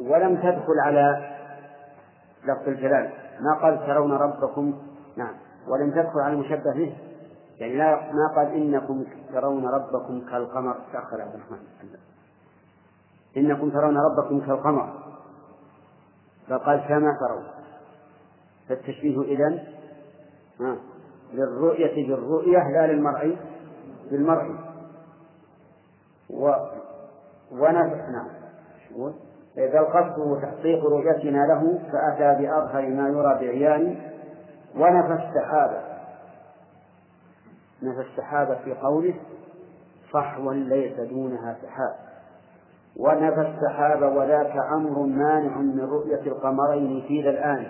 ولم 0.00 0.36
تدخل 0.36 0.80
على 0.84 1.35
لفظ 2.46 2.68
الجلال. 2.68 3.12
ما 3.40 3.54
قال 3.62 3.86
ترون 3.86 4.12
ربكم 4.12 4.78
نعم. 5.16 5.34
ولم 5.68 5.90
تدخل 5.90 6.20
على 6.20 6.32
المشبه 6.32 6.72
به؟ 6.74 6.96
يعني 7.60 7.76
لا 7.76 8.12
ما 8.12 8.34
قال 8.36 8.54
إنكم 8.54 9.04
ترون 9.32 9.66
ربكم 9.66 10.20
كالقمر. 10.30 10.76
تأخر 10.92 11.20
عبد 11.20 11.34
الرحمن 11.34 11.58
إنكم 13.36 13.70
ترون 13.70 13.96
ربكم 13.96 14.40
كالقمر. 14.40 14.92
فقال 16.48 16.84
كما 16.88 17.18
ترون. 17.20 17.44
فالتشبيه 18.68 19.22
إذن 19.22 19.64
للرؤية 21.32 22.08
بالرؤية 22.08 22.58
لا 22.58 22.92
للمرء 22.92 23.36
بالمرء. 24.10 24.54
و 26.30 26.52
ونفس 27.52 28.08
نعم. 28.10 28.28
إذا 29.58 29.78
القصد 29.80 30.42
تحقيق 30.42 30.84
رؤيتنا 30.84 31.38
له 31.46 31.78
فأتى 31.92 32.42
بأظهر 32.42 32.88
ما 32.88 33.08
يرى 33.08 33.34
بعيان 33.40 33.96
ونفى 34.76 35.12
السحابة. 35.12 35.80
نفى 37.82 38.00
السحابة 38.00 38.54
في 38.54 38.74
قوله 38.74 39.14
صحوا 40.12 40.54
ليس 40.54 41.00
دونها 41.00 41.56
سحاب. 41.62 41.94
ونفى 42.96 43.40
السحاب 43.40 44.02
وذاك 44.02 44.56
أمر 44.56 45.00
مانع 45.00 45.56
من 45.56 45.80
رؤية 45.80 46.20
القمرين 46.26 47.04
في 47.08 47.22
ذا 47.22 47.30
الآن. 47.30 47.66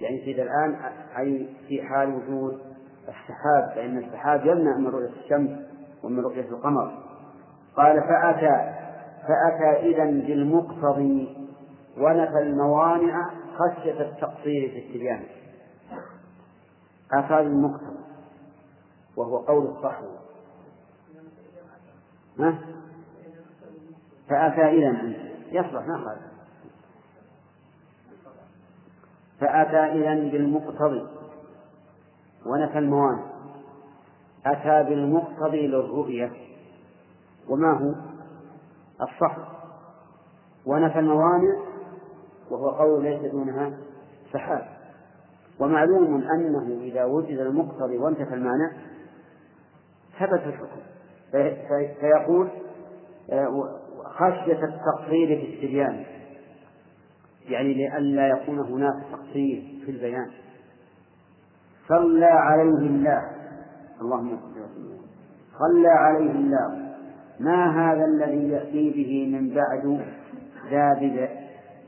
يعني 0.00 0.24
في 0.24 0.32
ذا 0.32 0.42
الآن 0.42 0.76
أي 1.18 1.48
في 1.68 1.82
حال 1.82 2.14
وجود 2.14 2.60
السحاب 3.02 3.72
فإن 3.74 3.98
السحاب 3.98 4.46
يمنع 4.46 4.76
من 4.76 4.86
رؤية 4.86 5.10
الشمس 5.24 5.50
ومن 6.04 6.20
رؤية 6.20 6.48
القمر. 6.48 6.92
قال 7.76 8.02
فأتى 8.02 8.79
فأتى 9.28 9.90
إذا 9.90 10.04
بالمقتضي 10.04 11.36
ونفى 11.98 12.38
الموانع 12.38 13.30
خشية 13.56 14.00
التقصير 14.00 14.70
في 14.70 14.78
التبيان. 14.78 15.24
أتى 17.12 17.44
بالمقتضي 17.44 18.00
وهو 19.16 19.36
قول 19.36 19.66
الصحو 19.66 20.06
ها؟ 22.38 22.58
فأتى 24.28 24.62
إذا 24.62 25.12
يصلح 25.52 25.86
ما 25.86 26.04
قال 26.04 26.20
فأتى 29.40 29.76
إذا 29.76 30.14
بالمقتضي 30.14 31.06
ونفى 32.46 32.78
الموانع. 32.78 33.26
أتى 34.46 34.90
بالمقتضي 34.90 35.66
للرؤية. 35.66 36.32
وما 37.48 37.72
هو؟ 37.72 38.09
الصحر 39.02 39.44
ونفى 40.66 40.98
الموانع 40.98 41.56
وهو 42.50 42.70
قول 42.70 43.04
ليس 43.04 43.32
دونها 43.32 43.72
سحاب 44.32 44.66
ومعلوم 45.60 46.22
أنه 46.22 46.80
إذا 46.82 47.04
وجد 47.04 47.38
المقتضي 47.38 47.98
وانتفى 47.98 48.34
المانع 48.34 48.72
ثبت 50.18 50.42
الحكم. 50.46 50.80
فيقول 52.00 52.48
آه، 53.32 53.80
خشية 54.04 54.64
التقصير 54.64 55.40
في 55.40 55.54
التبيان. 55.54 56.04
يعني 57.48 57.74
لئلا 57.74 58.28
يكون 58.28 58.58
هناك 58.58 58.94
تقصير 59.12 59.82
في 59.84 59.90
البيان. 59.90 60.30
صلى 61.88 62.26
عليه 62.26 62.86
الله. 62.86 63.30
اللهم 64.00 64.40
صلى 65.58 65.88
عليه 65.88 66.30
الله. 66.30 66.79
ما 67.40 67.92
هذا 67.92 68.04
الذي 68.04 68.48
يأتي 68.48 68.90
به 68.90 69.38
من 69.38 69.54
بعد 69.54 69.86
ذا 70.70 71.28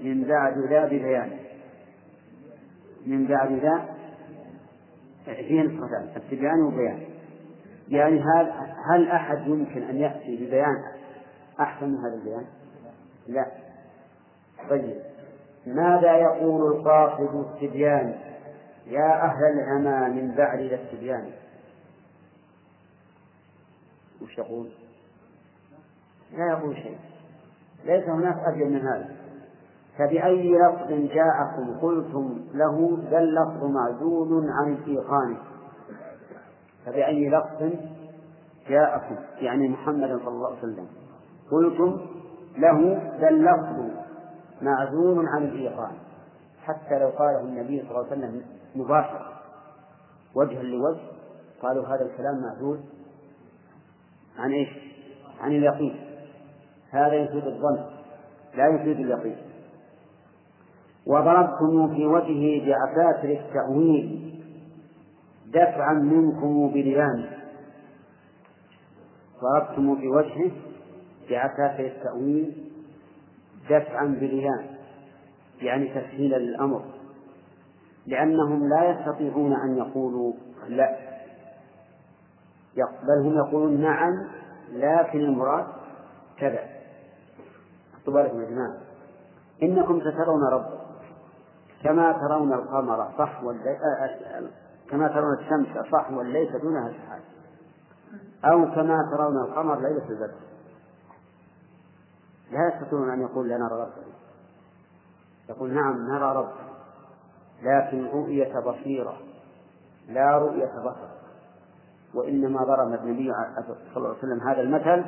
من 0.01 0.25
بعد 0.25 0.59
ذا 0.59 0.85
ببيان. 0.85 1.31
من 3.07 3.27
بعد 3.27 3.53
ذا 3.53 3.85
فيه 5.25 5.63
نسختان 5.63 6.09
التبيان 6.17 6.61
والبيان 6.61 7.03
يعني 7.89 8.21
هل 8.21 8.53
هل 8.93 9.09
أحد 9.09 9.47
يمكن 9.47 9.83
أن 9.83 9.97
يأتي 9.97 10.37
ببيان 10.37 10.85
أحسن 11.61 11.89
من 11.89 11.99
هذا 11.99 12.15
البيان؟ 12.15 12.45
لا. 13.27 13.47
طيب. 14.71 15.01
ماذا 15.67 16.17
يقول 16.17 16.77
القاصد 16.77 17.35
التبيان؟ 17.35 18.15
يا 18.87 19.25
أهل 19.25 19.59
العمى 19.59 20.21
من 20.21 20.35
بعد 20.35 20.61
ذا 20.61 20.75
التبيان. 20.75 21.31
وش 24.23 24.39
يقول؟ 24.39 24.82
لا 26.37 26.47
يقول 26.47 26.77
شيء. 26.77 26.99
ليس 27.85 28.09
هناك 28.09 28.37
أبين 28.47 28.73
من 28.73 28.81
هذا. 28.81 29.23
فبأي 29.99 30.53
لفظ 30.59 30.89
جاءكم 31.15 31.79
قلتم 31.83 32.45
له 32.55 32.99
ذا 33.11 33.19
اللفظ 33.19 33.65
معزول 33.65 34.51
عن 34.51 34.73
الإيقان 34.73 35.37
فبأي 36.87 37.29
لفظ 37.29 37.71
جاءكم 38.69 39.17
يعني 39.41 39.69
محمد 39.69 40.09
صلى 40.09 40.29
الله 40.29 40.49
عليه 40.49 40.59
وسلم 40.59 40.87
قلتم 41.51 42.01
له 42.59 43.03
ذا 43.21 43.29
اللفظ 43.29 43.91
معزول 44.63 45.27
عن 45.29 45.43
الإيقان 45.43 45.93
حتى 46.63 46.99
لو 46.99 47.09
قاله 47.09 47.41
النبي 47.41 47.81
صلى 47.81 47.91
الله 47.91 48.11
عليه 48.11 48.13
وسلم 48.13 48.43
مباشرة 48.77 49.33
وجها 50.35 50.63
لوجه 50.63 51.01
قالوا 51.63 51.87
هذا 51.87 52.03
الكلام 52.05 52.41
معزول 52.43 52.81
عن 54.39 54.53
إيش؟ 54.53 54.69
عن 55.41 55.51
اليقين. 55.51 56.12
هذا 56.93 57.15
يفيد 57.15 57.47
الظن 57.47 57.85
لا 58.55 58.67
يفيد 58.67 59.01
اليقين. 59.01 59.37
وضربتم 61.07 61.95
في 61.95 62.07
وجهه 62.07 62.67
بعساكر 62.67 63.33
التأويل 63.33 64.33
دفعا 65.47 65.93
منكم 65.93 66.69
بليان. 66.69 67.31
ضربتم 69.43 69.97
في 69.97 70.09
وجهه 70.09 70.51
بعساكر 71.31 71.87
التأويل 71.87 72.71
دفعا 73.71 74.07
بليان 74.07 74.67
يعني 75.63 75.89
تسهيلا 75.89 76.37
للأمر 76.37 76.85
لأنهم 78.07 78.69
لا 78.69 78.91
يستطيعون 78.91 79.53
أن 79.53 79.77
يقولوا 79.79 80.33
لا. 80.69 80.97
بل 82.77 83.27
هم 83.27 83.37
يقولون 83.37 83.81
نعم 83.81 84.13
لكن 84.73 85.21
المراد 85.21 85.67
كذا. 86.39 86.82
خذوا 88.07 88.23
بالكم 88.23 88.41
يا 88.41 88.51
جماعة. 88.51 88.77
إنكم 89.63 90.01
سترون 90.01 90.45
ربكم 90.53 90.83
كما 91.83 92.13
ترون 92.13 92.53
القمر 92.53 93.09
صح 93.19 93.45
والليل 93.45 93.79
كما 94.91 95.09
ترون 95.09 95.39
الشمس 95.39 95.87
صح 95.93 96.11
والليل 96.11 96.59
دونها 96.59 96.93
سحاب. 96.93 97.21
أو 98.45 98.75
كما 98.75 98.99
ترون 99.17 99.37
القمر 99.37 99.81
ليلة 99.81 100.09
البدر. 100.11 100.35
لا 102.51 102.73
يستطيعون 102.75 103.11
أن 103.11 103.21
يقول 103.21 103.49
لا 103.49 103.57
نرى 103.59 103.75
ربنا 103.75 104.13
يقول 105.49 105.75
نعم 105.75 106.09
نرى 106.09 106.37
ربنا 106.37 106.73
لكن 107.63 108.07
رؤية 108.07 108.61
بصيرة. 108.61 109.17
لا 110.09 110.39
رؤية 110.39 110.81
بصر. 110.81 111.13
وإنما 112.15 112.65
ضرب 112.65 112.89
النبي 112.89 113.33
صلى 113.33 113.97
الله 113.97 114.09
عليه 114.09 114.19
وسلم 114.19 114.41
هذا 114.49 114.61
المثل 114.61 115.05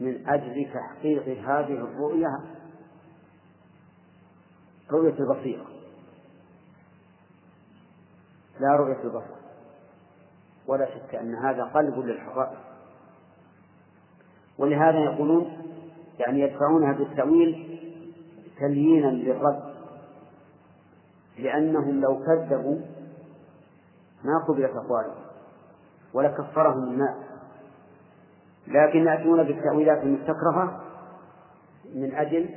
من 0.00 0.28
أجل 0.28 0.70
تحقيق 0.74 1.22
هذه 1.22 1.74
الرؤية 1.74 2.40
رؤية 4.90 5.18
البصيرة. 5.18 5.66
لا 8.60 8.76
رؤية 8.76 9.02
البصر 9.04 9.34
ولا 10.66 10.86
شك 10.86 11.14
أن 11.14 11.34
هذا 11.34 11.64
قلب 11.64 11.98
للحقائق. 11.98 12.58
ولهذا 14.58 14.98
يقولون 14.98 15.52
يعني 16.18 16.40
يدفعونها 16.40 16.92
بالتأويل 16.92 17.80
تليينا 18.60 19.06
للرد 19.06 19.74
لأنهم 21.38 22.00
لو 22.00 22.24
كذبوا 22.24 22.78
ما 24.24 24.44
قبلت 24.48 24.70
أقوالهم 24.76 25.24
ولكفرهم 26.14 26.84
الناس. 26.84 27.33
لكن 28.68 29.06
يأتون 29.06 29.42
بالتأويلات 29.42 30.02
المستكرهة 30.02 30.80
من 31.94 32.14
أجل 32.14 32.48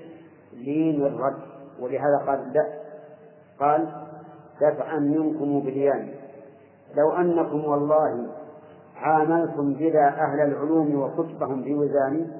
لين 0.53 1.05
الرد 1.05 1.41
ولهذا 1.79 2.17
قال 2.27 2.53
لا. 2.53 2.87
قال 3.59 3.87
دفعا 4.61 4.99
منكم 4.99 5.59
بليان 5.59 6.09
لو 6.95 7.11
أنكم 7.11 7.65
والله 7.65 8.27
عاملتم 8.95 9.73
بلا 9.73 10.07
أهل 10.07 10.39
العلوم 10.39 11.01
وكتبهم 11.01 11.63
بوزان 11.63 12.31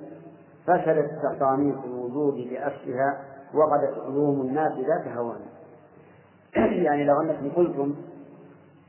فشلت 0.67 1.11
تصانيف 1.23 1.75
الوجود 1.85 2.33
بأسرها 2.33 3.21
وغدت 3.53 3.97
علوم 4.05 4.41
الناس 4.41 4.73
ذات 4.73 5.17
هوان. 5.17 5.39
يعني 6.85 7.03
لو 7.03 7.21
أنكم 7.21 7.49
قلتم 7.49 7.95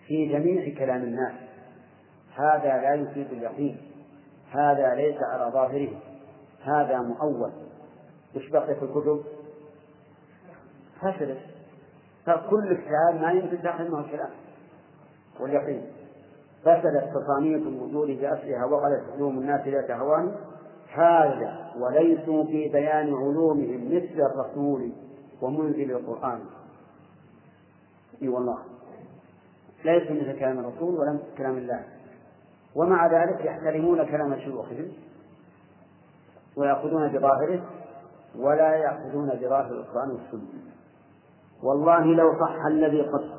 في 0.07 0.27
جميع 0.27 0.79
كلام 0.79 1.03
الناس 1.03 1.33
هذا 2.37 2.81
لا 2.83 2.95
يفيد 2.95 3.27
اليقين. 3.33 3.77
هذا 4.51 4.95
ليس 4.95 5.17
على 5.23 5.53
ظاهره. 5.53 5.91
هذا 6.63 6.99
مؤول. 7.01 7.51
وش 8.37 8.49
بقي 8.51 8.75
في 8.75 8.83
الكتب؟ 8.83 9.23
فشلت 11.01 11.39
فكل 12.27 12.77
كلام 12.77 13.23
ما 13.23 13.33
يمكن 13.33 13.63
داخل 13.63 13.91
منه 13.91 14.01
الكلام 14.01 14.31
واليقين. 15.41 15.83
فسدت 16.63 17.13
تصانيف 17.15 17.63
الوجود 17.63 18.09
بأصلها 18.09 18.65
وغلت 18.65 19.05
علوم 19.15 19.39
الناس 19.39 19.69
ذات 19.69 19.91
هوان 19.91 20.37
هذا 20.93 21.73
وليسوا 21.77 22.45
في 22.45 22.69
بيان 22.69 23.15
علومهم 23.15 23.85
مثل 23.87 24.21
الرسول 24.21 24.93
ومنزل 25.43 25.91
القرآن. 25.91 26.41
إي 28.23 28.29
والله. 28.29 28.59
ليسوا 29.85 30.17
مثل 30.17 30.39
كلام 30.39 30.59
الرسول 30.59 30.95
ولا 30.95 31.19
كلام 31.39 31.59
الله. 31.59 31.98
ومع 32.79 33.07
ذلك 33.07 33.45
يحترمون 33.45 34.05
كلام 34.05 34.37
شيوخهم 34.39 34.93
ويأخذون 36.57 37.09
بظاهره 37.09 37.61
ولا 38.37 38.75
يأخذون 38.77 39.29
بظاهر 39.29 39.71
القرآن 39.71 40.11
والسنة. 40.11 40.63
والله 41.63 42.05
لو 42.15 42.41
صح 42.41 42.67
الذي 42.67 43.03
قد 43.03 43.31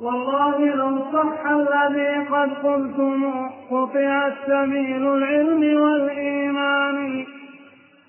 والله 0.00 0.58
لو 0.58 0.98
صح 1.12 1.46
الذي 1.46 2.28
قد 2.28 2.50
قلتم 2.66 3.48
قطع 3.70 4.26
السبيل 4.26 5.14
العلم 5.14 5.82
والإيمان. 5.82 7.26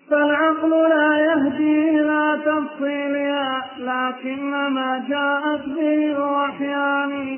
فالعقل 0.10 0.89
لا 0.89 1.18
يهدي 1.20 2.01
إلى 2.01 2.41
تفصيلها 2.45 3.66
لكنما 3.80 5.05
جاءت 5.09 5.65
به 5.65 6.11
الوحيان 6.11 7.38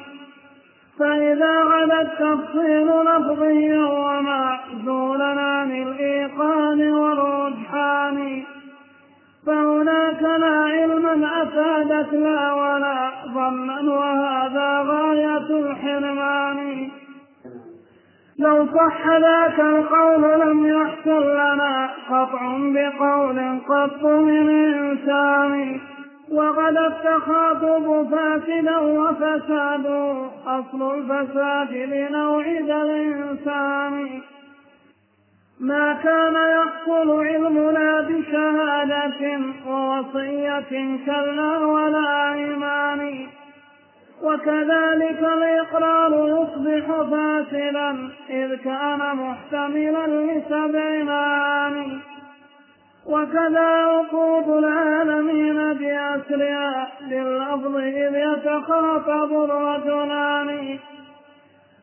فإذا 0.99 1.63
غدا 1.63 2.01
التفصيل 2.01 2.87
لفظيا 2.87 3.85
ومعزولا 3.85 5.25
عن 5.25 5.71
الإيقان 5.71 6.93
والرجحان 6.93 8.43
فهناك 9.47 10.21
لا 10.21 10.59
علما 10.59 11.43
أفادت 11.43 12.13
لا 12.13 12.53
ولا 12.53 13.11
ظنا 13.33 13.81
وهذا 13.81 14.81
غاية 14.81 15.49
الحرمان. 15.59 16.89
لو 18.39 18.65
صح 18.65 19.07
ذاك 19.07 19.59
القول 19.59 20.39
لم 20.41 20.67
يحصل 20.67 21.23
لنا 21.31 21.89
قطع 22.09 22.57
بقول 22.57 23.59
قط 23.67 24.03
من 24.03 24.49
إنسان. 24.49 25.79
وقد 26.31 26.77
التخاطب 26.77 28.07
فاسدا 28.11 28.77
وفساد 28.77 29.85
أصل 30.45 30.95
الفساد 30.95 31.73
لنوع 31.73 32.43
ذا 32.45 32.81
الإنسان. 32.81 34.21
ما 35.59 35.93
كان 35.93 36.35
يحصل 36.35 37.25
علمنا 37.25 38.01
بشهادة 38.01 39.39
ووصية 39.67 40.97
كلا 41.05 41.57
ولا 41.57 42.33
إيمان. 42.33 43.27
وكذلك 44.23 45.19
الإقرار 45.19 46.11
يصبح 46.27 47.01
فاسدا 47.01 48.09
إذ 48.29 48.55
كان 48.55 48.99
محتملا 49.15 50.07
لسبع 50.07 51.03
معاني 51.03 51.99
وكذا 53.09 53.59
عقود 53.59 54.49
العالمين 54.63 55.73
بأسرها 55.73 56.91
لللفظ 57.01 57.75
إذ 57.75 58.15
يتخاطب 58.15 59.31
الرجلان. 59.31 60.79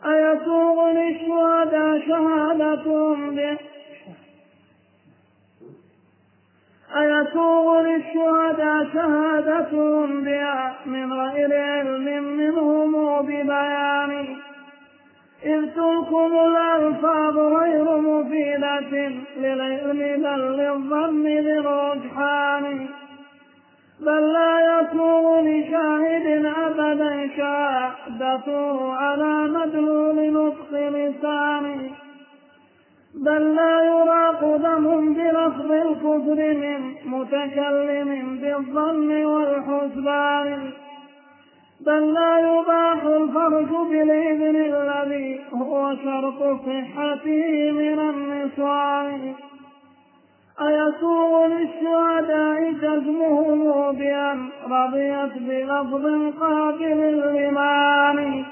أيسوغ 0.06 0.90
للشهداء 0.90 2.00
شهادتهم 2.08 3.36
به 3.36 3.58
أيسوغ 6.96 7.80
للشهداء 7.80 8.84
شهادتهم 8.94 10.24
بها 10.24 10.74
من 10.86 11.12
غير 11.12 11.62
علم 11.62 12.24
منهم 12.36 13.22
ببيان 13.22 14.36
إذ 15.44 15.66
تلكم 15.74 16.32
الألفاظ 16.46 17.38
غير 17.38 17.96
مفيدة. 17.96 19.25
للعلم 19.56 20.22
بل 20.22 20.42
للظن 20.56 21.24
للرجحان 21.24 22.88
بل 24.00 24.32
لا 24.32 24.80
يسوغ 24.80 25.40
لشاهد 25.40 26.26
أبدا 26.66 27.28
شهادته 27.36 28.92
على 28.92 29.48
مدلول 29.48 30.32
نطق 30.32 30.72
لسانه 30.72 31.90
بل 33.14 33.54
لا 33.54 33.82
يراق 33.82 34.56
دم 34.56 35.14
بلفظ 35.14 35.70
الكفر 35.72 36.54
من 36.62 36.94
متكلم 37.06 38.38
بالظن 38.40 39.24
والحسبان. 39.24 40.72
بل 41.86 42.14
لا 42.14 42.38
يباح 42.38 43.04
الفرج 43.04 43.68
بالإذن 43.90 44.56
الذي 44.56 45.40
هو 45.52 45.94
شرط 45.96 46.60
صحته 46.66 47.72
من 47.72 47.98
النسوان. 47.98 49.34
أيسوغ 50.60 51.46
للشهداء 51.46 52.72
جزمهم 52.72 53.92
بأن 53.92 54.48
رضيت 54.70 55.32
بلفظ 55.38 56.04
قابل 56.40 56.96
للإيمان. 56.96 58.44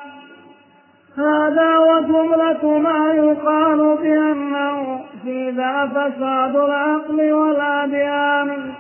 هذا 1.17 1.79
وجملة 1.79 2.79
ما 2.79 3.13
يقال 3.13 3.97
بأنه 3.97 5.05
في 5.23 5.51
ذا 5.51 5.87
فساد 5.87 6.57
العقل 6.57 7.33
والأديان. 7.33 8.75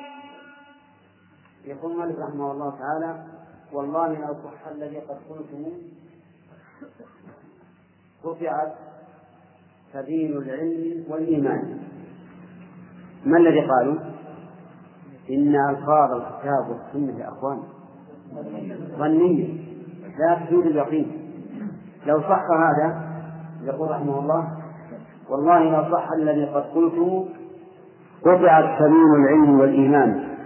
يقول 1.66 1.96
مالك 1.98 2.18
رحمه 2.18 2.52
الله 2.52 2.70
تعالى 2.70 3.33
والله 3.74 4.08
لو 4.08 4.34
صح 4.34 4.68
الذي 4.70 4.98
قد 4.98 5.16
قلته 5.30 5.72
رفعت 8.24 8.72
سبيل 9.92 10.38
العلم 10.38 11.04
والإيمان. 11.08 11.78
ما 13.26 13.36
الذي 13.36 13.60
قالوا؟ 13.60 13.98
إن 15.30 15.56
ألفاظ 15.70 16.12
الكتاب 16.12 16.68
والسنة 16.68 17.20
يا 17.20 17.28
أخوان 17.28 17.62
ظنية 18.98 19.48
لا 20.18 20.44
تفيد 20.44 20.66
اليقين. 20.66 21.32
لو 22.06 22.20
صح 22.20 22.44
هذا 22.50 23.14
يقول 23.62 23.90
رحمه 23.90 24.18
الله 24.18 24.58
والله 25.28 25.70
لو 25.70 25.96
صح 25.96 26.08
الذي 26.12 26.44
قد 26.44 26.62
قلته 26.62 27.28
قطعت 28.22 28.78
سبيل 28.78 29.14
العلم 29.16 29.60
والإيمان. 29.60 30.36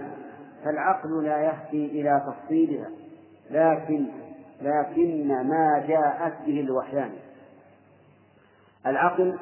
فالعقل 0.63 1.23
لا 1.23 1.37
يهدي 1.37 2.01
إلى 2.01 2.21
تفصيلها. 2.27 2.98
لكن 3.51 4.05
لكن 4.61 5.27
ما 5.27 5.85
جاءت 5.87 6.33
به 6.45 6.59
الوحيان 6.59 7.11
العقل 8.85 9.37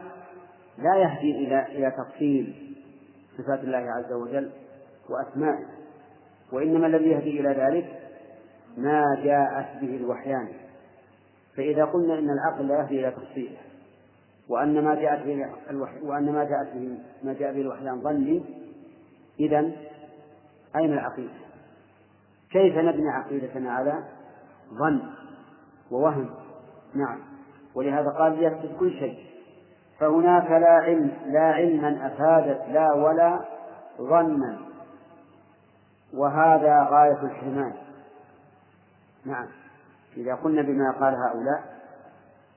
لا 0.77 0.95
يهدي 0.95 1.31
إلى 1.31 1.65
إلى 1.65 1.91
تفصيل 1.91 2.75
صفات 3.37 3.59
الله 3.59 3.77
عز 3.77 4.11
وجل 4.11 4.51
وأسمائه 5.09 5.65
وإنما 6.51 6.87
الذي 6.87 7.09
يهدي 7.09 7.39
إلى 7.39 7.49
ذلك 7.49 7.99
ما 8.77 9.03
جاءت 9.23 9.81
به 9.81 9.95
الوحيان 9.95 10.47
فإذا 11.55 11.85
قلنا 11.85 12.19
إن 12.19 12.29
العقل 12.29 12.67
لا 12.67 12.79
يهدي 12.79 12.99
إلى 12.99 13.11
تفصيله 13.11 13.57
وأن 14.49 14.83
ما 14.83 14.95
جاءت 14.95 15.25
به 15.25 15.45
الوحي 15.69 16.01
وأن 16.01 16.31
ما 16.31 16.43
جاءت 16.43 16.73
به 16.73 16.97
ما 17.23 17.33
جاء 17.33 17.53
به 17.53 17.61
الوحيان 17.61 18.01
ظني 18.01 18.43
إذا 19.39 19.71
أين 20.75 20.93
العقيدة؟ 20.93 21.46
كيف 22.51 22.77
نبني 22.77 23.09
عقيدتنا 23.09 23.71
على 23.71 24.03
ظن 24.73 25.01
ووهم؟ 25.91 26.29
نعم. 26.95 27.19
ولهذا 27.75 28.09
قال 28.09 28.43
يكتب 28.43 28.77
كل 28.79 28.91
شيء. 28.91 29.25
فهناك 29.99 30.51
لا 30.51 30.69
علم 30.69 31.11
لا 31.25 31.51
علما 31.53 32.07
أفادت 32.07 32.69
لا 32.71 32.93
ولا 32.93 33.45
ظنا. 34.01 34.59
وهذا 36.13 36.87
غاية 36.91 37.21
الحرمان. 37.23 37.73
نعم. 39.25 39.47
إذا 40.17 40.35
قلنا 40.35 40.61
بما 40.61 40.91
قال 40.91 41.15
هؤلاء 41.15 41.77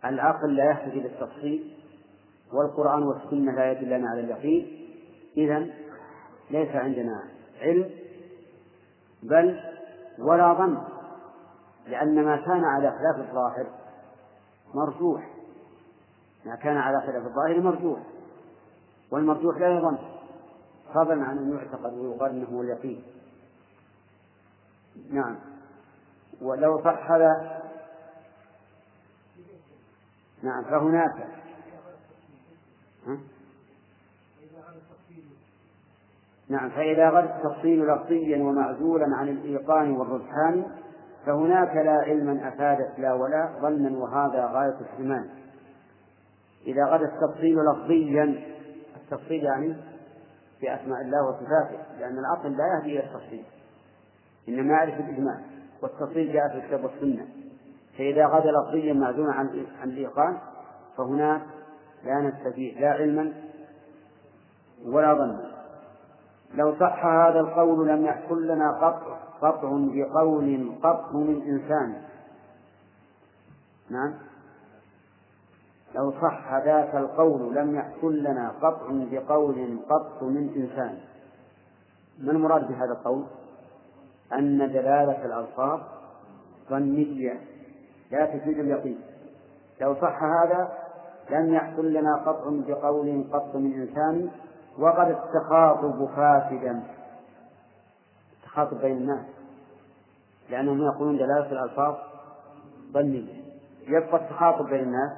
العقل 0.05 0.57
لا 0.57 0.71
يحتاج 0.71 0.93
إلى 0.93 1.09
التفصيل 1.09 1.73
والقرآن 2.53 3.03
والسنة 3.03 3.53
لا 3.53 3.73
يدلان 3.73 4.07
على 4.07 4.21
اليقين. 4.21 4.87
إذا 5.37 5.67
ليس 6.51 6.77
عندنا 6.77 7.23
علم 7.61 7.91
بل 9.23 9.61
ولا 10.21 10.53
ظن 10.53 10.79
لأن 11.87 12.25
ما 12.25 12.37
كان 12.37 12.65
على 12.65 12.91
خلاف 12.91 13.29
الظاهر 13.29 13.67
مرجوح. 14.75 15.29
ما 16.47 16.57
كان 16.57 16.77
على 16.77 17.01
خلاف 17.01 17.27
الظاهر 17.27 17.61
مرجوح 17.61 17.99
والمرجوح 19.11 19.57
لا 19.57 19.69
يظن. 19.69 19.99
فضلا 20.95 21.25
عن 21.25 21.39
أن 21.39 21.57
يعتقد 21.57 21.95
ويقال 21.95 22.31
أنه 22.31 22.61
اليقين. 22.61 23.03
نعم. 25.11 25.37
ولو 26.43 26.85
صح 26.85 27.11
نعم 30.43 30.65
فهناك. 30.65 31.29
ها؟ 33.07 33.19
نعم 36.51 36.71
فإذا 36.71 37.09
غدا 37.11 37.37
التفصيل 37.37 37.87
لفظيا 37.87 38.43
ومعزولا 38.43 39.17
عن 39.17 39.29
الإيقان 39.29 39.91
والرجحان 39.91 40.65
فهناك 41.27 41.77
لا 41.77 41.93
علما 41.93 42.49
أفادت 42.49 42.99
لا 42.99 43.13
ولا 43.13 43.49
ظنا 43.61 43.99
وهذا 43.99 44.47
غاية 44.47 44.81
الحرمان 44.81 45.29
إذا 46.67 46.85
غدا 46.85 47.05
التفصيل 47.05 47.57
لفظيا 47.57 48.43
التفصيل 48.97 49.45
يعني 49.45 49.77
في 50.61 50.75
أسماء 50.75 51.01
الله 51.01 51.29
وصفاته 51.29 51.99
لأن 52.01 52.19
العقل 52.19 52.57
لا 52.57 52.65
يهدي 52.75 53.01
إلى 53.01 53.07
التفصيل 53.07 53.45
إنما 54.49 54.73
يعرف 54.73 54.95
الإجمال 54.95 55.41
والتفصيل 55.83 56.33
جاء 56.33 56.49
في 56.49 56.55
الكتاب 56.55 56.85
والسنة. 56.85 57.27
فإذا 57.99 58.27
غدا 58.27 58.51
لفظيا 58.51 58.93
معزولا 58.93 59.33
عن 59.33 59.67
عن 59.83 59.89
الإيقان 59.89 60.39
فهناك 60.97 61.43
لا 62.05 62.21
نستفيد 62.21 62.79
لا 62.79 62.91
علما 62.91 63.33
ولا 64.87 65.15
ظنا. 65.15 65.50
لو 66.55 66.75
صح 66.81 67.07
هذا 67.07 67.41
القول 67.41 67.89
لم 67.89 68.05
يحصل 68.05 68.47
لنا 68.47 68.73
قطع 68.73 69.17
قطع 69.41 69.69
بقول 69.71 70.73
قط 70.83 71.15
من 71.15 71.43
إنسان 71.43 72.03
نعم. 73.91 74.15
لو 75.95 76.13
صح 76.23 76.55
ذاك 76.65 76.95
القول 76.95 77.55
لم 77.55 77.75
يحصل 77.75 78.15
لنا 78.15 78.53
قطع 78.63 78.87
بقول 78.91 79.79
قط 79.89 80.23
من 80.23 80.49
إنسان. 80.57 80.99
ما 82.19 82.33
المراد 82.33 82.69
بهذا 82.69 82.93
القول؟ 82.93 83.25
أن 84.33 84.59
دلالة 84.59 85.25
الألفاظ 85.25 85.81
ظنية 86.71 87.41
لا 88.11 88.27
تفيد 88.27 88.59
اليقين. 88.59 89.01
لو 89.81 89.95
صح 89.95 90.23
هذا 90.23 90.79
لم 91.31 91.55
يحصل 91.55 91.93
لنا 91.93 92.17
قطع 92.17 92.51
بقول 92.51 93.25
قط 93.33 93.57
من 93.57 93.73
إنسان 93.73 94.31
وقد 94.79 95.09
التخاطب 95.11 96.09
فاسدا. 96.17 96.83
التخاطب 98.41 98.81
بين 98.81 98.97
الناس. 98.97 99.27
لأنهم 100.51 100.83
يقولون 100.83 101.17
دلالة 101.17 101.53
الألفاظ 101.53 101.95
ظنية. 102.93 103.43
يبقى 103.87 104.17
التخاطب 104.17 104.67
بين 104.67 104.81
الناس 104.81 105.13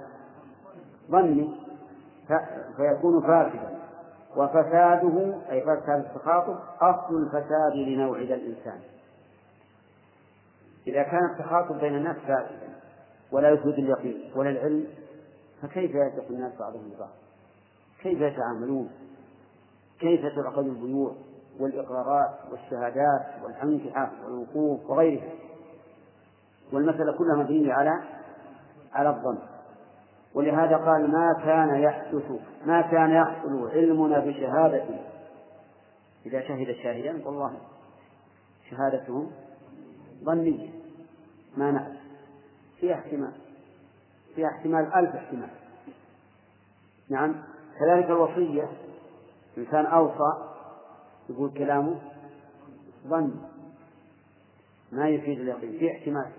ظني 1.11 1.55
فيكون 2.77 3.27
فاسدا. 3.27 3.79
وفساده 4.37 5.35
أي 5.51 5.61
فساد 5.61 6.05
التخاطب 6.05 6.59
أصل 6.81 7.15
الفساد 7.23 7.73
لنوع 7.75 8.19
الإنسان. 8.19 8.81
إذا 10.87 11.03
كان 11.03 11.25
التخاطب 11.25 11.79
بين 11.79 11.97
الناس 11.97 12.17
فاسدا 12.17 12.69
ولا 13.33 13.51
يفيد 13.51 13.75
اليقين 13.75 14.33
ولا 14.37 14.51
العلم 14.51 14.87
فكيف 15.63 15.91
يثق 15.91 16.29
الناس 16.31 16.53
بعضهم 16.59 16.91
ببعض؟ 16.97 17.11
كيف 18.03 18.21
يتعاملون؟ 18.21 18.91
كيف 20.03 20.27
تعقد 20.27 20.67
البيوع 20.67 21.15
والإقرارات 21.61 22.31
والشهادات 22.51 23.27
والأنكحة 23.45 24.11
والوقوف 24.25 24.91
وغيرها؟ 24.91 25.33
والمسألة 26.73 27.13
كلها 27.19 27.37
مبنية 27.37 27.73
على 27.73 28.03
على 28.93 29.09
الظن. 29.09 29.39
ولهذا 30.35 30.77
قال 30.77 31.11
ما 31.11 31.43
كان 31.45 31.83
يحدث 31.83 32.33
ما 32.67 32.83
كان 32.83 33.11
يحصل 33.11 33.71
علمنا 33.71 34.19
بشهادة. 34.19 34.85
إذا 36.27 36.41
شهد 36.41 36.69
الشاهدان 36.69 37.23
والله 37.27 37.53
شهادتهم 38.71 39.31
ظنية. 40.25 40.71
ما 41.57 41.71
نعلم 41.71 41.97
فيها 42.81 42.95
احتمال. 42.95 43.33
فيها 44.35 44.49
احتمال. 44.49 44.95
ألف 44.95 45.15
احتمال. 45.15 45.51
نعم. 47.11 47.35
كذلك 47.79 48.05
الوصية 48.05 48.69
إنسان 49.59 49.87
أوصى 49.87 50.53
يقول 51.31 51.51
كلامه 51.51 51.99
ظن 53.07 53.35
ما 54.93 55.09
يفيد 55.09 55.41
اليقين. 55.41 55.79
في 55.79 55.91
احتمال 55.91 56.31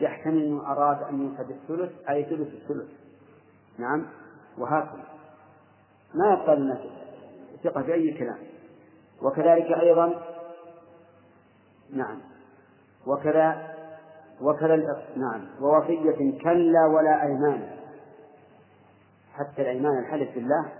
يحتمل 0.00 0.44
أنه 0.44 0.72
أراد 0.72 1.02
أن 1.02 1.22
ينفذ 1.22 1.50
الثلث 1.50 2.08
أي 2.08 2.24
ثلث 2.24 2.54
الثلث. 2.54 2.88
نعم 3.78 4.06
وهكذا. 4.58 5.04
ما 6.14 6.32
يبقى 6.32 6.56
للناس 6.56 6.78
ثقة 7.64 7.82
في 7.82 7.94
أي 7.94 8.18
كلام. 8.18 8.38
وكذلك 9.22 9.72
أيضا 9.72 10.22
نعم. 11.92 12.18
وكذا 13.06 13.74
وكذا 14.40 14.76
نعم. 15.16 15.46
ووصية 15.60 16.38
كلا 16.42 16.86
ولا 16.86 17.22
أيمان 17.22 17.70
حتى 19.34 19.62
الأيمان 19.62 19.98
الحلف 19.98 20.34
بالله 20.34 20.72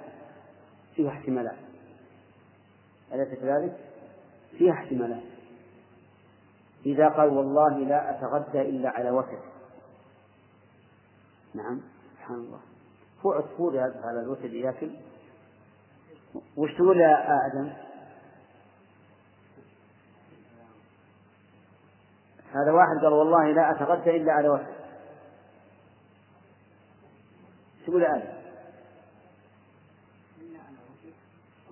فيها 0.99 1.11
احتمالات 1.11 1.59
أليس 3.13 3.29
كذلك؟ 3.29 3.77
فيها 4.59 4.73
احتمالات 4.73 5.23
إذا 6.87 7.09
قال 7.09 7.29
والله 7.29 7.79
لا 7.79 8.11
أتغدى 8.11 8.61
إلا 8.61 8.91
على 8.91 9.11
وتر 9.11 9.39
نعم 11.55 11.81
سبحان 12.15 12.37
الله 12.37 12.61
هو 13.27 13.33
عصفور 13.33 13.79
على 13.81 14.21
الوتر 14.21 14.55
ياكل 14.55 14.91
وش 16.57 16.75
تقول 16.75 17.01
يا 17.01 17.47
آدم؟ 17.47 17.73
هذا 22.53 22.73
واحد 22.73 23.05
قال 23.05 23.13
والله 23.13 23.53
لا 23.53 23.71
أتغدى 23.71 24.17
إلا 24.17 24.33
على 24.33 24.49
وتر 24.49 24.75
تقول 27.87 28.03
يا 28.03 28.17
آدم؟ 28.17 28.38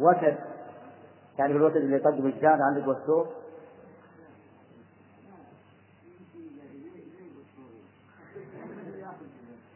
وتر 0.00 0.36
يعني 1.38 1.52
في 1.52 1.58
الوتر 1.58 1.76
اللي 1.76 1.96
يقدم 1.96 2.26
الشارع 2.26 2.64
عندك 2.64 2.88
والسوق 2.88 3.26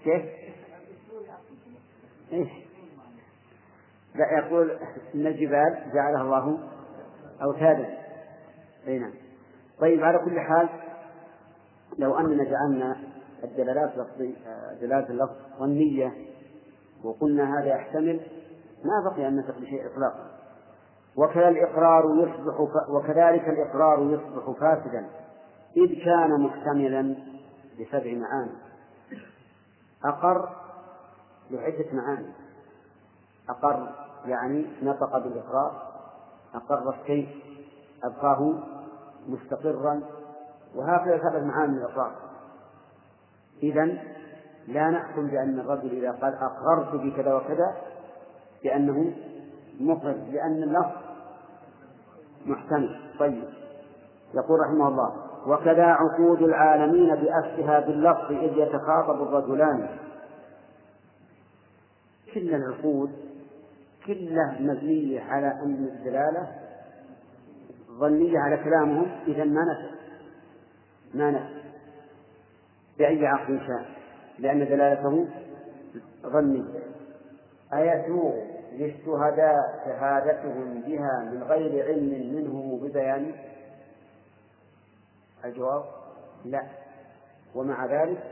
كيف؟ 0.05 0.25
إيه؟ 2.33 2.47
لا 4.15 4.39
يقول 4.39 4.71
إن 5.15 5.27
الجبال 5.27 5.91
جعلها 5.95 6.23
الله 6.23 6.59
أوتادا 7.43 7.99
أي 8.87 8.99
نعم 8.99 9.13
طيب 9.81 10.05
على 10.05 10.19
كل 10.19 10.41
حال 10.41 10.69
لو 11.99 12.19
أننا 12.19 12.45
جعلنا 12.45 12.97
الدلالات 13.45 13.93
دلالات 14.81 15.11
اللفظ 15.11 15.35
ظنية 15.59 16.13
وقلنا 17.05 17.59
هذا 17.59 17.67
يحتمل 17.67 18.21
ما 18.85 19.11
بقي 19.11 19.29
أن 19.29 19.37
نثق 19.37 19.59
بشيء 19.59 19.87
إطلاقا. 19.87 20.31
وكذا 21.17 21.49
الإقرار 21.49 22.05
يصبح 22.05 22.61
وكذلك 22.89 23.49
الإقرار 23.49 24.03
يصبح 24.03 24.61
فاسدا. 24.61 25.07
إذ 25.77 26.05
كان 26.05 26.41
محتملا 26.41 27.17
لسبع 27.79 28.13
معاني. 28.15 28.53
أقر 30.05 30.49
لعدة 31.51 31.87
معاني. 31.93 32.33
أقر 33.49 33.89
يعني 34.27 34.67
نطق 34.83 35.19
بالإقرار. 35.19 35.83
أقر 36.55 36.95
الشيء 37.01 37.29
أبقاه 38.05 38.55
مستقرا. 39.29 40.03
وهكذا 40.75 41.19
ثبت 41.19 41.43
معاني 41.43 41.79
الإقرار. 41.79 42.13
إذا 43.63 43.85
لا 44.69 44.91
نحكم 44.91 45.27
بأن 45.27 45.61
الرجل 45.61 45.93
إذا 45.93 46.11
قال 46.11 46.35
أقررت 46.35 46.95
بكذا 46.95 47.35
وكذا 47.35 47.77
بأنه 48.65 49.13
مقر 49.81 50.17
لأن 50.33 50.63
اللفظ 50.63 51.01
محتمل. 52.47 53.01
طيب. 53.19 53.45
يقول 54.35 54.61
رحمه 54.61 54.89
الله 54.89 55.31
وكذا 55.47 55.85
عقود 55.85 56.43
العالمين 56.43 57.15
بأسها 57.15 57.81
باللفظ 57.81 58.33
إذ 58.33 58.59
يتخاطب 58.59 59.23
الرجلان. 59.23 59.89
كل 62.35 62.55
العقود 62.55 63.11
كلها 64.07 64.57
مبنية 64.61 65.21
على 65.21 65.47
أن 65.47 65.89
الدلالة 65.93 66.49
ظنية 67.91 68.39
على 68.39 68.57
كلامهم 68.57 69.07
إذا 69.27 69.45
ما 69.45 69.61
نفع. 69.61 69.97
ما 71.15 71.31
نفع. 71.31 71.61
بأي 72.99 73.27
عقل 73.27 73.61
شاء. 73.67 73.85
لأن 74.39 74.59
دلالته 74.59 75.29
ظنية. 76.27 76.65
أيسوغ 77.75 78.50
للشهداء 78.73 79.85
شهادتهم 79.85 80.81
بها 80.81 81.31
من 81.33 81.43
غير 81.43 81.85
علم 81.87 82.35
منهم 82.35 82.79
ببيان؟ 82.81 83.33
الجواب 85.45 85.85
لا. 86.45 86.63
ومع 87.55 87.87
ذلك 87.87 88.23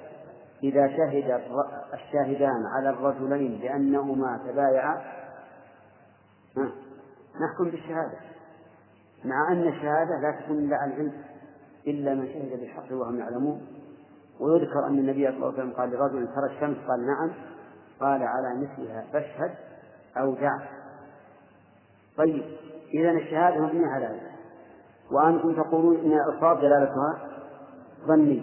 إذا 0.62 0.88
شهد 0.88 1.40
الشاهدان 1.94 2.66
على 2.66 2.90
الرجلين 2.90 3.58
بأنهما 3.60 4.40
تبايعا 4.46 5.18
نحكم 7.40 7.70
بالشهادة. 7.70 8.18
مع 9.24 9.52
أن 9.52 9.68
الشهادة 9.68 10.20
لا 10.22 10.40
تكون 10.40 10.58
إلا 10.58 10.76
عن 10.76 10.92
علم 10.92 11.12
إلا 11.86 12.14
من 12.14 12.26
شهد 12.26 12.60
بالحق 12.60 12.92
وهم 12.92 13.18
يعلمون. 13.18 13.66
ويذكر 14.40 14.86
أن 14.86 14.98
النبي 14.98 15.26
صلى 15.26 15.36
الله 15.36 15.46
عليه 15.46 15.58
وسلم 15.58 15.72
قال 15.72 15.90
لرجل 15.90 16.28
ترى 16.34 16.46
الشمس؟ 16.46 16.76
قال 16.88 17.06
نعم. 17.06 17.30
قال 18.00 18.22
على 18.22 18.54
مثلها. 18.54 19.04
فاشهد 19.12 19.67
أو 20.20 20.34
دع 20.34 20.58
طيب 22.16 22.42
إذا 22.94 23.10
الشهادة 23.10 23.60
مبنية 23.60 23.86
على 23.86 24.06
ذلك 24.06 24.32
وأنتم 25.12 25.62
تقولون 25.62 25.96
إن 25.96 26.12
الألفاظ 26.12 26.60
دلالتها 26.60 27.18
ظنية 28.06 28.42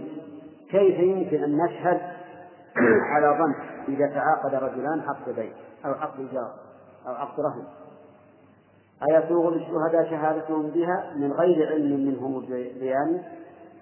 كيف 0.71 0.99
يمكن 0.99 1.43
أن 1.43 1.57
نشهد 1.57 2.01
على 3.13 3.37
ظن 3.39 3.55
إذا 3.87 4.07
تعاقد 4.07 4.55
رجلان 4.55 4.99
عقد 4.99 5.35
بيع 5.35 5.51
أو 5.85 5.91
عقد 5.91 6.19
إيجار 6.19 6.53
أو 7.07 7.13
عقد 7.13 7.39
رهن؟ 7.39 7.63
أيسوغ 9.09 9.49
للشهداء 9.49 10.09
شهادتهم 10.09 10.69
بها 10.69 11.13
من 11.15 11.31
غير 11.31 11.67
علم 11.67 12.07
منهم 12.07 12.45
بيان 12.79 13.21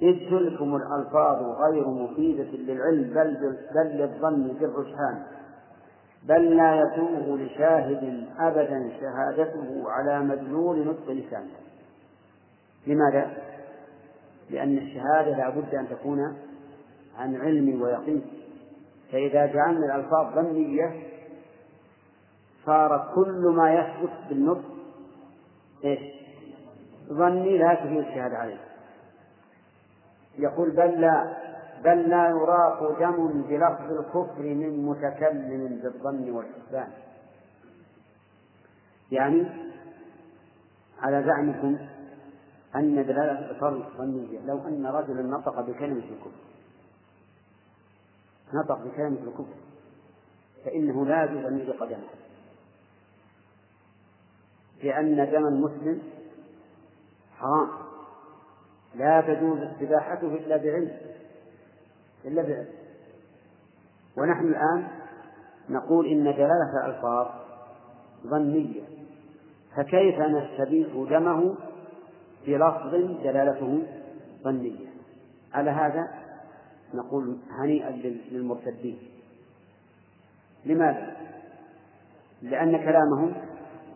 إذ 0.01 0.29
تلكم 0.29 0.75
الألفاظ 0.75 1.43
غير 1.43 1.87
مفيدة 1.87 2.43
للعلم 2.43 3.13
بل 3.13 3.57
بل 3.75 3.87
للظن 3.97 4.47
بالرجحان. 4.59 5.23
بل 6.23 6.57
لا 6.57 6.75
يسوغ 6.75 7.35
لشاهد 7.35 8.27
أبدا 8.39 8.91
شهادته 8.99 9.83
على 9.91 10.19
مدلول 10.19 10.87
نطق 10.87 11.11
لسانه 11.11 11.55
لماذا؟ 12.87 13.37
لأن 14.49 14.77
الشهادة 14.77 15.37
لا 15.37 15.49
بد 15.49 15.75
أن 15.75 15.87
تكون 15.89 16.37
عن 17.17 17.35
علم 17.35 17.81
ويقين 17.81 18.25
فإذا 19.11 19.45
جعلنا 19.45 19.85
الألفاظ 19.85 20.35
ظنية 20.35 21.03
صار 22.65 23.11
كل 23.15 23.53
ما 23.55 23.73
يثبت 23.73 24.13
بالنطق 24.29 24.73
إيش؟ 25.85 25.99
ظني 27.09 27.57
لا 27.57 27.75
تفيد 27.75 27.97
الشهادة 27.97 28.37
عليه 28.37 28.59
يقول 30.37 30.71
بل 30.71 31.01
لا 31.01 31.37
بل 31.83 32.09
لا 32.09 32.29
يراق 32.29 32.99
دم 32.99 33.41
بلفظ 33.41 33.91
الكفر 33.91 34.41
من 34.43 34.85
متكلم 34.85 35.79
بالظن 35.83 36.29
والحسبان 36.29 36.91
يعني 39.11 39.47
على 40.99 41.23
زعمكم 41.23 41.77
أن 42.75 42.95
دلالة 42.95 43.39
الإقرار 43.39 43.89
ظنية 43.97 44.39
لو 44.45 44.67
أن 44.67 44.85
رجلا 44.85 45.21
نطق 45.21 45.61
بكلمة 45.61 46.03
الكفر 46.03 46.43
نطق 48.53 48.83
بكلمة 48.83 49.19
الكفر 49.23 49.55
فإنه 50.65 51.05
لا 51.05 51.23
يجوز 51.23 51.45
أن 51.45 51.59
يلقى 51.59 51.87
دمه. 51.87 52.09
لأن 54.83 55.31
دم 55.31 55.47
المسلم 55.47 56.01
حرام 57.37 57.69
لا 58.95 59.21
تجوز 59.21 59.59
استباحته 59.59 60.27
إلا 60.27 60.57
بعلم. 60.57 60.97
إلا 62.25 62.41
بعلم 62.41 62.67
ونحن 64.17 64.47
الآن 64.47 64.87
نقول 65.69 66.07
إن 66.07 66.23
دلالة 66.23 66.85
الألفاظ 66.85 67.27
ظنية. 68.27 68.83
فكيف 69.75 70.19
نستبيح 70.19 70.87
دمه 71.09 71.55
بلفظ 72.47 72.95
دلالته 73.23 73.83
ظنية؟ 74.43 74.87
على 75.53 75.71
هذا 75.71 76.07
نقول 76.93 77.37
هنيئا 77.51 77.91
للمرتدين. 78.31 78.97
لماذا؟ 80.65 81.15
لأن 82.41 82.77
كلامهم 82.77 83.33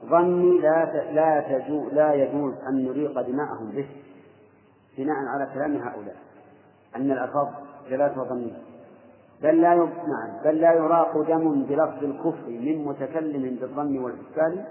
ظني 0.06 0.60
لا 0.60 0.86
لا 1.12 1.60
لا 1.92 2.14
يجوز 2.14 2.54
أن 2.70 2.86
نريق 2.86 3.22
دماءهم 3.22 3.72
به 3.72 3.90
بناء 4.98 5.16
على 5.16 5.54
كلام 5.54 5.76
هؤلاء. 5.76 6.16
أن 6.96 7.12
الألفاظ 7.12 7.67
دلالة 7.90 8.24
ظنية 8.24 8.62
بل 9.42 9.62
لا 9.62 9.76
نعم 9.76 10.44
بل 10.44 10.62
لا 10.62 10.74
يراق 10.74 11.22
دم 11.28 11.64
بلفظ 11.64 12.04
الكفر 12.04 12.48
من 12.48 12.86
متكلم 12.86 13.56
بالظن 13.56 13.98
والإشكال 13.98 14.66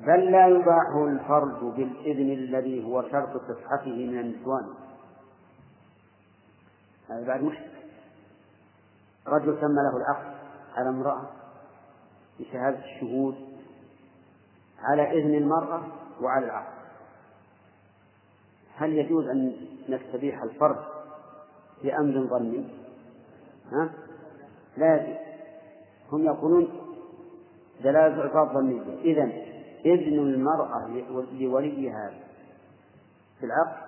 بل 0.00 0.30
لا 0.30 0.46
يباح 0.46 0.96
الفرج 0.96 1.74
بالإذن 1.76 2.32
الذي 2.32 2.84
هو 2.84 3.02
شرط 3.02 3.50
صحته 3.50 4.06
من 4.06 4.18
النسوان. 4.18 4.66
هذا 7.10 7.26
بعد 7.26 7.42
مشكلة. 7.42 7.76
رجل 9.26 9.60
تم 9.60 9.74
له 9.74 9.96
العقد 9.96 10.36
على 10.76 10.88
امرأة 10.88 11.30
بشهادة 12.40 12.78
الشهود 12.78 13.34
على 14.78 15.02
إذن 15.02 15.34
المرأة 15.34 15.82
وعلى 16.20 16.46
العقد 16.46 16.76
هل 18.76 18.92
يجوز 18.92 19.28
أن 19.28 19.52
نستبيح 19.88 20.42
الفرد 20.42 20.95
بأمر 21.86 22.26
ظني؟ 22.26 22.64
ها؟ 23.72 23.90
لا 24.76 24.96
يجوز 24.96 25.16
هم 26.12 26.24
يقولون 26.24 26.68
دلالة 27.84 28.06
الألفاظ 28.06 28.52
ظنية 28.54 28.98
إذا 29.04 29.32
إذن 29.84 30.18
المرأة 30.18 30.88
لوليها 31.40 32.10
في 33.40 33.46
العقد 33.46 33.86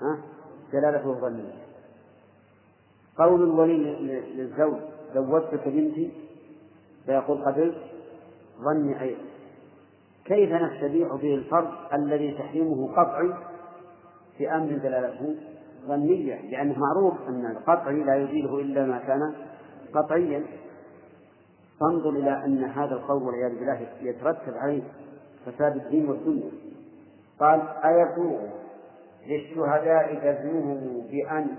ها؟ 0.00 0.18
دلالته 0.72 1.12
ظنية 1.12 1.52
قول 3.18 3.42
الولي 3.42 3.76
للزوج 4.34 4.76
زوجتك 5.14 5.68
بنتي 5.68 6.12
فيقول 7.06 7.44
قبلت 7.44 7.76
ظني 8.60 9.02
أيضا 9.02 9.20
كيف 10.24 10.52
نستبيح 10.52 11.08
به 11.08 11.34
الفرد 11.34 11.70
الذي 11.92 12.32
تحريمه 12.38 12.92
قطعي 12.92 13.34
في 14.38 14.50
أمر 14.50 14.72
دلالته 14.72 15.34
ظنية 15.86 16.50
لأنه 16.50 16.78
معروف 16.78 17.14
أن 17.28 17.46
القطعي 17.46 18.04
لا 18.04 18.16
يزيله 18.16 18.58
إلا 18.60 18.86
ما 18.86 18.98
كان 18.98 19.34
قطعيا. 19.94 20.44
فانظر 21.80 22.10
إلى 22.10 22.44
أن 22.44 22.64
هذا 22.64 22.94
القول 22.94 23.22
والعياذ 23.22 23.58
بالله 23.58 23.86
يترتب 24.00 24.54
عليه 24.54 24.82
فساد 25.46 25.76
الدين 25.76 26.08
والدنيا. 26.08 26.50
قال 27.40 27.60
أيسوغ 27.84 28.40
للشهداء 29.26 30.14
جزمه 30.14 31.02
بأن 31.10 31.56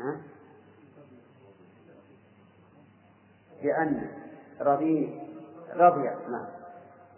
ها؟ 0.00 0.20
بأن 3.62 4.10
رضي 4.60 5.20
رضي 5.76 6.02
نعم. 6.02 6.46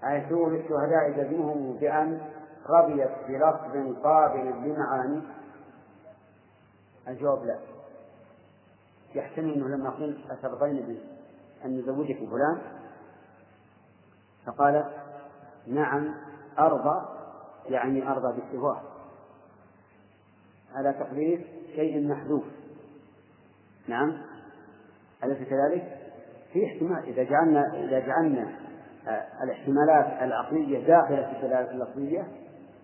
أي 0.05 0.29
شؤون 0.29 0.55
الشهداء 0.55 1.11
جزمهم 1.11 1.77
بأن 1.81 2.21
رضيت 2.69 3.11
بلفظ 3.29 4.03
قابل 4.03 4.41
للمعاني 4.41 5.23
الجواب 7.11 7.45
لا. 7.45 7.59
يحتمل 9.15 9.53
أنه 9.53 9.69
لما 9.69 9.91
قلت 9.91 10.19
أترضين 10.31 11.01
أن 11.65 11.79
نزوجك 11.79 12.17
فلان؟ 12.17 12.61
فقال 14.47 14.85
نعم 15.67 16.15
أرضى 16.59 17.09
يعني 17.67 18.09
أرضى 18.09 18.41
بالسواء 18.41 18.83
على 20.75 20.93
تقدير 20.93 21.47
شيء 21.75 22.09
محذوف. 22.09 22.45
نعم. 23.89 24.23
أليس 25.25 25.49
كذلك؟ 25.49 25.99
في 26.53 26.67
احتمال 26.67 27.05
إذا 27.05 27.23
جعلنا 27.23 27.75
إذا 27.75 27.99
جعلنا 27.99 28.53
آه، 29.09 29.45
الاحتمالات 29.45 30.23
العقلية 30.23 30.87
داخلة 30.87 31.27
في 31.27 31.37
الدلالة 31.37 31.71
اللفظية 31.71 32.29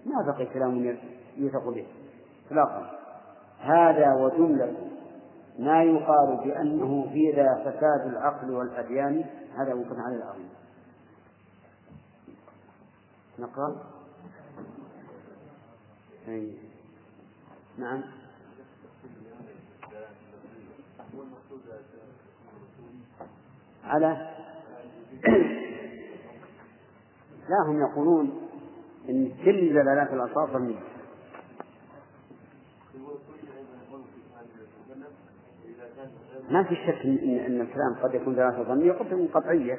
ما 0.06 0.32
بقي 0.32 0.46
كلام 0.46 0.98
يوثق 1.36 1.68
به 1.68 1.86
إطلاقا. 2.46 3.05
هذا 3.60 4.14
وجملة 4.14 4.76
ما 5.58 5.82
يقال 5.82 6.36
بأنه 6.44 7.08
في 7.12 7.32
ذا 7.32 7.54
فساد 7.64 8.06
العقل 8.06 8.50
والأديان 8.50 9.24
هذا 9.56 9.74
ممكن 9.74 10.00
على 10.00 10.16
العظيم 10.16 10.48
نقرأ؟ 13.38 13.76
أي. 16.28 16.58
نعم. 17.78 18.02
على؟ 23.84 24.30
لا 27.48 27.56
هم 27.66 27.80
يقولون 27.80 28.48
إن 29.08 29.32
كل 29.44 29.72
دلالات 29.72 30.12
الالفاظ 30.12 30.50
ظنيه 30.50 30.80
ما 36.50 36.62
في 36.62 36.74
شك 36.74 37.04
ان 37.04 37.38
ان 37.46 37.60
الكلام 37.60 37.94
قد 38.02 38.14
يكون 38.14 38.34
دلاله 38.34 38.62
ظنية 38.62 38.90
وقد 38.92 39.06
تكون 39.06 39.28
قطعية. 39.34 39.78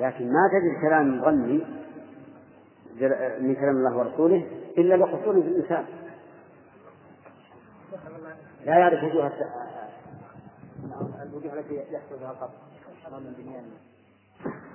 لكن 0.00 0.32
ما 0.32 0.48
تجد 0.52 0.80
كلام 0.82 1.20
ظني 1.24 1.64
من 3.40 3.54
كلام 3.54 3.76
الله 3.76 3.96
ورسوله 3.96 4.46
إلا 4.78 4.96
بقصور 4.96 5.42
في 5.42 5.48
الإنسان. 5.48 5.84
لا 8.66 8.78
يعرف 8.78 9.04
وجوه 9.04 9.32
الوجوه 11.22 11.52
التي 11.58 11.74
يحصل 11.74 12.20
بها 12.20 12.30
القطع 12.30 12.64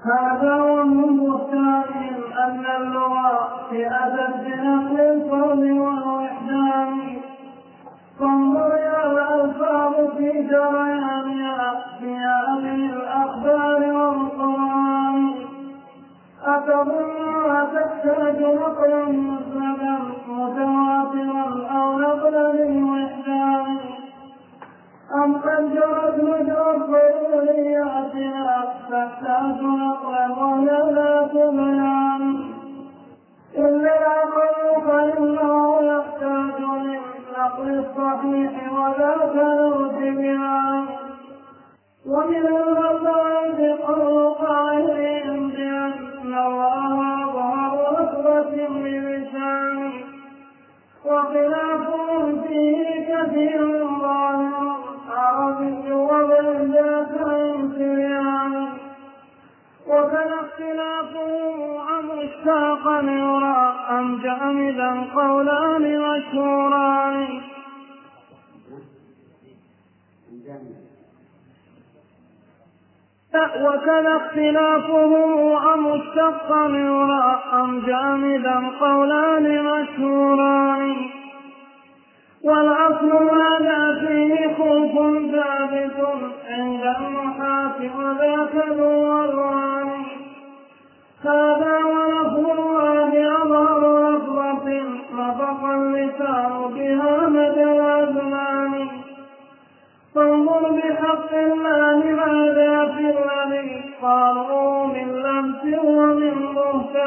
هذا 0.04 0.56
ومن 0.56 1.34
الثاني 1.34 2.10
أن 2.46 2.66
اللغة 2.82 3.70
في 3.70 3.88
أدب 3.88 4.44
بنقل 4.44 5.00
الفرد 5.00 5.60
والوحدان 5.60 7.19
فانظر 8.20 8.74
إلى 8.74 9.12
الألفاظ 9.12 9.96
في 10.18 10.30
هذه 12.16 12.80
الأخبار 12.94 13.82
والقرآن. 13.94 15.34
أتظنها 16.46 17.68
تحتاج 17.76 18.40
نقلا 18.42 19.06
مسندا 19.06 19.98
متواترا 20.28 21.68
أو 21.72 22.00
نقلا 22.00 22.52
للوحدان. 22.54 23.78
أم 25.24 25.34
قد 25.36 25.74
جرت 25.76 26.18
مجرى 26.24 26.76
الضرورياتنا 26.76 28.66
تحتاج 28.92 29.62
نقلا 29.62 30.28
ولا 30.40 31.28
بيان. 31.34 32.24
إلا 33.58 33.92
العقل 34.00 34.82
فإنه 34.86 35.79
للنقل 37.58 37.80
الصحيح 37.80 38.74
وذاك 38.74 39.36
الارتجال 39.36 40.86
ومن 42.06 42.36
المبادئ 42.48 43.84
قول 43.84 44.34
قائلهم 44.34 45.50
بأن 45.50 46.34
الله 46.34 47.24
أظهر 47.24 48.00
رتبة 48.00 48.68
بلسانه 48.70 49.94
وخلافهم 51.06 52.42
فيه 52.42 53.16
كثير 53.16 53.88
ظاهر 54.02 54.78
عربي 55.18 55.92
وبلدات 55.92 57.12
انسيان 57.22 58.69
وكان 59.90 60.34
اختلافهم 60.34 61.78
عن 61.78 62.04
مشتاقا 62.06 63.02
يرى 63.02 63.76
أم 63.90 64.22
جامدا 64.22 65.14
قولان 65.16 66.02
مشهوران. 66.02 67.42
وكذا 73.62 74.16
اختلافهم 74.16 75.54
عن 75.54 75.80
مشتقا 75.80 76.68
يرى 76.68 77.44
أم 77.54 77.80
جامدا 77.80 78.70
قولان 78.80 79.46
مشهوران. 79.66 80.96
والأصل 82.44 83.12
هذا 83.12 84.00
فيه 84.08 84.56
خوف 84.58 84.94
ثابت 85.32 85.98
عند 86.50 86.84
النحاة 87.00 87.76
وذاك 87.98 88.68
ذو 88.78 89.10
هذا 91.26 91.78
ولفظ 91.86 92.50
الله 92.60 93.36
أظهر 93.42 93.82
لفظة 94.16 94.82
نطق 95.14 95.64
اللسان 95.64 96.74
بها 96.76 97.28
مدى 97.28 97.64
الأزمان 97.64 98.88
فانظر 100.16 100.72
بحق 100.72 101.34
الله 101.34 101.98
ماذا 101.98 102.86
في 102.86 103.06
الذي 103.18 103.84
قالوا 104.02 104.88
من 104.88 105.08
لمس 105.16 105.80
ومن 105.84 106.54
بهتان 106.56 106.99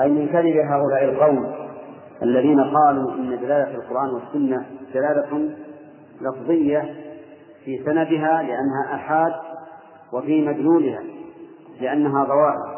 أي 0.00 0.10
من 0.10 0.28
كذب 0.28 0.56
هؤلاء 0.56 1.04
القوم 1.04 1.54
الذين 2.22 2.60
قالوا 2.60 3.12
إن 3.12 3.38
دلالة 3.40 3.74
القرآن 3.74 4.10
والسنة 4.10 4.66
دلالة 4.94 5.56
لفظية 6.20 6.94
في 7.64 7.82
سندها 7.84 8.42
لأنها 8.42 8.94
أحاد 8.94 9.32
وفي 10.12 10.46
مدلولها 10.48 11.02
لأنها 11.80 12.24
ظواهر 12.24 12.76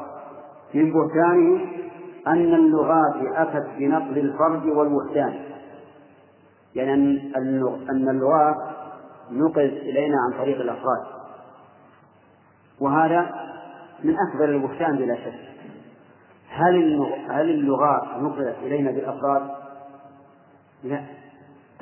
من 0.75 0.93
بهتانهم 0.93 1.79
أن 2.27 2.55
اللغات 2.55 3.15
أتت 3.37 3.67
بنقل 3.79 4.19
الفرد 4.19 4.67
والوحدان. 4.67 5.41
يعني 6.75 6.93
أن 7.91 8.09
اللغات 8.09 8.57
نقلت 9.31 9.73
إلينا 9.73 10.17
عن 10.21 10.39
طريق 10.39 10.61
الأفراد. 10.61 11.07
وهذا 12.81 13.21
من 14.05 14.15
أكبر 14.29 14.45
البهتان 14.45 14.97
بلا 14.97 15.15
شك. 15.15 15.48
هل 16.51 17.07
هل 17.29 17.51
اللغات 17.51 18.03
نقلت 18.19 18.57
إلينا 18.63 18.91
بالأفراد؟ 18.91 19.43
لا 20.85 21.05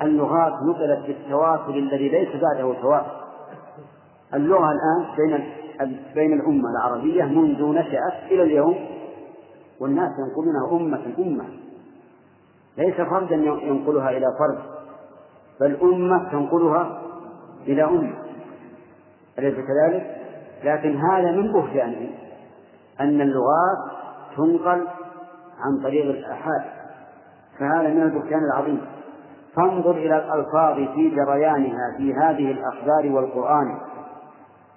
اللغات 0.01 0.53
نقلت 0.53 1.07
بالتواصل 1.07 1.77
الذي 1.77 2.09
ليس 2.09 2.29
بعده 2.41 2.81
تواصل 2.81 3.27
اللغة 4.33 4.71
الآن 4.71 5.15
بين 5.17 5.53
بين 6.15 6.33
الأمة 6.33 6.69
العربية 6.69 7.23
منذ 7.23 7.63
نشأت 7.63 8.31
إلى 8.31 8.43
اليوم 8.43 8.75
والناس 9.79 10.11
ينقلونها 10.19 10.71
أمة 10.71 11.13
أمة 11.19 11.45
ليس 12.77 12.95
فردا 12.95 13.35
ينقلها 13.35 14.09
إلى 14.09 14.25
فرد 14.39 14.59
بل 15.59 15.77
أمة 15.81 16.31
تنقلها 16.31 17.01
إلى 17.67 17.83
أمة 17.83 18.13
أليس 19.39 19.55
كذلك؟ 19.55 20.17
لكن 20.63 20.97
هذا 20.97 21.31
من 21.31 21.51
بهتانه 21.51 22.09
أن 22.99 23.21
اللغات 23.21 23.96
تنقل 24.37 24.87
عن 25.59 25.83
طريق 25.83 26.05
الآحاد. 26.05 26.61
فهذا 27.59 27.89
من 27.89 28.01
البهتان 28.01 28.39
العظيم. 28.53 28.81
فانظر 29.55 29.91
إلى 29.91 30.17
الألفاظ 30.17 30.75
في 30.75 31.09
جريانها 31.09 31.97
في 31.97 32.13
هذه 32.13 32.51
الأخبار 32.51 33.11
والقرآن. 33.11 33.79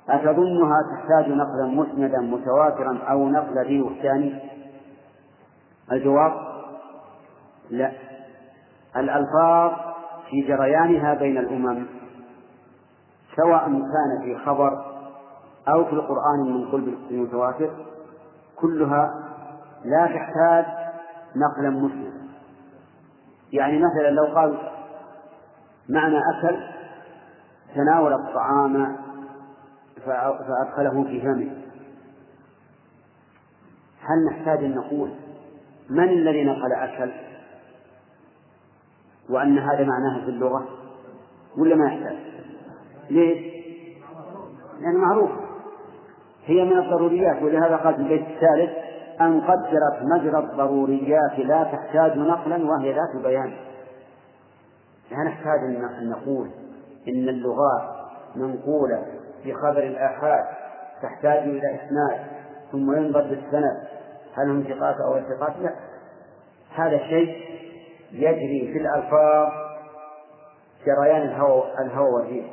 أتظنها 0.09 0.77
تحتاج 0.95 1.33
نقلا 1.33 1.67
مسندا 1.67 2.21
متواترا 2.21 2.99
أو 3.11 3.29
نقل 3.29 3.67
ذي 3.67 3.83
وحدان 3.83 4.39
الجواب 5.93 6.33
لا. 7.71 7.93
الألفاظ 8.97 9.73
في 10.31 10.41
جريانها 10.41 11.15
بين 11.15 11.39
الأمم 11.39 11.87
سواء 13.37 13.65
كان 13.69 14.23
في 14.25 14.39
خبر 14.39 14.85
أو 15.69 15.85
في 15.85 15.93
القرآن 15.93 16.47
المنقول 16.47 16.97
بالمتواتر 17.09 17.71
كلها 18.57 19.30
لا 19.85 20.07
تحتاج 20.07 20.65
نقلا 21.37 21.71
مسلما 21.71 22.21
يعني 23.53 23.79
مثلا 23.79 24.11
لو 24.11 24.25
قال 24.25 24.59
معنى 25.89 26.19
أكل 26.19 26.57
تناول 27.75 28.13
الطعام 28.13 28.97
فأدخله 30.07 31.05
في 31.05 31.21
فمه. 31.21 31.51
هل 34.01 34.25
نحتاج 34.31 34.65
أن 34.65 34.75
نقول 34.75 35.11
من 35.91 36.09
الذي 36.09 36.45
نقل 36.45 36.73
أكل؟ 36.73 37.11
وأن 39.29 39.59
هذا 39.59 39.85
معناه 39.85 40.25
في 40.25 40.31
اللغة؟ 40.31 40.69
ولا 41.59 41.77
ما 41.77 41.87
يحتاج؟ 41.93 42.17
ليش؟ 43.11 43.39
لأنه 44.81 44.99
معروف. 44.99 45.31
هي 46.45 46.65
من 46.65 46.79
الضروريات 46.79 47.43
ولهذا 47.43 47.77
قال 47.77 47.95
في 47.95 48.01
البيت 48.01 48.27
الثالث 48.27 48.90
أن 49.21 49.41
قدرت 49.41 50.03
مجرى 50.03 50.39
الضروريات 50.39 51.39
لا 51.39 51.65
تحتاج 51.65 52.19
نقلا 52.19 52.71
وهي 52.71 52.93
ذات 52.93 53.23
بيان. 53.25 53.53
لا 55.11 55.25
نحتاج 55.25 55.59
أن 55.59 56.11
نقول 56.11 56.51
إن 57.09 57.29
اللغات 57.29 57.83
منقولة 58.37 59.07
في 59.43 59.55
خبر 59.55 59.83
الآحاد 59.83 60.45
تحتاج 61.03 61.39
إلى 61.39 61.75
إسناد 61.75 62.27
ثم 62.73 62.97
ينظر 62.97 63.21
بالسند. 63.21 63.89
هل 64.35 64.51
هم 64.51 64.63
ثقات 64.63 64.97
أو 65.01 65.21
ثقات؟ 65.21 65.57
لا. 65.59 65.75
هذا 66.75 66.99
شيء 66.99 67.37
يجري 68.13 68.73
في 68.73 68.79
الألفاظ 68.79 69.49
جريان 70.87 71.23
الهوى 71.23 71.65
الهوى 71.81 72.11
والريح. 72.11 72.47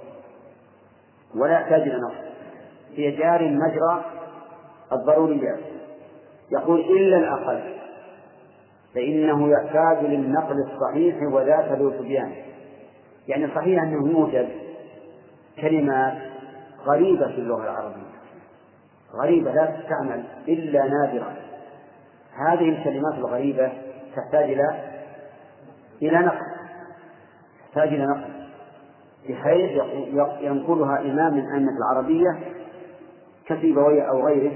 ولا 1.35 1.53
يحتاج 1.53 1.81
إلى 1.81 1.98
نص 1.98 2.14
هي 2.95 3.11
جار 3.11 3.49
مجرى 3.49 4.06
الضروريات. 4.91 5.76
يقول 6.51 6.79
إلا 6.79 7.17
الأقل 7.17 7.59
فإنه 8.95 9.49
يحتاج 9.49 10.05
للنقل 10.05 10.55
الصحيح 10.71 11.15
وذاك 11.33 11.71
ذو 11.71 11.89
تبيان 11.89 12.31
يعني 13.27 13.47
صحيح 13.55 13.83
أنه 13.83 14.11
يوجد 14.11 14.49
كلمات 15.61 16.13
غريبة 16.85 17.27
في 17.27 17.37
اللغة 17.37 17.63
العربية. 17.63 18.07
غريبة 19.13 19.51
لا 19.51 19.65
تستعمل 19.65 20.23
إلا 20.47 20.87
نادرا 20.87 21.35
هذه 22.47 22.69
الكلمات 22.69 23.13
الغريبة 23.13 23.71
تحتاج 24.15 24.43
إلى 24.43 24.69
إلى 26.01 26.17
نقل 26.17 26.45
تحتاج 27.67 27.87
إلى 27.87 28.05
نقل. 28.05 28.37
بحيث 29.29 29.81
ينقلها 30.41 31.01
إمام 31.01 31.33
من 31.33 31.51
أئمة 31.53 31.71
العربية 31.77 32.39
كسيبوية 33.45 34.01
أو 34.01 34.27
غيره. 34.27 34.51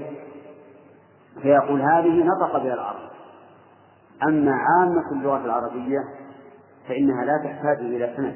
فيقول 1.42 1.80
هذه 1.82 2.24
نطق 2.24 2.62
بها 2.62 2.74
العرب. 2.74 3.10
أما 4.28 4.52
عامة 4.52 5.12
اللغة 5.12 5.44
العربية 5.44 5.98
فإنها 6.88 7.24
لا 7.24 7.38
تحتاج 7.44 7.78
إلى 7.78 8.14
سند 8.16 8.34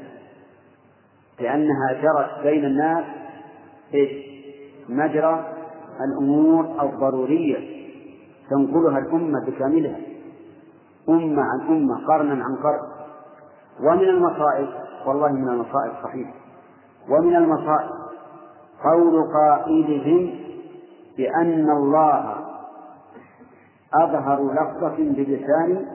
لأنها 1.41 1.93
جرت 2.03 2.43
بين 2.43 2.65
الناس 2.65 3.05
إيش؟ 3.95 4.27
مجرى 4.89 5.53
الأمور 6.01 6.65
الضرورية 6.83 7.89
تنقلها 8.51 8.99
الأمة 8.99 9.47
بكاملها 9.47 9.97
أمة 11.09 11.43
عن 11.43 11.67
أمة 11.69 12.07
قرنا 12.07 12.45
عن 12.45 12.57
قرن. 12.57 12.97
ومن 13.81 14.09
المصائب 14.09 14.69
والله 15.07 15.33
من 15.33 15.49
المصائب 15.49 15.93
صحيح. 16.03 16.35
ومن 17.09 17.37
المصائب 17.37 17.91
قول 18.85 19.33
قائلهم 19.33 20.31
بأن 21.17 21.71
الله 21.71 22.37
أظهر 23.95 24.53
لفظة 24.53 24.97
بلسان 24.99 25.87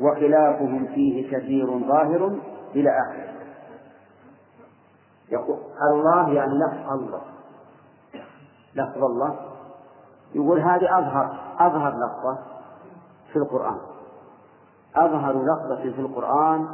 وخلافهم 0.00 0.86
فيه 0.86 1.36
كثير 1.36 1.78
ظاهر 1.78 2.38
إلى 2.74 2.90
آخره. 2.90 3.32
يقول 5.30 5.58
الله 5.92 6.32
يعني 6.32 6.52
لفظ 6.52 6.92
الله. 6.92 7.22
لفظ 8.74 9.04
الله. 9.04 9.36
يقول 10.34 10.60
هذه 10.60 10.98
أظهر 10.98 11.38
أظهر 11.58 11.90
لفظة 11.90 12.38
في 13.32 13.36
القرآن. 13.36 13.78
أظهر 14.96 15.32
لفظة 15.32 15.92
في 15.92 16.00
القرآن 16.00 16.68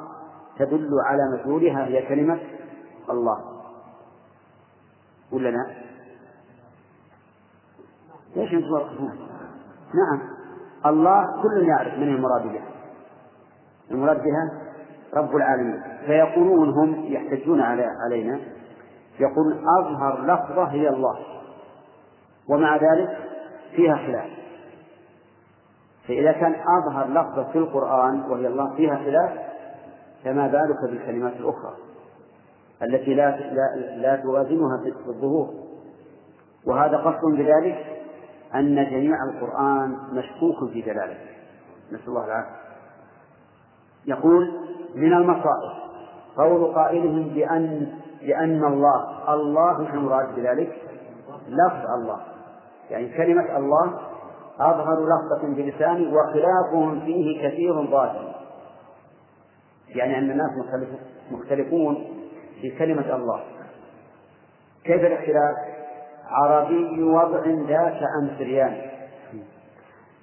تدل 0.59 0.91
على 1.07 1.23
مدلولها 1.33 1.87
هي 1.87 2.09
كلمة 2.09 2.39
الله. 3.11 3.41
ولا 5.33 5.49
لا؟ 5.49 5.67
ليش 8.37 8.53
أنتم 8.53 9.11
نعم. 9.95 10.38
الله 10.87 11.43
كل 11.43 11.69
يعرف 11.69 11.95
من 11.95 12.09
المراد 12.09 12.43
بها 12.43 12.65
المراد 13.91 14.17
بها 14.17 14.51
رب 15.15 15.37
العالمين. 15.37 15.83
فيقولون 16.07 16.69
هم 16.69 17.05
يحتجون 17.05 17.61
علينا. 17.61 18.41
يقول 19.21 19.59
أظهر 19.81 20.23
لفظة 20.23 20.65
هي 20.65 20.89
الله. 20.89 21.19
ومع 22.49 22.77
ذلك 22.77 23.19
فيها 23.77 23.97
خلاف. 23.97 24.31
فإذا 26.09 26.33
كان 26.33 26.55
أظهر 26.55 27.09
لفظة 27.09 27.53
في 27.53 27.59
القرآن 27.59 28.21
وهي 28.31 28.47
الله 28.47 28.77
فيها 28.77 28.97
خلاف 28.97 29.33
فما 30.25 30.47
بالك 30.47 30.91
بالكلمات 30.91 31.33
الأخرى 31.33 31.75
التي 32.83 33.15
لا 33.15 33.31
لا, 33.31 33.97
لا 33.97 34.17
توازنها 34.17 34.79
في 34.85 35.09
الظهور؟ 35.09 35.55
وهذا 36.67 36.97
قصد 36.97 37.37
بذلك 37.37 37.98
أن 38.55 38.91
جميع 38.91 39.17
القرآن 39.25 39.97
مشكوك 40.13 40.71
في 40.73 40.83
دلالته. 40.83 41.31
نسأل 41.93 42.09
الله 42.09 42.25
العافية. 42.25 42.59
يقول 44.07 44.53
من 44.95 45.13
المصائب. 45.13 45.89
قول 46.37 46.75
قائلهم 46.75 47.29
بأن 47.29 47.99
لأن 48.23 48.65
الله 48.65 49.35
الله 49.35 49.95
المراد 49.95 50.35
بذلك؟ 50.35 50.83
لفظ 51.49 51.91
الله. 51.91 52.21
يعني 52.91 53.17
كلمة 53.17 53.57
الله 53.57 54.01
أظهر 54.61 54.97
لفظة 55.05 55.55
بلساني 55.55 56.15
وخلافهم 56.15 57.01
فيه 57.01 57.49
كثير 57.49 57.87
ظاهر. 57.87 58.35
يعني 59.89 60.19
أن 60.19 60.31
الناس 60.31 60.51
مختلفون 61.31 62.07
في 62.61 62.71
كلمة 62.79 63.17
الله. 63.17 63.41
كيف 64.85 65.01
الاختلاف؟ 65.01 65.68
عربي 66.31 67.03
وضع 67.03 67.47
ذاك 67.47 68.01
أم 68.23 68.31
سرياني 68.39 68.83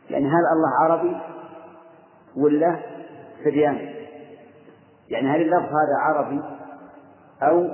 يعني 0.09 0.25
هل 0.25 0.43
الله 0.53 0.69
عربي 0.81 1.17
ولا 2.37 2.79
سرياني 3.43 3.95
يعني 5.09 5.27
هل 5.27 5.41
اللفظ 5.41 5.69
هذا 5.69 5.97
عربي 5.99 6.41
أو 7.43 7.69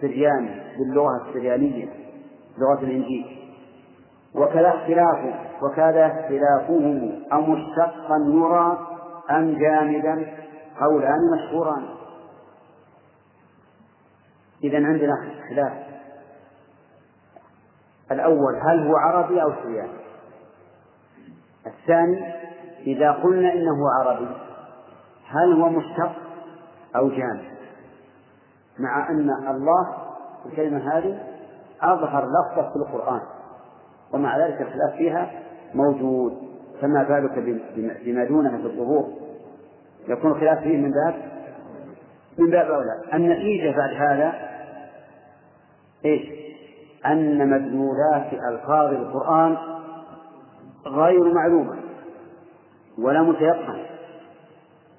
سرياني 0.00 0.64
باللغة 0.78 1.28
السريانية 1.28 1.88
لغة 2.58 2.82
الإنجيل؟ 2.82 3.54
وكذا 4.34 4.68
اختلافه 4.68 5.34
وكذا 5.62 6.06
اختلافهم 6.06 7.22
أو 7.32 7.40
مشتقا 7.40 8.16
يرى 8.28 8.78
أم 9.30 9.58
جامدا؟ 9.58 10.26
قولان 10.80 11.18
مشهوران. 11.34 11.84
إذا 14.64 14.86
عندنا 14.86 15.14
خلاف 15.48 15.83
الأول 18.14 18.54
هل 18.62 18.86
هو 18.86 18.96
عربي 18.96 19.42
أو 19.42 19.52
سرياني 19.62 20.04
الثاني 21.66 22.34
إذا 22.86 23.12
قلنا 23.12 23.52
إنه 23.52 23.90
عربي 23.98 24.28
هل 25.28 25.52
هو 25.52 25.68
مشتق 25.68 26.12
أو 26.96 27.08
جامد 27.08 27.54
مع 28.78 29.10
أن 29.10 29.30
الله 29.50 29.94
الكلمة 30.46 30.98
هذه 30.98 31.18
أظهر 31.82 32.24
لفظة 32.24 32.70
في 32.70 32.76
القرآن 32.76 33.20
ومع 34.12 34.38
ذلك 34.38 34.60
الخلاف 34.60 34.96
فيها 34.96 35.30
موجود 35.74 36.38
فما 36.80 37.02
بالك 37.02 37.38
بما 38.04 38.24
دونها 38.24 38.58
في 38.58 38.66
الظهور 38.66 39.08
يكون 40.08 40.30
الخلاف 40.30 40.58
فيه 40.58 40.76
من 40.76 40.90
باب؟ 40.90 41.14
من 42.38 42.50
باب 42.50 42.70
أولى. 42.70 43.00
النتيجة 43.14 43.76
بعد 43.76 43.94
هذا 43.94 44.32
إيش؟ 46.04 46.43
أن 47.06 47.50
مدلولات 47.50 48.32
ألفاظ 48.32 48.94
القرآن 48.94 49.56
غير 50.86 51.34
معلومة 51.34 51.76
ولا 52.98 53.22
متيقن 53.22 53.84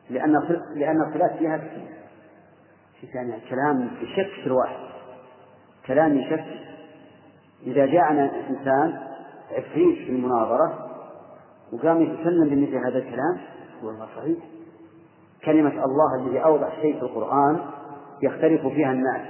لأن 0.10 0.40
لأن 0.76 1.02
الخلاف 1.02 1.38
فيها 1.38 1.62
يعني 3.16 3.34
كلام 3.50 3.90
يشك 4.02 4.42
في 4.44 4.48
الواحد 4.48 4.78
كلام 5.88 6.18
يشك 6.18 6.46
إذا 7.64 7.86
جاءنا 7.86 8.32
إنسان 8.50 9.00
عفريت 9.52 9.98
في 9.98 10.10
المناظرة 10.10 10.86
وقام 11.74 12.02
يتكلم 12.02 12.50
بمثل 12.50 12.76
هذا 12.76 12.98
الكلام 12.98 13.38
والله 13.84 14.08
صحيح؟ 14.18 14.38
كلمة 15.46 15.86
الله 15.86 16.22
الذي 16.22 16.44
أوضح 16.44 16.82
شيء 16.82 17.00
في 17.00 17.02
القرآن 17.02 17.60
يختلف 18.24 18.68
فيها 18.68 18.92
الناس. 18.92 19.28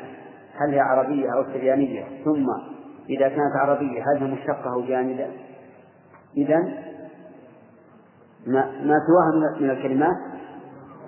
هل 0.62 0.74
هي 0.74 0.80
عربية 0.80 1.28
أو 1.38 1.44
سريانية؟ 1.44 2.24
ثم 2.26 2.46
إذا 3.10 3.30
كانت 3.30 3.56
عربية 3.62 4.02
هل 4.02 4.24
هي 4.24 4.34
مشتقة 4.34 4.74
أو 4.74 4.82
جامدة؟ 4.82 5.28
إذا 6.38 6.60
ما, 8.48 8.72
ما 8.84 8.96
سواها 9.08 9.58
من 9.60 9.70
الكلمات 9.70 10.16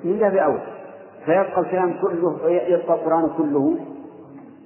من 0.04 0.20
باب 0.20 0.36
أولى 0.36 0.78
فيبقى 1.26 1.62
الكلام 1.62 2.02
كله 2.02 2.50
يبقى 2.50 2.96
القرآن 2.96 3.30
كله 3.38 3.78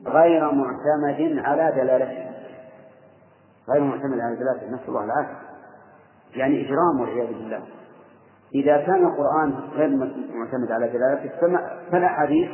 غير 0.08 0.52
معتمد 0.52 1.40
على 1.46 1.72
دلالته. 1.76 2.32
غير 3.70 3.84
معتمد 3.84 4.20
على 4.20 4.36
دلالته. 4.36 4.76
نسأل 4.76 4.88
الله 4.88 5.04
العافية. 5.04 5.38
يعني 6.36 6.66
إجرام 6.66 7.02
والعياذ 7.02 7.28
بالله. 7.28 7.62
إذا 8.56 8.78
كان 8.78 9.06
القرآن 9.06 9.54
غير 9.74 9.90
معتمد 10.36 10.72
على 10.72 10.88
دلالته 10.88 11.30
فلا 11.92 12.08
حديث 12.08 12.50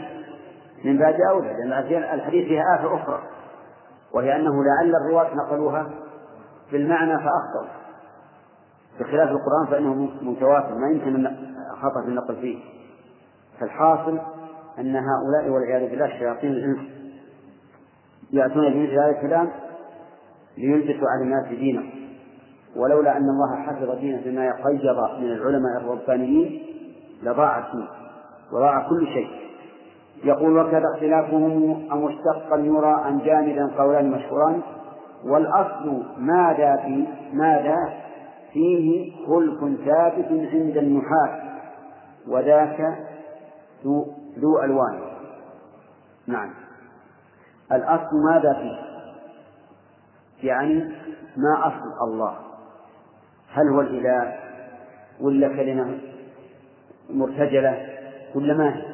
من 0.85 0.97
باب 0.97 1.15
أولى 1.29 1.47
لأن 1.47 2.13
الحديث 2.13 2.47
فيها 2.47 2.63
آفة 2.75 2.95
أخرى 2.95 3.21
وهي 4.13 4.35
أنه 4.35 4.63
لعل 4.63 4.95
الرواة 4.95 5.35
نقلوها 5.35 5.89
بالمعنى 6.71 7.17
فأخطأوا. 7.17 7.77
بخلاف 8.99 9.29
القرآن 9.29 9.67
فإنه 9.71 10.09
متواتر 10.21 10.75
ما 10.75 10.89
يمكن 10.89 11.27
خطأ 11.81 12.01
في 12.03 12.09
النقل 12.09 12.35
فيه. 12.35 12.59
فالحاصل 13.59 14.19
أن 14.79 14.95
هؤلاء 14.95 15.49
والعياذ 15.49 15.89
بالله 15.89 16.07
شياطين 16.07 16.51
الإنس 16.51 16.79
يأتون 18.31 18.73
بمثل 18.73 18.91
هذا 18.91 19.09
الكلام 19.09 19.49
ليلبسوا 20.57 21.07
على 21.09 21.23
الناس 21.23 21.47
دينه 21.47 21.83
ولولا 22.75 23.17
أن 23.17 23.29
الله 23.29 23.55
حفظ 23.55 23.99
دينه 23.99 24.21
بما 24.25 24.51
قيد 24.65 24.81
من 25.19 25.31
العلماء 25.31 25.77
الربانيين 25.77 26.63
لضاع 27.23 27.67
الدين 27.67 27.87
وضاع 28.53 28.89
كل 28.89 29.07
شيء. 29.07 29.46
يقول 30.23 30.57
وكذا 30.57 30.83
اختلافهم 30.95 31.87
أمشتقا 31.91 32.57
يرى 32.57 32.95
أم 33.07 33.17
جامدا 33.17 33.71
قولان 33.77 34.11
مشهوران. 34.11 34.61
والأصل 35.23 36.03
ماذا 36.17 36.75
في 36.75 37.07
ماذا 37.33 37.93
فيه 38.53 39.11
خلق 39.27 39.59
ثابت 39.59 40.27
عند 40.53 40.77
النحاة 40.77 41.39
وذاك 42.27 42.97
ذو, 43.83 44.07
ذو 44.39 44.63
ألوان. 44.63 44.99
نعم. 46.27 46.49
الأصل 47.71 48.15
ماذا 48.33 48.53
فيه؟ 48.53 48.87
يعني 50.47 50.73
ما 51.37 51.67
أصل 51.67 52.11
الله؟ 52.11 52.33
هل 53.53 53.67
هو 53.69 53.81
الإله 53.81 54.39
ولا 55.21 55.47
كلمة 55.47 55.97
مرتجلة 57.09 57.87
ولا 58.35 58.53
ما 58.53 58.75
هي؟ 58.75 58.86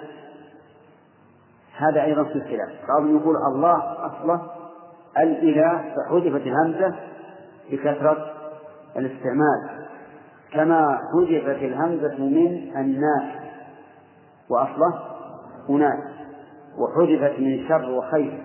هذا 1.78 2.04
أيضا 2.04 2.24
في 2.24 2.36
الخلاف. 2.36 2.70
بعضهم 2.88 3.18
يقول 3.18 3.36
الله 3.36 4.06
أصله 4.06 4.42
الإله 5.18 5.96
فحذفت 5.96 6.48
الهمزة 6.48 6.96
بكثرة 7.72 8.34
الاستعمال. 8.98 9.88
كما 10.52 11.00
حذفت 11.14 11.64
الهمزة 11.64 12.18
من 12.18 12.72
الناس 12.78 13.24
وأصله 14.50 15.00
أناس 15.70 16.04
وحذفت 16.78 17.40
من 17.40 17.68
شر 17.68 17.90
وخير. 17.90 18.44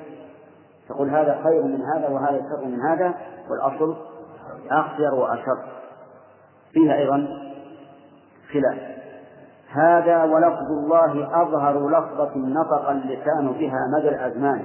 تقول 0.88 1.10
هذا 1.10 1.40
خير 1.44 1.62
من 1.62 1.80
هذا 1.94 2.08
وهذا 2.08 2.38
شر 2.38 2.64
من 2.64 2.80
هذا 2.80 3.14
والأصل 3.50 3.96
أخير 4.70 5.14
وأشر. 5.14 5.58
فيها 6.72 6.94
أيضا 6.94 7.28
خلاف. 8.52 8.97
هذا 9.72 10.24
ولفظ 10.24 10.70
الله 10.70 11.42
أظهر 11.42 11.88
لفظة 11.88 12.38
نطق 12.38 12.90
اللسان 12.90 13.52
بها 13.52 13.78
مدى 13.98 14.08
الأزمان. 14.08 14.64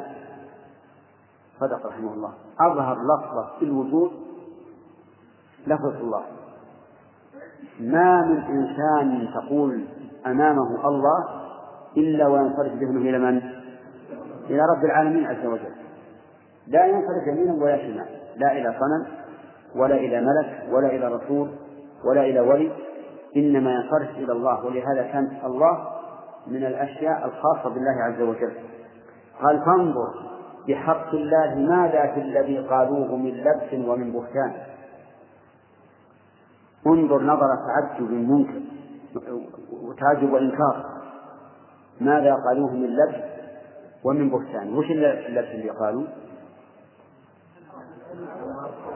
صدق 1.59 1.88
رحمه 1.88 2.13
الله. 2.13 2.34
أظهر 2.59 2.95
لفظة 2.95 3.59
في 3.59 3.65
الوجود 3.65 4.11
لفظة 5.67 5.99
الله. 5.99 6.23
ما 7.80 8.21
من 8.21 8.38
إنسان 8.38 9.30
تقول 9.34 9.85
أمامه 10.27 10.88
الله 10.88 11.25
إلا 11.97 12.27
وينصرف 12.27 12.73
ذهنه 12.73 13.01
إلى 13.01 13.19
من؟ 13.19 13.38
إلى 14.49 14.61
رب 14.75 14.85
العالمين 14.85 15.25
عز 15.25 15.45
وجل. 15.45 15.73
لا 16.67 16.85
ينصرف 16.85 17.27
يمينا 17.27 17.63
ولا 17.63 17.77
شمالا. 17.77 18.05
لا 18.35 18.51
إلى 18.51 18.75
صنم 18.80 19.07
ولا 19.75 19.95
إلى 19.95 20.21
ملك 20.21 20.73
ولا 20.73 20.88
إلى 20.88 21.07
رسول 21.15 21.49
ولا 22.05 22.21
إلى 22.21 22.39
ولي. 22.39 22.71
إنما 23.35 23.73
ينصرف 23.73 24.10
إلى 24.18 24.31
الله 24.31 24.65
ولهذا 24.65 25.03
كان 25.11 25.38
الله 25.43 25.88
من 26.47 26.65
الأشياء 26.65 27.26
الخاصة 27.26 27.69
بالله 27.69 28.03
عز 28.03 28.22
وجل. 28.22 28.53
قال 29.41 29.61
فانظر 29.65 30.14
بحق 30.68 31.10
الله 31.14 31.55
ماذا 31.55 32.14
في 32.14 32.22
الذي 32.22 32.57
قالوه 32.57 33.15
من 33.15 33.31
لبس 33.31 33.88
ومن 33.88 34.11
بهتان. 34.11 34.53
انظر 36.88 37.22
نظر 37.22 37.47
تعجب 37.68 38.11
منكر 38.11 38.61
وتعجب 39.72 40.34
وإنكار 40.34 40.85
ماذا 42.01 42.35
قالوه 42.35 42.73
من 42.73 42.95
لبس 42.95 43.23
ومن 44.03 44.30
بهتان؟ 44.30 44.77
وش 44.77 44.91
اللبس 44.91 45.49
اللي 45.51 45.69
قالوا؟ 45.69 46.03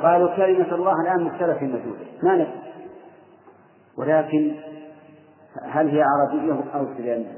قالوا 0.01 0.35
كلمة 0.35 0.75
الله 0.75 1.01
الآن 1.01 1.23
مختلف 1.23 1.61
النزول 1.61 1.97
ما 2.23 2.35
ندري 2.35 2.66
ولكن 3.97 4.55
هل 5.63 5.89
هي 5.89 6.03
عربية 6.03 6.63
أو 6.75 6.85
سريانية 6.97 7.37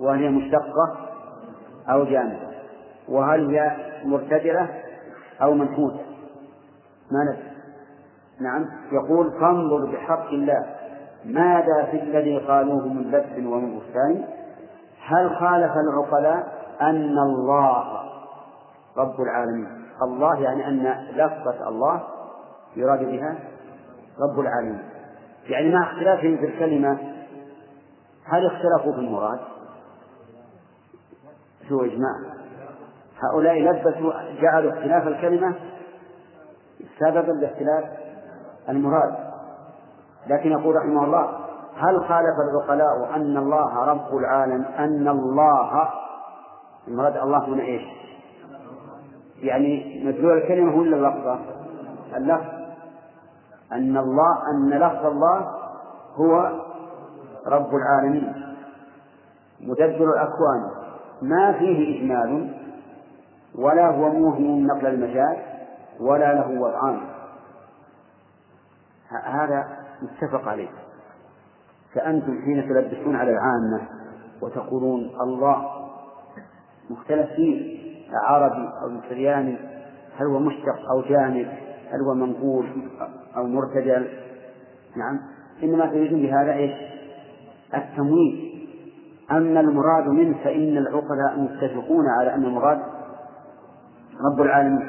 وهل 0.00 0.22
هي 0.22 0.28
مشتقة 0.28 0.96
أو 1.88 2.04
جامدة؟ 2.04 2.54
وهل 3.08 3.50
هي 3.50 3.76
مرتدلة 4.04 4.68
أو 5.42 5.54
منحوتة؟ 5.54 6.00
ما 7.10 7.24
ندري. 7.24 7.54
نعم. 8.40 8.66
يقول 8.92 9.30
فانظر 9.40 9.92
بحق 9.92 10.28
الله 10.28 10.66
ماذا 11.24 11.84
في 11.90 12.02
الذي 12.02 12.38
قالوه 12.38 12.88
من 12.88 13.02
لبس 13.02 13.46
ومن 13.46 13.78
بستان؟ 13.78 14.24
هل 15.06 15.36
خالف 15.36 15.72
العقلاء 15.76 16.64
أن 16.80 17.18
الله 17.18 17.84
رب 18.96 19.20
العالمين؟ 19.20 19.84
الله 20.02 20.40
يعني 20.40 20.68
أن 20.68 21.06
لفظة 21.12 21.68
الله 21.68 22.02
يراد 22.76 23.04
بها 23.04 23.38
رب 24.20 24.40
العالمين. 24.40 24.93
يعني 25.48 25.74
مع 25.74 25.90
اختلافهم 25.92 26.36
في 26.36 26.44
الكلمة 26.46 26.98
هل 28.24 28.46
اختلفوا 28.46 28.92
في 28.92 28.98
المراد؟ 28.98 29.38
شو 31.68 31.84
إجماع 31.84 32.34
هؤلاء 33.22 33.58
لبسوا 33.58 34.12
جعلوا 34.40 34.72
اختلاف 34.72 35.08
الكلمة 35.08 35.54
سببا 36.98 37.32
لاختلاف 37.32 37.84
المراد 38.68 39.14
لكن 40.26 40.52
يقول 40.52 40.76
رحمه 40.76 41.04
الله 41.04 41.44
هل 41.76 42.00
خالف 42.00 42.36
العقلاء 42.50 43.16
أن 43.16 43.36
الله 43.36 43.84
رب 43.84 44.16
العالم 44.16 44.64
أن 44.64 45.08
الله 45.08 45.88
المراد 46.88 47.16
الله 47.16 47.48
هنا 47.48 47.62
إيش؟ 47.62 47.82
يعني 49.42 50.02
مدلول 50.04 50.38
الكلمة 50.38 50.76
ولا 50.76 50.96
اللفظة؟ 50.96 51.38
اللفظ 52.16 52.53
أن 53.74 53.96
الله 53.96 54.50
أن 54.50 54.70
لفظ 54.70 55.06
الله 55.06 55.50
هو 56.14 56.60
رب 57.46 57.74
العالمين. 57.74 58.54
مدبر 59.60 60.12
الأكوان. 60.12 60.70
ما 61.22 61.52
فيه 61.52 61.98
إجمال 61.98 62.54
ولا 63.54 63.86
هو 63.86 64.10
موهم 64.10 64.66
نقل 64.66 64.86
المجال 64.86 65.36
ولا 66.00 66.34
له 66.34 66.60
وضعان 66.60 67.00
هذا 69.24 69.66
متفق 70.02 70.48
عليه. 70.48 70.68
فأنتم 71.94 72.42
حين 72.44 72.68
تلبسون 72.68 73.16
على 73.16 73.30
العامة 73.30 73.88
وتقولون 74.42 75.00
الله 75.20 75.70
مختلف 76.90 77.30
فيه 77.30 77.84
عربي 78.12 78.70
أو 78.82 79.00
سرياني 79.08 79.58
هل 80.16 80.26
هو 80.26 80.38
مشتق 80.38 80.90
أو 80.90 81.00
جانب 81.00 81.48
هل 81.90 82.00
هو 82.00 82.14
منقول 82.14 82.66
أو 83.36 83.46
مرتجل. 83.46 84.08
نعم. 84.96 85.20
إنما 85.62 85.86
تريدون 85.86 86.22
بهذا 86.22 86.52
إيش؟ 86.52 86.72
التمويل. 87.74 88.54
أما 89.30 89.60
المراد 89.60 90.08
منه 90.08 90.38
فإن 90.44 90.76
العقلاء 90.78 91.38
متفقون 91.38 92.04
على 92.20 92.34
أن 92.34 92.44
المراد 92.44 92.78
رب 94.32 94.42
العالمين. 94.42 94.88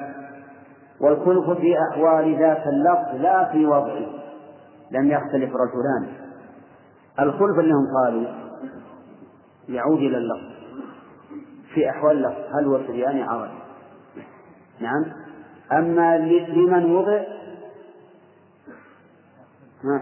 والخلف 1.02 1.50
في 1.50 1.76
أحوال 1.92 2.40
ذات 2.40 2.68
اللفظ 2.68 3.22
لا 3.22 3.52
في 3.52 3.66
وضعه. 3.66 4.06
لم 4.92 5.12
يختلف 5.12 5.50
رجلان. 5.56 6.14
الخلف 7.20 7.60
أنهم 7.60 7.86
قالوا 8.04 8.26
يعود 9.70 9.98
إلى 9.98 10.18
اللفظ. 10.18 10.56
في 11.74 11.90
أحوال 11.90 12.18
اللفظ. 12.18 12.56
هل 12.56 12.66
هو 12.66 12.80
سرياني 12.88 13.24
عربي؟ 13.24 13.66
نعم. 14.80 15.06
أما 15.72 16.18
لمن 16.18 16.96
وضع 16.96 17.22
ما 19.84 20.02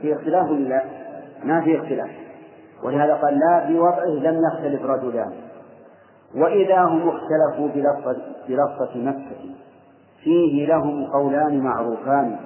في 0.00 0.14
اختلاف 0.14 0.50
ولا 0.50 0.84
ما 1.44 1.60
في 1.60 1.80
اختلاف. 1.80 2.10
ولهذا 2.82 3.14
قال 3.14 3.38
لا 3.38 3.66
في 3.66 3.78
وضعه 3.78 4.06
لم 4.06 4.40
يختلف 4.52 4.82
رجلان. 4.82 5.32
وإذا 6.34 6.82
هم 6.82 7.08
اختلفوا 7.08 7.68
بلفظة 7.68 8.22
بلفظة 8.48 8.98
مكة 8.98 9.54
فيه 10.24 10.66
لهم 10.66 11.06
قولان 11.06 11.60
معروفان. 11.60 12.36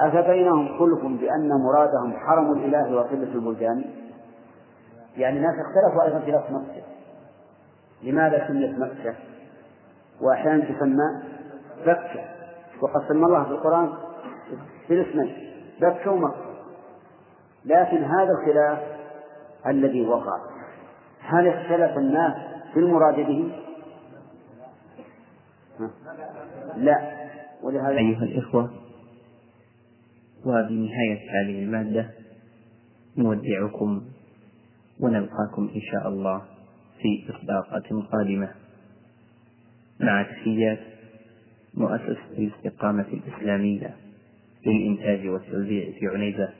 أفبينهم 0.00 0.78
خلف 0.78 1.02
بأن 1.20 1.48
مرادهم 1.48 2.12
حرم 2.16 2.52
الإله 2.52 2.96
وقلة 2.96 3.34
البلدان؟ 3.34 3.84
يعني 5.16 5.36
الناس 5.36 5.54
اختلفوا 5.54 6.04
أيضا 6.04 6.18
في 6.18 6.30
لفظ 6.30 6.52
مكة. 6.52 6.82
لماذا 8.02 8.48
سميت 8.48 8.78
مكة؟ 8.78 9.14
وأحيانا 10.20 10.64
تسمى 10.64 11.22
بكة. 11.86 12.20
وقد 12.82 13.08
سمى 13.08 13.26
الله 13.26 13.44
في 13.44 13.50
القرآن 13.50 13.88
بالاسمين 14.88 15.49
بكة 15.80 16.10
ومكة 16.10 16.50
لكن 17.64 18.04
هذا 18.04 18.30
الخلاف 18.30 18.78
الذي 19.66 20.06
وقع 20.06 20.38
هل 21.20 21.48
اختلف 21.48 21.98
الناس 21.98 22.32
في 22.74 22.80
المراد 22.80 23.16
به؟ 23.16 23.52
لا. 26.76 27.20
ولهذا 27.62 27.98
أيها 27.98 28.22
الإخوة 28.22 28.70
وبنهاية 30.46 31.30
هذه 31.30 31.62
المادة. 31.62 32.10
نودعكم 33.16 34.02
ونلقاكم 35.00 35.70
إن 35.74 35.80
شاء 35.92 36.08
الله 36.08 36.42
في 37.02 37.24
إطلاقة 37.28 38.06
قادمة. 38.12 38.48
مع 40.00 40.22
تحيات 40.22 40.78
مؤسسة 41.74 42.38
الاستقامة 42.38 43.06
الإسلامية. 43.12 43.96
للإنتاج 44.66 45.26
والتوزيع 45.28 45.90
في 46.00 46.06
عنيزة. 46.06 46.52